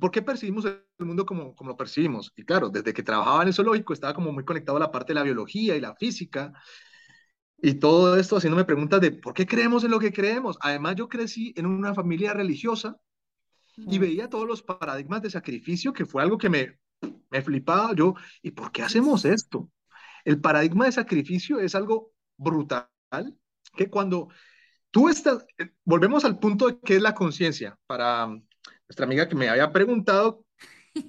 [0.00, 2.32] ¿Por qué percibimos el mundo como, como lo percibimos?
[2.36, 5.12] Y claro, desde que trabajaba en el zoológico estaba como muy conectado a la parte
[5.12, 6.52] de la biología y la física
[7.58, 10.56] y todo esto haciéndome preguntas de por qué creemos en lo que creemos.
[10.60, 12.96] Además, yo crecí en una familia religiosa
[13.76, 16.78] y veía todos los paradigmas de sacrificio, que fue algo que me,
[17.28, 18.14] me flipaba yo.
[18.40, 19.68] ¿Y por qué hacemos esto?
[20.24, 22.88] El paradigma de sacrificio es algo brutal,
[23.76, 24.28] que cuando
[24.90, 27.78] tú estás, eh, volvemos al punto de qué es la conciencia.
[27.86, 28.26] Para
[28.88, 30.44] nuestra amiga que me había preguntado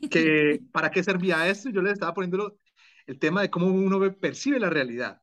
[0.10, 2.58] que para qué servía esto, yo le estaba poniendo
[3.06, 5.22] el tema de cómo uno percibe la realidad.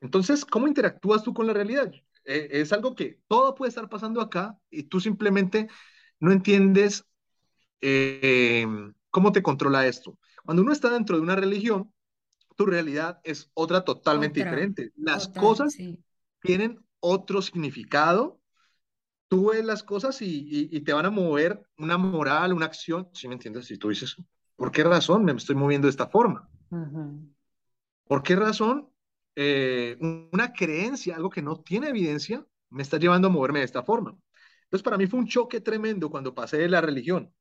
[0.00, 1.92] Entonces, ¿cómo interactúas tú con la realidad?
[2.24, 5.68] Eh, es algo que todo puede estar pasando acá y tú simplemente
[6.20, 7.04] no entiendes
[7.80, 8.66] eh,
[9.10, 10.18] cómo te controla esto.
[10.44, 11.92] Cuando uno está dentro de una religión,
[12.58, 14.90] tu realidad es otra totalmente diferente.
[14.96, 15.78] Las cosas
[16.42, 18.40] tienen otro significado.
[19.28, 23.08] Tú ves las cosas y, te van a mover una moral, una acción.
[23.12, 23.66] ¿Sí me entiendes?
[23.66, 24.16] Si tú dices,
[24.56, 26.50] ¿por qué razón me estoy moviendo de esta forma?
[28.08, 28.90] ¿Por qué razón
[29.36, 29.96] eh,
[30.32, 34.18] una creencia, algo que no tiene evidencia, me está llevando a moverme de esta forma.
[34.64, 37.32] Entonces, para mí fue un choque tremendo cuando pasé de la religión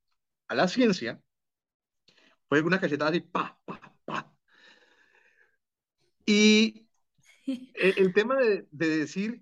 [0.48, 1.20] a la ciencia.
[2.48, 3.87] Fue una cachetada así, pa, pa, pa.
[6.28, 6.88] Y
[7.74, 9.42] el, tema de, decir,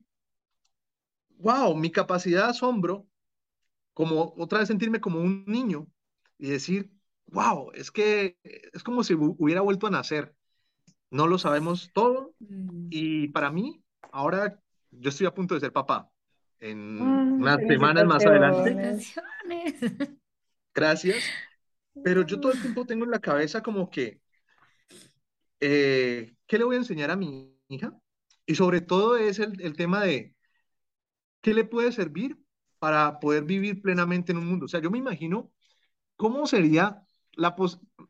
[1.39, 3.05] wow, mi capacidad de asombro,
[3.93, 5.87] como otra vez sentirme como un niño
[6.37, 6.89] y decir,
[7.25, 8.37] wow, es que
[8.71, 10.33] es como si hubiera vuelto a nacer
[11.15, 12.87] no lo sabemos todo mm.
[12.89, 13.81] y para mí,
[14.11, 14.59] ahora
[14.91, 16.09] yo estoy a punto de ser papá.
[16.59, 18.97] En unas semanas más adelante.
[20.73, 21.23] Gracias.
[22.03, 24.19] Pero yo todo el tiempo tengo en la cabeza como que,
[25.67, 27.91] eh, ¿qué le voy a enseñar a mi hija?
[28.45, 30.35] Y sobre todo es el, el tema de,
[31.41, 32.37] ¿qué le puede servir
[32.77, 34.65] para poder vivir plenamente en un mundo?
[34.65, 35.51] O sea, yo me imagino
[36.15, 37.01] cómo sería
[37.33, 37.55] la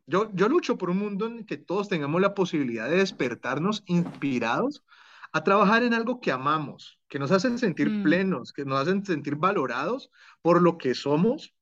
[0.05, 3.83] yo, yo lucho por un mundo en el que todos tengamos la posibilidad de despertarnos
[3.87, 4.83] inspirados
[5.31, 8.03] a trabajar en algo que amamos, que nos hacen sentir mm.
[8.03, 10.11] plenos, que nos hacen sentir valorados
[10.41, 11.53] por lo que somos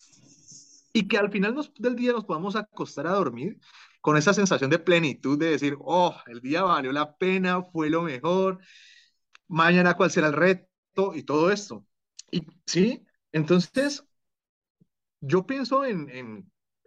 [0.92, 3.60] y que al final del día nos podamos acostar a dormir
[4.04, 8.04] con esa sensación de plenitud de decir, oh, el día valió la pena, fue lo
[8.04, 8.60] mejor,
[9.48, 11.86] mañana cuál será el reto y todo esto.
[12.32, 14.06] Y sí, entonces
[15.22, 16.10] yo pienso en,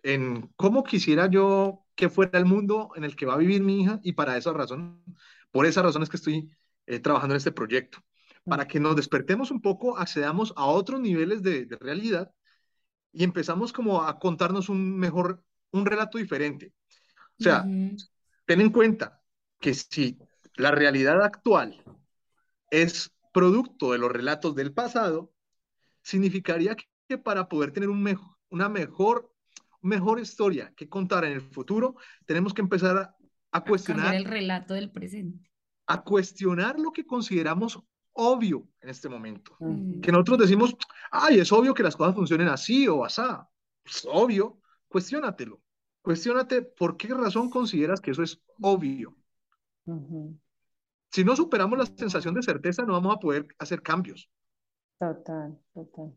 [0.02, 3.82] en cómo quisiera yo que fuera el mundo en el que va a vivir mi
[3.82, 5.02] hija y para esa razón,
[5.50, 6.50] por esas razones que estoy
[6.86, 7.98] eh, trabajando en este proyecto,
[8.44, 12.30] para que nos despertemos un poco, accedamos a otros niveles de, realidad
[13.12, 16.72] y empezamos como a contarnos un mejor, un relato diferente.
[17.38, 17.64] O sea,
[18.46, 19.20] ten en cuenta
[19.60, 20.18] que si
[20.56, 21.82] la realidad actual
[22.70, 25.32] es producto de los relatos del pasado,
[26.02, 26.76] significaría
[27.06, 29.30] que, para poder tener un mejor, una mejor
[29.82, 31.96] mejor historia que contar en el futuro,
[32.26, 33.14] tenemos que empezar
[33.52, 34.14] a, cuestionar.
[34.14, 35.50] el relato del presente.
[35.86, 37.78] A cuestionar lo que consideramos
[38.12, 39.56] obvio en este momento.
[40.02, 40.74] Que nosotros decimos,
[41.10, 43.48] ay, es obvio que las cosas funcionen así o asá.
[43.84, 45.62] Es obvio, cuestiónatelo.
[46.06, 49.16] Cuestiónate por qué razón consideras que eso es obvio.
[51.10, 54.30] Si no superamos la sensación de certeza, no vamos a poder hacer cambios.
[55.00, 56.16] Total, total.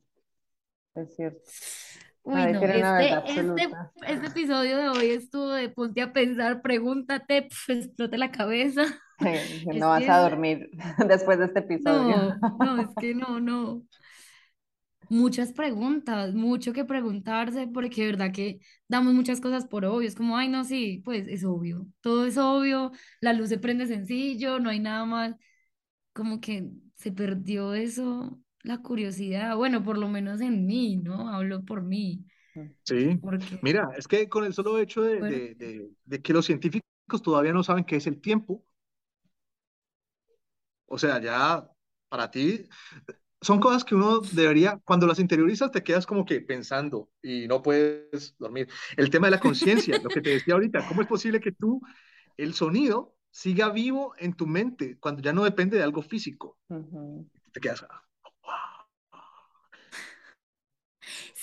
[0.94, 1.42] Es cierto.
[2.22, 2.80] Uy, no, este,
[3.42, 3.70] este,
[4.06, 8.84] este, episodio de hoy estuvo de ponte a pensar, pregúntate, explote la cabeza.
[9.74, 10.70] no vas a dormir
[11.08, 12.38] después de este episodio.
[12.40, 13.82] No, no, es que no, no.
[15.10, 20.08] Muchas preguntas, mucho que preguntarse, porque de verdad que damos muchas cosas por obvio.
[20.08, 21.88] Es como, ay, no, sí, pues es obvio.
[22.02, 25.36] Todo es obvio, la luz se prende sencillo, no hay nada más.
[26.14, 31.30] Como que se perdió eso la curiosidad, bueno, por lo menos en mí, ¿no?
[31.30, 32.26] Hablo por mí.
[32.84, 33.20] Sí,
[33.62, 35.92] mira, es que con el solo hecho de,
[36.22, 38.64] que los científicos todavía no saben qué es el tiempo,
[40.88, 41.70] o sea, ya
[42.10, 42.68] para ti
[43.42, 47.62] son cosas que uno debería, cuando las interiorizas te quedas como que pensando y no
[47.62, 48.68] puedes dormir.
[48.98, 51.82] El tema de la conciencia, lo que te decía ahorita, ¿cómo es posible que tú,
[52.38, 56.58] el sonido, siga vivo en tu mente cuando ya no depende de algo físico?
[57.54, 58.04] Te quedas, ah,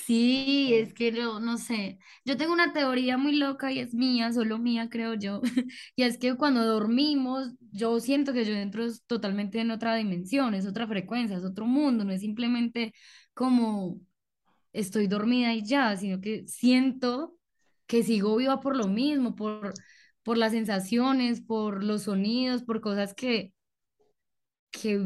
[0.07, 1.99] Sí, es que no, no sé.
[2.25, 5.41] Yo tengo una teoría muy loca y es mía, solo mía, creo yo.
[5.97, 10.65] Y es que cuando dormimos, yo siento que yo entro totalmente en otra dimensión, es
[10.67, 12.95] otra frecuencia, es otro mundo, no es simplemente
[13.35, 14.01] como
[14.73, 17.37] estoy dormida y ya, sino que siento
[17.87, 19.75] que sigo viva por lo mismo, por,
[20.25, 23.55] por las sensaciones, por los sonidos, por cosas que
[24.71, 25.01] que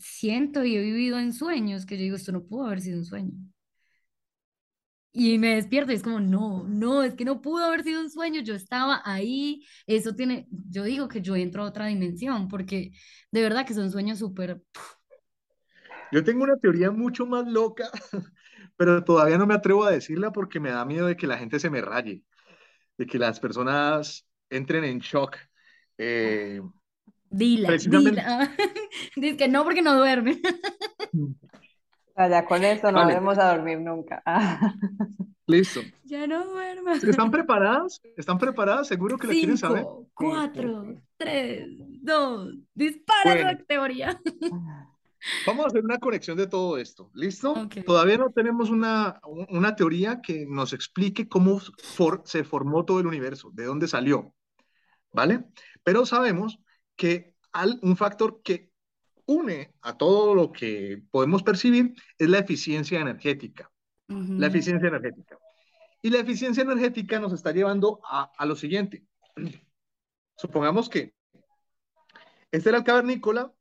[0.00, 3.04] siento y he vivido en sueños, que yo digo, esto no pudo haber sido un
[3.04, 3.32] sueño.
[5.12, 8.10] Y me despierto y es como, no, no, es que no pudo haber sido un
[8.10, 12.92] sueño, yo estaba ahí, eso tiene, yo digo que yo entro a otra dimensión, porque
[13.32, 14.60] de verdad que son sueños súper...
[16.12, 17.90] Yo tengo una teoría mucho más loca,
[18.76, 21.58] pero todavía no me atrevo a decirla porque me da miedo de que la gente
[21.58, 22.22] se me raye,
[22.96, 25.36] de que las personas entren en shock.
[25.98, 26.60] Eh,
[27.30, 28.56] Dila, dila.
[29.16, 30.40] Dice que no porque no duerme.
[32.26, 33.14] Ya con esto no Vale.
[33.14, 34.22] vamos a dormir nunca.
[34.26, 34.74] Ah.
[35.46, 35.80] Listo.
[36.04, 36.94] Ya no duerma.
[36.94, 38.00] ¿Están preparadas?
[38.16, 38.88] ¿Están preparadas?
[38.88, 39.80] ¿Seguro que la quieren saber?
[39.84, 41.66] Cinco, cuatro, tres,
[42.02, 43.50] dos, dispara Bueno.
[43.50, 44.20] esa teoría.
[45.46, 47.10] Vamos a hacer una conexión de todo esto.
[47.14, 47.52] ¿Listo?
[47.52, 47.78] Ok.
[47.84, 53.06] Todavía no tenemos una, una teoría que nos explique cómo for- se formó todo el
[53.06, 54.34] universo, de dónde salió.
[55.12, 55.44] ¿Vale?
[55.82, 56.58] Pero sabemos
[56.94, 58.67] que al- un factor que
[59.28, 63.70] une a todo lo que podemos percibir es la eficiencia energética.
[64.08, 65.38] La eficiencia energética.
[66.00, 69.04] Y la eficiencia energética nos está llevando a, a lo siguiente.
[70.36, 71.14] Supongamos que
[72.50, 73.52] este era el cavernícola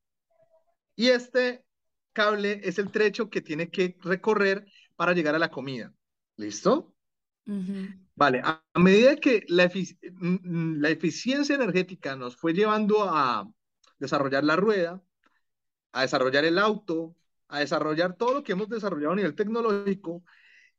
[0.96, 1.66] y este
[2.14, 4.66] cable es el trecho que tiene que recorrer
[4.96, 5.94] para llegar a la comida.
[6.38, 6.94] ¿Listo?
[7.46, 7.88] Ujú.
[8.16, 13.04] Vale, a, a medida que la, efic- mm, mm, la eficiencia energética nos fue llevando
[13.04, 13.52] a
[14.00, 15.04] desarrollar la rueda,
[15.98, 17.16] a desarrollar el auto,
[17.48, 20.24] a desarrollar todo lo que hemos desarrollado a nivel tecnológico,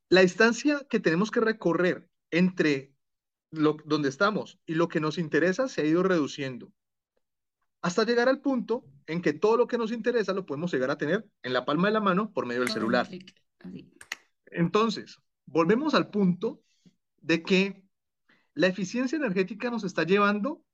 [0.09, 2.95] la distancia que tenemos que recorrer entre
[3.51, 6.73] lo, donde estamos y lo que nos interesa se ha ido reduciendo
[7.81, 10.99] hasta llegar al punto en que todo lo que nos interesa lo podemos llegar a
[10.99, 13.09] tener en la palma de la mano por medio del celular.
[14.47, 16.63] Entonces, volvemos al punto
[17.21, 17.85] de que
[18.55, 20.65] la eficiencia energética nos está llevando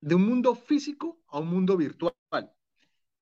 [0.00, 2.14] de un mundo físico a un mundo virtual.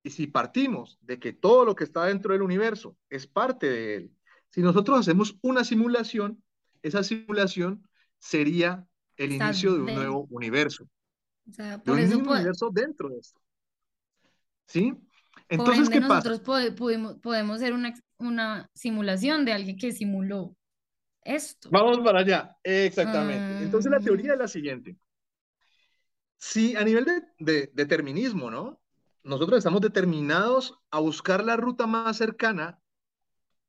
[0.02, 3.94] Y si partimos de que todo lo que está dentro del universo es parte de
[3.96, 4.12] él,
[4.48, 6.42] si nosotros hacemos una simulación,
[6.82, 7.86] esa simulación
[8.18, 8.86] sería
[9.16, 10.88] el inicio de un de- nuevo universo,
[11.48, 13.40] O sea, de por un eso mismo po- universo dentro de esto.
[14.66, 14.92] ¿Sí?
[14.92, 15.02] por
[15.48, 16.14] Entonces, ende ¿qué pasa?
[16.30, 20.56] nosotros pode- pudimos, podemos hacer una, una simulación de alguien que simuló
[21.22, 21.68] esto.
[21.70, 23.64] Vamos para allá, exactamente.
[23.64, 24.00] Entonces la Ah.
[24.00, 24.96] teoría es la siguiente.
[26.38, 28.79] Si a nivel de, de determinismo, ¿no?
[29.22, 32.80] Nosotros estamos determinados a buscar la ruta más cercana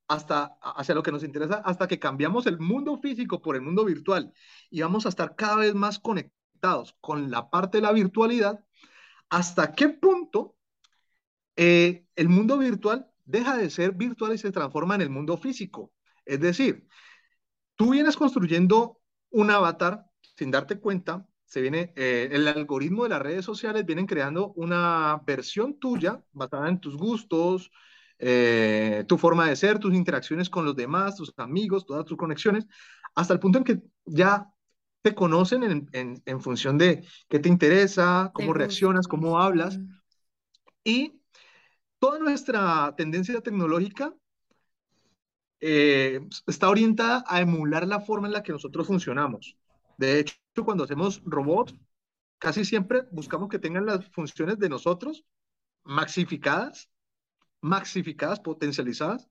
[0.08, 3.86] hasta hacia lo que nos interesa, hasta que cambiamos el mundo físico por el mundo
[3.86, 4.34] virtual
[4.70, 8.64] y vamos a estar cada vez más conectados con la parte de la virtualidad.
[9.30, 10.58] ¿Hasta qué punto
[11.56, 15.94] eh, el mundo virtual deja de ser virtual y se transforma en el mundo físico?
[16.26, 16.88] Es decir,
[17.76, 19.00] tú vienes construyendo
[19.30, 20.06] un avatar
[20.36, 25.22] sin darte cuenta, se viene, eh, el algoritmo de las redes sociales vienen creando una
[25.26, 27.72] versión tuya basada en tus gustos,
[28.20, 32.68] eh, tu forma de ser, tus interacciones con los demás, tus amigos, todas tus conexiones,
[33.16, 34.50] hasta el punto en que ya
[35.02, 39.78] te conocen en, en, en función de qué te interesa, cómo reaccionas, cómo hablas.
[40.86, 41.20] Y
[42.00, 44.14] toda nuestra tendencia tecnológica
[45.60, 49.58] eh, está orientada a emular la forma en la que nosotros funcionamos.
[49.98, 51.76] De hecho, cuando hacemos robots,
[52.38, 55.26] casi siempre buscamos que tengan las funciones de nosotros
[55.84, 56.90] maxificadas,
[57.62, 59.28] maxificadas, potencializadas.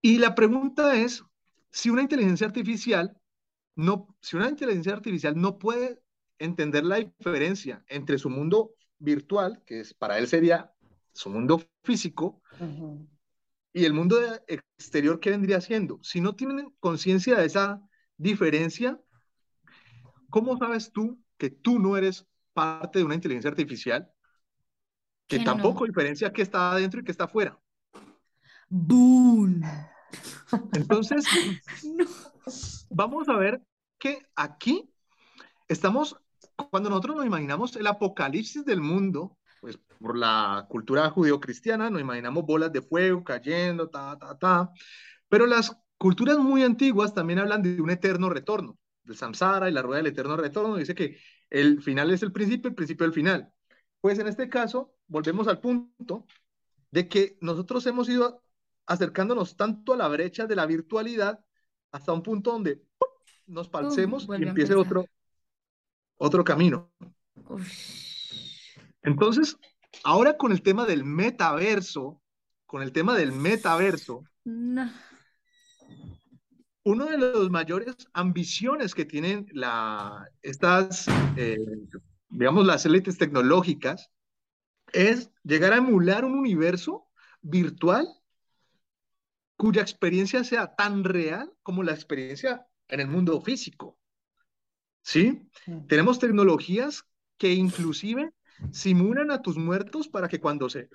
[0.00, 1.22] Y la pregunta es,
[1.70, 3.16] si una inteligencia artificial
[3.74, 6.00] no, si una inteligencia artificial no puede
[6.38, 10.72] entender la diferencia entre su mundo virtual, que es, para él sería
[11.12, 13.06] su mundo físico, Ujú.
[13.72, 15.98] y el mundo exterior que vendría siendo.
[16.02, 17.82] Si no tienen conciencia de esa
[18.16, 18.98] diferencia,
[20.30, 24.10] ¿cómo sabes tú que tú no eres parte de una inteligencia artificial
[25.26, 25.44] que Que no.
[25.44, 27.58] tampoco diferencia qué está adentro y qué está afuera?
[28.68, 29.62] ¡Boom!
[30.72, 31.24] Entonces,
[31.82, 32.04] No.
[32.90, 33.60] vamos a ver
[33.98, 34.90] que aquí
[35.68, 36.16] estamos,
[36.70, 42.44] cuando nosotros nos imaginamos el apocalipsis del mundo, pues por la cultura judeocristiana, nos imaginamos
[42.44, 44.70] bolas de fuego cayendo, ta, ta, ta,
[45.28, 49.82] pero las culturas muy antiguas también hablan de un eterno retorno, del samsara y la
[49.82, 51.18] rueda del eterno retorno, dice que
[51.48, 53.52] el final es el principio, el principio el final.
[54.00, 56.26] Pues en este caso, volvemos al punto
[56.90, 58.42] de que nosotros hemos ido
[58.86, 61.44] acercándonos tanto a la brecha de la virtualidad
[61.90, 63.08] hasta un punto donde ¡pum!
[63.46, 65.06] nos palcemos y empiece otro,
[66.16, 66.92] otro camino.
[67.48, 67.68] Uf.
[69.02, 69.56] Entonces,
[70.04, 72.20] ahora con el tema del metaverso,
[72.66, 74.90] con el tema del metaverso, No.
[76.86, 81.06] Uno de los mayores ambiciones que tienen la, estas,
[81.36, 81.56] eh,
[82.28, 84.10] digamos, las élites tecnológicas
[84.92, 87.08] es llegar a emular un universo
[87.42, 88.06] virtual
[89.58, 93.98] cuya experiencia sea tan real como la experiencia en el mundo físico.
[95.02, 95.48] ¿Sí?
[95.66, 95.86] Mm.
[95.86, 97.04] Tenemos tecnologías
[97.38, 98.32] que inclusive
[98.70, 100.88] simulan a tus muertos para que cuando se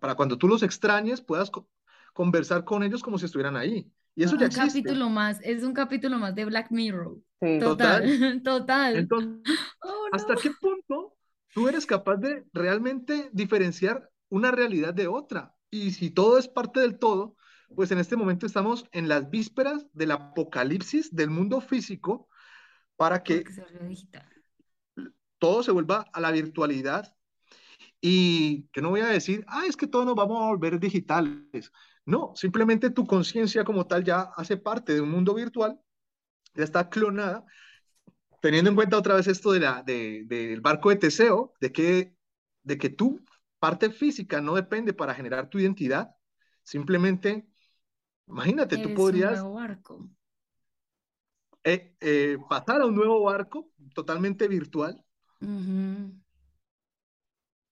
[0.00, 1.68] para cuando tú los extrañes puedas co-
[2.12, 3.90] conversar con ellos como si estuvieran ahí.
[4.18, 4.82] Y eso ya Un existe.
[4.82, 7.18] capítulo más, es un capítulo más de Black Mirror.
[7.40, 8.96] Sí, Total, total.
[8.96, 9.42] Entonces,
[9.82, 10.40] Oh, ¿hasta no.
[10.40, 11.16] qué punto
[11.54, 15.54] tú eres capaz de realmente diferenciar una realidad de otra?
[15.70, 17.36] Y si todo es parte del todo,
[17.74, 22.28] pues en este momento estamos en las vísperas del apocalipsis del mundo físico
[22.96, 23.62] para que se
[25.38, 27.14] todo se vuelva a la virtualidad
[28.00, 31.72] y que no voy a decir, ah, es que todos nos vamos a volver digitales.
[32.12, 35.78] No, simplemente tu conciencia como tal ya hace parte de un mundo virtual,
[36.54, 37.44] ya está clonada,
[38.40, 42.16] teniendo en cuenta otra vez esto de la, de, del barco de Teseo, de que,
[42.62, 43.20] de que tu
[43.58, 46.14] parte física no depende para generar tu identidad,
[46.64, 47.48] simplemente,
[48.28, 50.10] imagínate, tú un podrías nuevo barco.
[51.64, 55.04] eh, eh, pasar a un nuevo barco totalmente virtual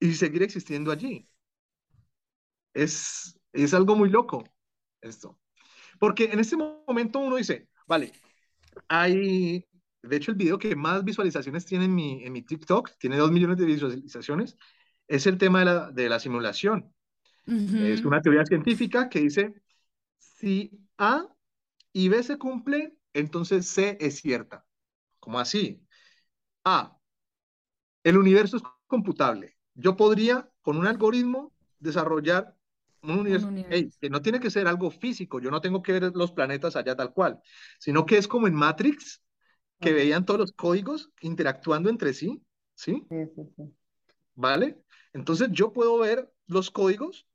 [0.01, 1.29] y seguir existiendo allí.
[2.75, 4.45] Es, es algo muy loco
[5.01, 5.39] esto.
[5.99, 8.13] Porque en este momento uno dice, vale,
[8.89, 9.67] hay,
[10.03, 13.31] de hecho el video que más visualizaciones tiene en mi, en mi TikTok, tiene dos
[13.31, 14.57] millones de visualizaciones,
[15.09, 16.93] es el tema de la, de la simulación.
[17.47, 19.55] Es una teoría científica que dice,
[20.19, 21.29] si A
[21.93, 24.67] y B se cumplen, entonces C es cierta.
[25.21, 25.81] ¿Cómo así?
[26.65, 26.99] A,
[28.03, 29.57] el universo es computable.
[29.75, 32.56] Yo podría, con un algoritmo, desarrollar
[33.11, 33.49] un Un universo,
[34.01, 36.97] que no tiene que ser algo físico, yo no tengo que ver los planetas allá
[36.97, 37.41] tal cual,
[37.79, 39.23] sino que es como en Matrix,
[39.81, 39.99] que Ujú.
[39.99, 42.43] veían todos los códigos interactuando entre sí,
[42.75, 43.07] ¿sí?
[43.09, 43.77] sí, sí, sí.
[44.35, 44.83] ¿Vale?
[45.13, 47.27] Entonces yo puedo ver los códigos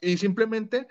[0.00, 0.86] y simplemente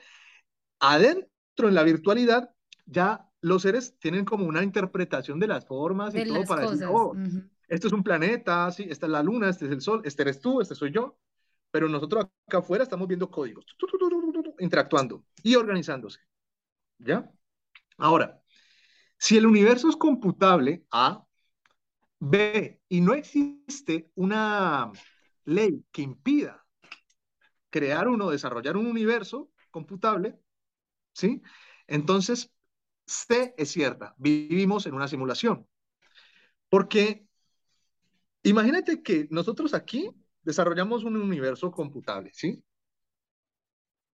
[0.79, 2.51] adentro en la virtualidad
[2.85, 6.61] ya los seres tienen como una interpretación de las formas y De todo las para
[6.63, 7.21] decir, oh,
[7.67, 10.41] esto es un planeta, sí, esta es la luna, este es el sol, este eres
[10.41, 11.17] tú, este soy yo,
[11.75, 15.55] pero nosotros acá afuera estamos viendo códigos, tu, tu, tu, tu, tu, tu, interactuando y
[15.55, 16.21] organizándose,
[16.99, 17.29] ¿ya?
[17.97, 18.41] Ahora,
[19.17, 21.27] si el universo es computable, A,
[22.17, 24.89] B, y no existe una
[25.43, 26.65] ley que impida
[27.69, 30.39] crear uno, desarrollar un universo computable,
[31.11, 31.41] ¿sí?
[31.87, 32.53] Entonces,
[33.05, 35.67] C es cierta, vivimos en una simulación.
[36.69, 37.27] Porque
[38.43, 40.15] imagínate que nosotros aquí
[40.45, 42.63] desarrollamos un universo computable, ¿sí?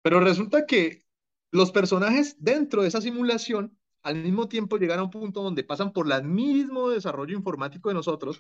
[0.02, 1.04] Pero resulta que
[1.50, 5.92] los personajes dentro de esa simulación al mismo tiempo llegan a un punto donde pasan
[5.92, 8.38] por el mismo desarrollo informático de nosotros,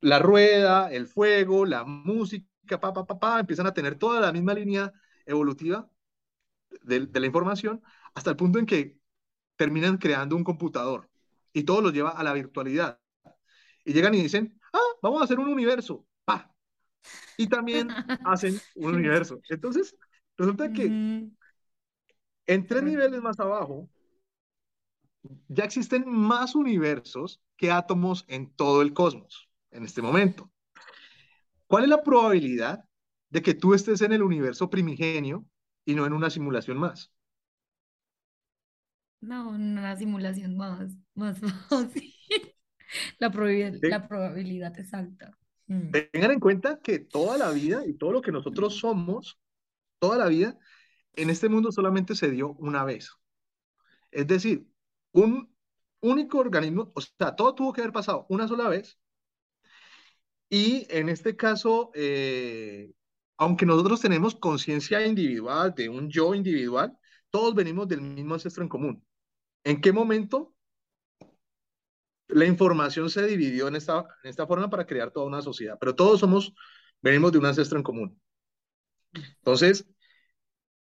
[0.00, 4.32] la rueda, el fuego, la música, pa, pa, pa, pa, empiezan a tener toda la
[4.32, 4.92] misma línea
[5.26, 5.88] evolutiva
[6.82, 7.82] de, de la información
[8.14, 8.98] hasta el punto en que
[9.56, 11.10] terminan creando un computador
[11.52, 13.00] y todo lo lleva a la virtualidad.
[13.84, 14.60] Y llegan y dicen,
[15.02, 16.06] vamos a hacer un universo.
[16.24, 16.52] ¡Pa!
[17.36, 17.88] Y también
[18.24, 19.40] hacen un universo.
[19.48, 19.96] Entonces,
[20.36, 23.88] resulta que en tres niveles más abajo
[25.48, 30.50] ya existen más universos que átomos en todo el cosmos en este momento.
[31.66, 32.84] ¿Cuál es la probabilidad
[33.30, 35.44] de que tú estés en el universo primigenio
[35.84, 37.10] y no en una simulación más?
[39.20, 41.38] No, una simulación más, más
[41.68, 42.13] fácil.
[43.18, 45.36] La probabilidad, la probabilidad es alta.
[45.66, 45.90] Mm.
[46.12, 49.38] Tengan en cuenta que toda la vida y todo lo que nosotros somos,
[49.98, 50.58] toda la vida,
[51.14, 53.10] en este mundo solamente se dio una vez.
[54.10, 54.66] Es decir,
[55.12, 55.54] un
[56.00, 58.98] único organismo, o sea, todo tuvo que haber pasado una sola vez.
[60.48, 62.92] Y en este caso, eh,
[63.36, 66.96] aunque nosotros tenemos conciencia individual, de un yo individual,
[67.30, 69.04] todos venimos del mismo ancestro en común.
[69.64, 70.53] ¿En qué momento
[72.28, 75.78] la información se dividió en esta, en esta forma para crear toda una sociedad?
[75.80, 76.54] Pero todos somos,
[77.02, 78.20] venimos de un ancestro en común.
[79.38, 79.86] Entonces,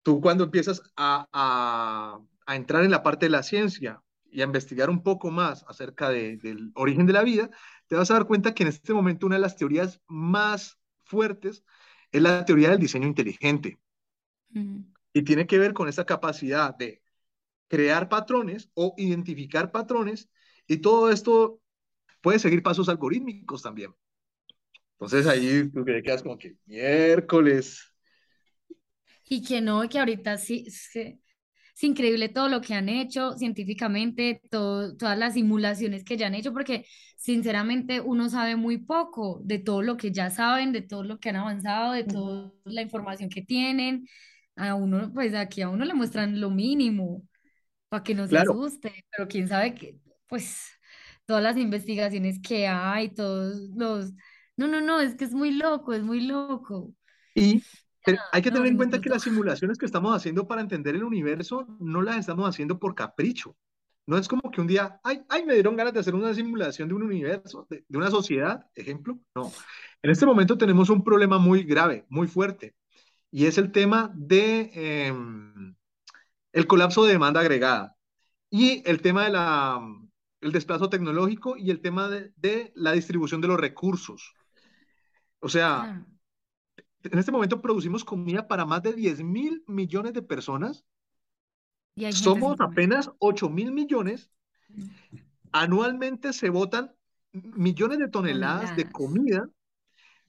[0.02, 4.44] tú cuando empiezas a, a, a entrar en la parte de la ciencia y a
[4.44, 7.51] investigar un poco más acerca de, del origen de la vida,
[7.86, 11.64] te vas a dar cuenta que en este momento una de las teorías más fuertes
[12.12, 13.81] es la teoría del diseño inteligente
[15.12, 17.02] y tiene que ver con esa capacidad de
[17.69, 20.31] crear patrones o identificar patrones
[20.66, 21.60] y todo esto
[22.22, 23.94] puede seguir pasos algorítmicos también.
[24.94, 27.82] Entonces ahí tú te quedas como que miércoles.
[29.28, 31.18] Y que no, que ahorita sí, es que
[31.74, 36.34] es increíble todo lo que han hecho científicamente, todo, todas las simulaciones que ya han
[36.34, 36.86] hecho, porque
[37.16, 41.30] sinceramente uno sabe muy poco de todo lo que ya saben, de todo lo que
[41.30, 44.06] han avanzado, de toda la información que tienen.
[44.56, 47.22] A uno, pues aquí a uno le muestran lo mínimo
[47.89, 48.60] para que no se Claro.
[48.60, 49.98] asuste, pero quién sabe que,
[50.32, 50.70] pues,
[51.26, 54.12] todas las investigaciones que hay, todos los...
[54.56, 56.94] No, no, no, es que es muy loco, es muy loco.
[57.34, 57.62] Y
[58.06, 60.94] Ah, hay que no, tener en cuenta que las simulaciones que estamos haciendo para entender
[60.94, 63.56] el universo no las estamos haciendo por capricho.
[64.06, 66.88] No es como que un día, ay, ay, me dieron ganas de hacer una simulación
[66.88, 69.20] de un universo, de, de una sociedad, ejemplo.
[69.36, 69.52] No.
[70.02, 72.74] En este momento tenemos un problema muy grave, muy fuerte,
[73.30, 75.76] y es el tema de em,
[76.52, 77.96] el colapso de demanda agregada
[78.50, 79.80] y el tema de la,
[80.43, 84.35] el desplazo tecnológico y el tema de, de la distribución de los recursos.
[85.39, 86.05] O sea,
[87.05, 90.85] en este momento producimos comida para más de 10 mil millones de personas.
[91.94, 94.31] Y Somos apenas 8 mil millones.
[95.52, 96.93] Anualmente se botan
[97.32, 99.48] millones de toneladas de comida,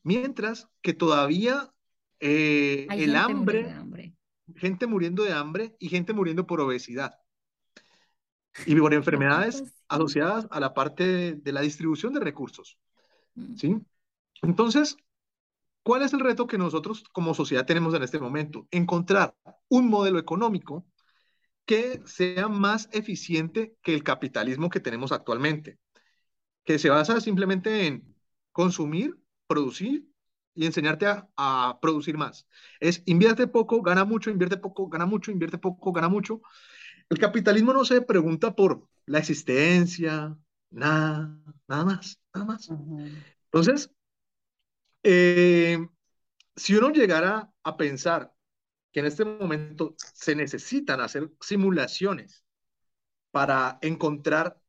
[0.03, 1.73] mientras que todavía
[2.19, 4.13] eh, el hambre.
[4.55, 7.22] gente muriendo de hambre y gente muriendo por obesidad
[8.65, 12.77] y por enfermedades asociadas a la parte de, de la distribución de recursos.
[13.35, 13.55] Mm.
[13.55, 13.77] ¿sí?
[14.41, 14.97] Entonces,
[15.83, 18.67] ¿cuál es el reto que nosotros como sociedad tenemos en este momento?
[18.71, 19.35] Encontrar
[19.69, 20.85] un modelo económico
[21.65, 25.79] que sea más eficiente que el capitalismo que tenemos actualmente,
[26.65, 28.15] que se basa simplemente en
[28.51, 29.17] consumir,
[29.47, 30.05] producir
[30.53, 32.47] y enseñarte a, a producir más.
[32.79, 36.41] Es invierte poco, gana mucho, invierte poco, gana mucho, invierte poco, gana mucho.
[37.09, 40.37] El capitalismo no se pregunta por la existencia,
[40.71, 42.69] nada, nada más, nada más.
[43.45, 43.91] Entonces,
[45.03, 45.77] eh,
[46.55, 48.33] si uno llegara a pensar
[48.91, 52.45] que en este momento se necesitan hacer simulaciones
[53.31, 54.59] para encontrar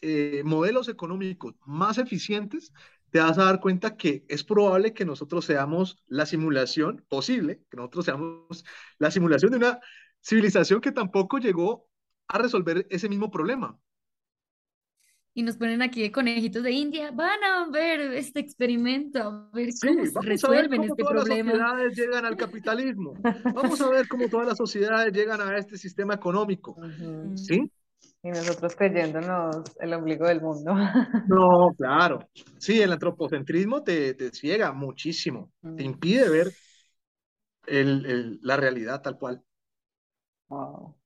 [0.00, 2.72] eh, modelos económicos más eficientes,
[3.10, 7.76] te vas a dar cuenta que es probable que nosotros seamos la simulación posible, que
[7.76, 8.64] nosotros seamos
[8.98, 9.80] la simulación de una
[10.24, 11.86] civilización que tampoco llegó
[12.28, 13.78] a resolver ese mismo problema.
[15.36, 17.10] Y nos ponen aquí de conejitos de India.
[17.10, 20.92] Van a ver este experimento, a ver Sí, cómo se vamos a ver resuelven cómo
[20.92, 21.50] este todas las problema.
[21.50, 23.14] sociedades llegan al capitalismo.
[23.52, 26.76] Vamos a ver cómo todas las sociedades llegan a este sistema económico.
[26.78, 27.04] Ujú.
[27.32, 27.36] Mm.
[27.36, 27.70] ¿Sí?
[28.22, 30.72] Y nosotros creyéndonos el ombligo del mundo.
[31.28, 32.20] No, claro.
[32.58, 35.52] Sí, el antropocentrismo te, te ciega muchísimo.
[35.60, 35.80] Te Mm.
[35.80, 36.52] impide ver
[37.66, 39.42] el- el- la realidad tal cual.
[40.48, 40.96] Wow.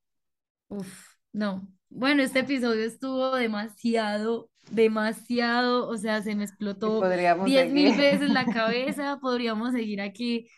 [0.69, 1.69] Uf, no.
[1.91, 7.01] Bueno, este episodio estuvo demasiado, demasiado, o sea, se me explotó
[7.47, 9.19] diez mil veces la cabeza.
[9.21, 10.49] Podríamos seguir aquí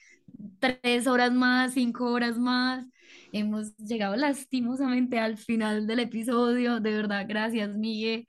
[0.58, 2.84] tres horas más, cinco horas más.
[3.32, 6.80] Hemos llegado lastimosamente al final del episodio.
[6.80, 8.26] De verdad, gracias, Miguel.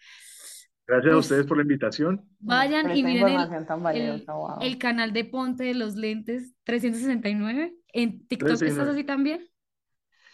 [0.87, 2.21] Gracias a ustedes por la invitación.
[2.39, 4.59] vayan y miren el, el, wow.
[4.61, 7.73] el canal de Ponte de los Lentes 369.
[7.93, 8.91] ¿En TikTok estás 369.
[8.91, 9.50] así también?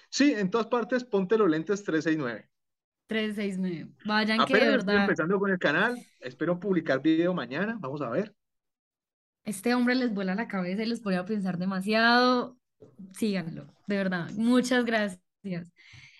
[0.09, 2.49] Sí, en todas partes ponte los lentes 369.
[3.07, 3.91] 369.
[4.05, 5.97] Vayan que de Apenas estoy verdad, empezando con el canal.
[6.19, 7.77] Espero publicar video mañana.
[7.79, 8.33] Vamos a ver.
[9.45, 12.57] este hombre les vuela la cabeza y los pone a pensar demasiado.
[13.13, 14.29] Síganlo, de verdad.
[14.35, 15.21] Muchas gracias.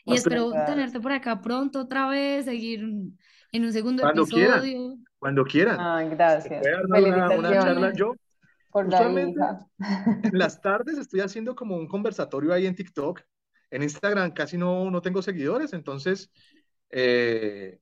[0.05, 2.79] Y A espero tenerte por acá pronto otra vez, seguir
[3.51, 4.97] en un segundo cuando quieran, episodio.
[5.19, 5.77] cuando quieran.
[5.79, 6.61] Ay, Se gracias.
[6.61, 7.91] puede armar una, una charla.
[7.91, 8.13] Felicitaciones Yo
[8.69, 8.99] por la
[10.23, 13.21] en las tardes estoy haciendo como un conversatorio ahí en TikTok.
[13.71, 16.31] En Instagram casi no, no tengo seguidores, entonces
[16.89, 17.79] eh,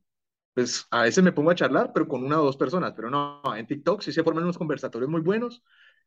[0.53, 2.94] pues a veces me pongo a charlar, pero con una o dos personas.
[2.95, 5.64] Pero no, en TikTok sí se forman unos conversatorios muy buenos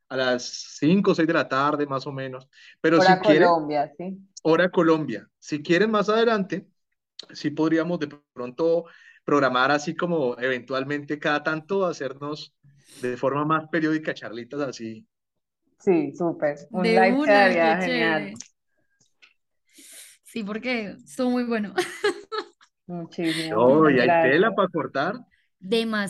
[0.09, 0.45] a las
[0.79, 2.49] 5 o 6 de la tarde más o menos.
[2.81, 4.17] Pero si Hora quieren, Colombia, ¿sí?
[4.43, 5.29] hora Colombia.
[5.39, 6.67] Si quieren más adelante,
[7.33, 8.85] sí podríamos de pronto
[9.23, 12.53] programar así como eventualmente cada tanto hacernos
[13.01, 15.07] de forma más periódica charlitas así.
[15.79, 16.57] Sí, súper.
[16.71, 18.33] Un De live una, quedaría qué genial.
[20.31, 21.73] Sí, porque estuvo muy bueno.
[22.87, 25.15] Muchísimo, Oh, muchas y hay tela para cortar,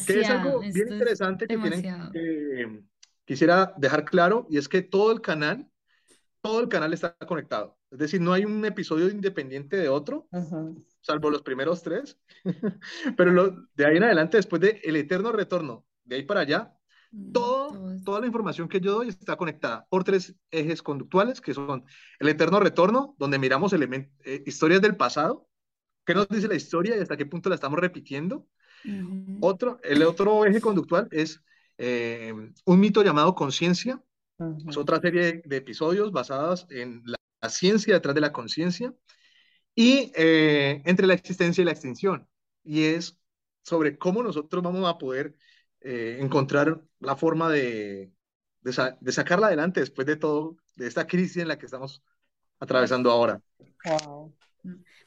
[0.05, 0.29] que es Demasiado.
[0.29, 2.11] algo bien Esto es interesante que tienen demasiado.
[2.11, 2.83] que
[3.25, 5.69] quisiera dejar claro, y es que todo el canal,
[6.41, 7.77] todo el canal está conectado.
[7.91, 10.75] Es decir, no hay un episodio independiente de otro, Ujú.
[11.01, 12.19] salvo los primeros tres,
[13.17, 16.78] pero lo, de ahí en adelante, después de el eterno retorno, de ahí para allá,
[17.31, 21.41] todo, todo es- toda la información que yo doy está conectada por tres ejes conductuales,
[21.41, 21.85] que son
[22.19, 25.47] el eterno retorno, donde miramos eh, historias del pasado,
[26.05, 28.47] qué nos dice la historia y hasta qué punto la estamos repitiendo.
[28.85, 29.37] Ujú.
[29.41, 31.41] Otro, el otro eje conductual es
[31.77, 32.33] eh,
[32.65, 34.01] un mito llamado conciencia,
[34.67, 34.81] es Ujú.
[34.81, 38.93] otra serie de, de episodios basados en la, la ciencia detrás de la conciencia.
[39.75, 42.27] y eh, entre la existencia y la extinción.
[42.63, 43.17] Y es
[43.63, 45.35] sobre cómo nosotros vamos a poder
[45.81, 48.11] eh, encontrar la forma de,
[48.61, 52.03] de, sacarla adelante después de todo, de esta crisis en la que estamos
[52.59, 53.41] atravesando ahora.
[53.85, 54.35] Wow.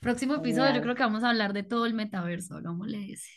[0.01, 3.31] Próximo episodio, yo creo que vamos a hablar de todo el metaverso, hagámosle ese.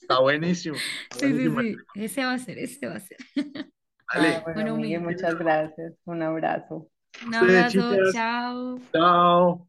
[0.00, 0.76] Está buenísimo.
[1.10, 1.76] sí, sí, sí.
[1.94, 3.16] Ese va a ser, ese va a ser.
[4.14, 4.42] Vale.
[4.54, 5.94] bueno, Miguel, muchas gracias.
[6.04, 6.88] Un abrazo.
[7.26, 8.78] Un abrazo, chao.
[8.92, 9.68] Chao.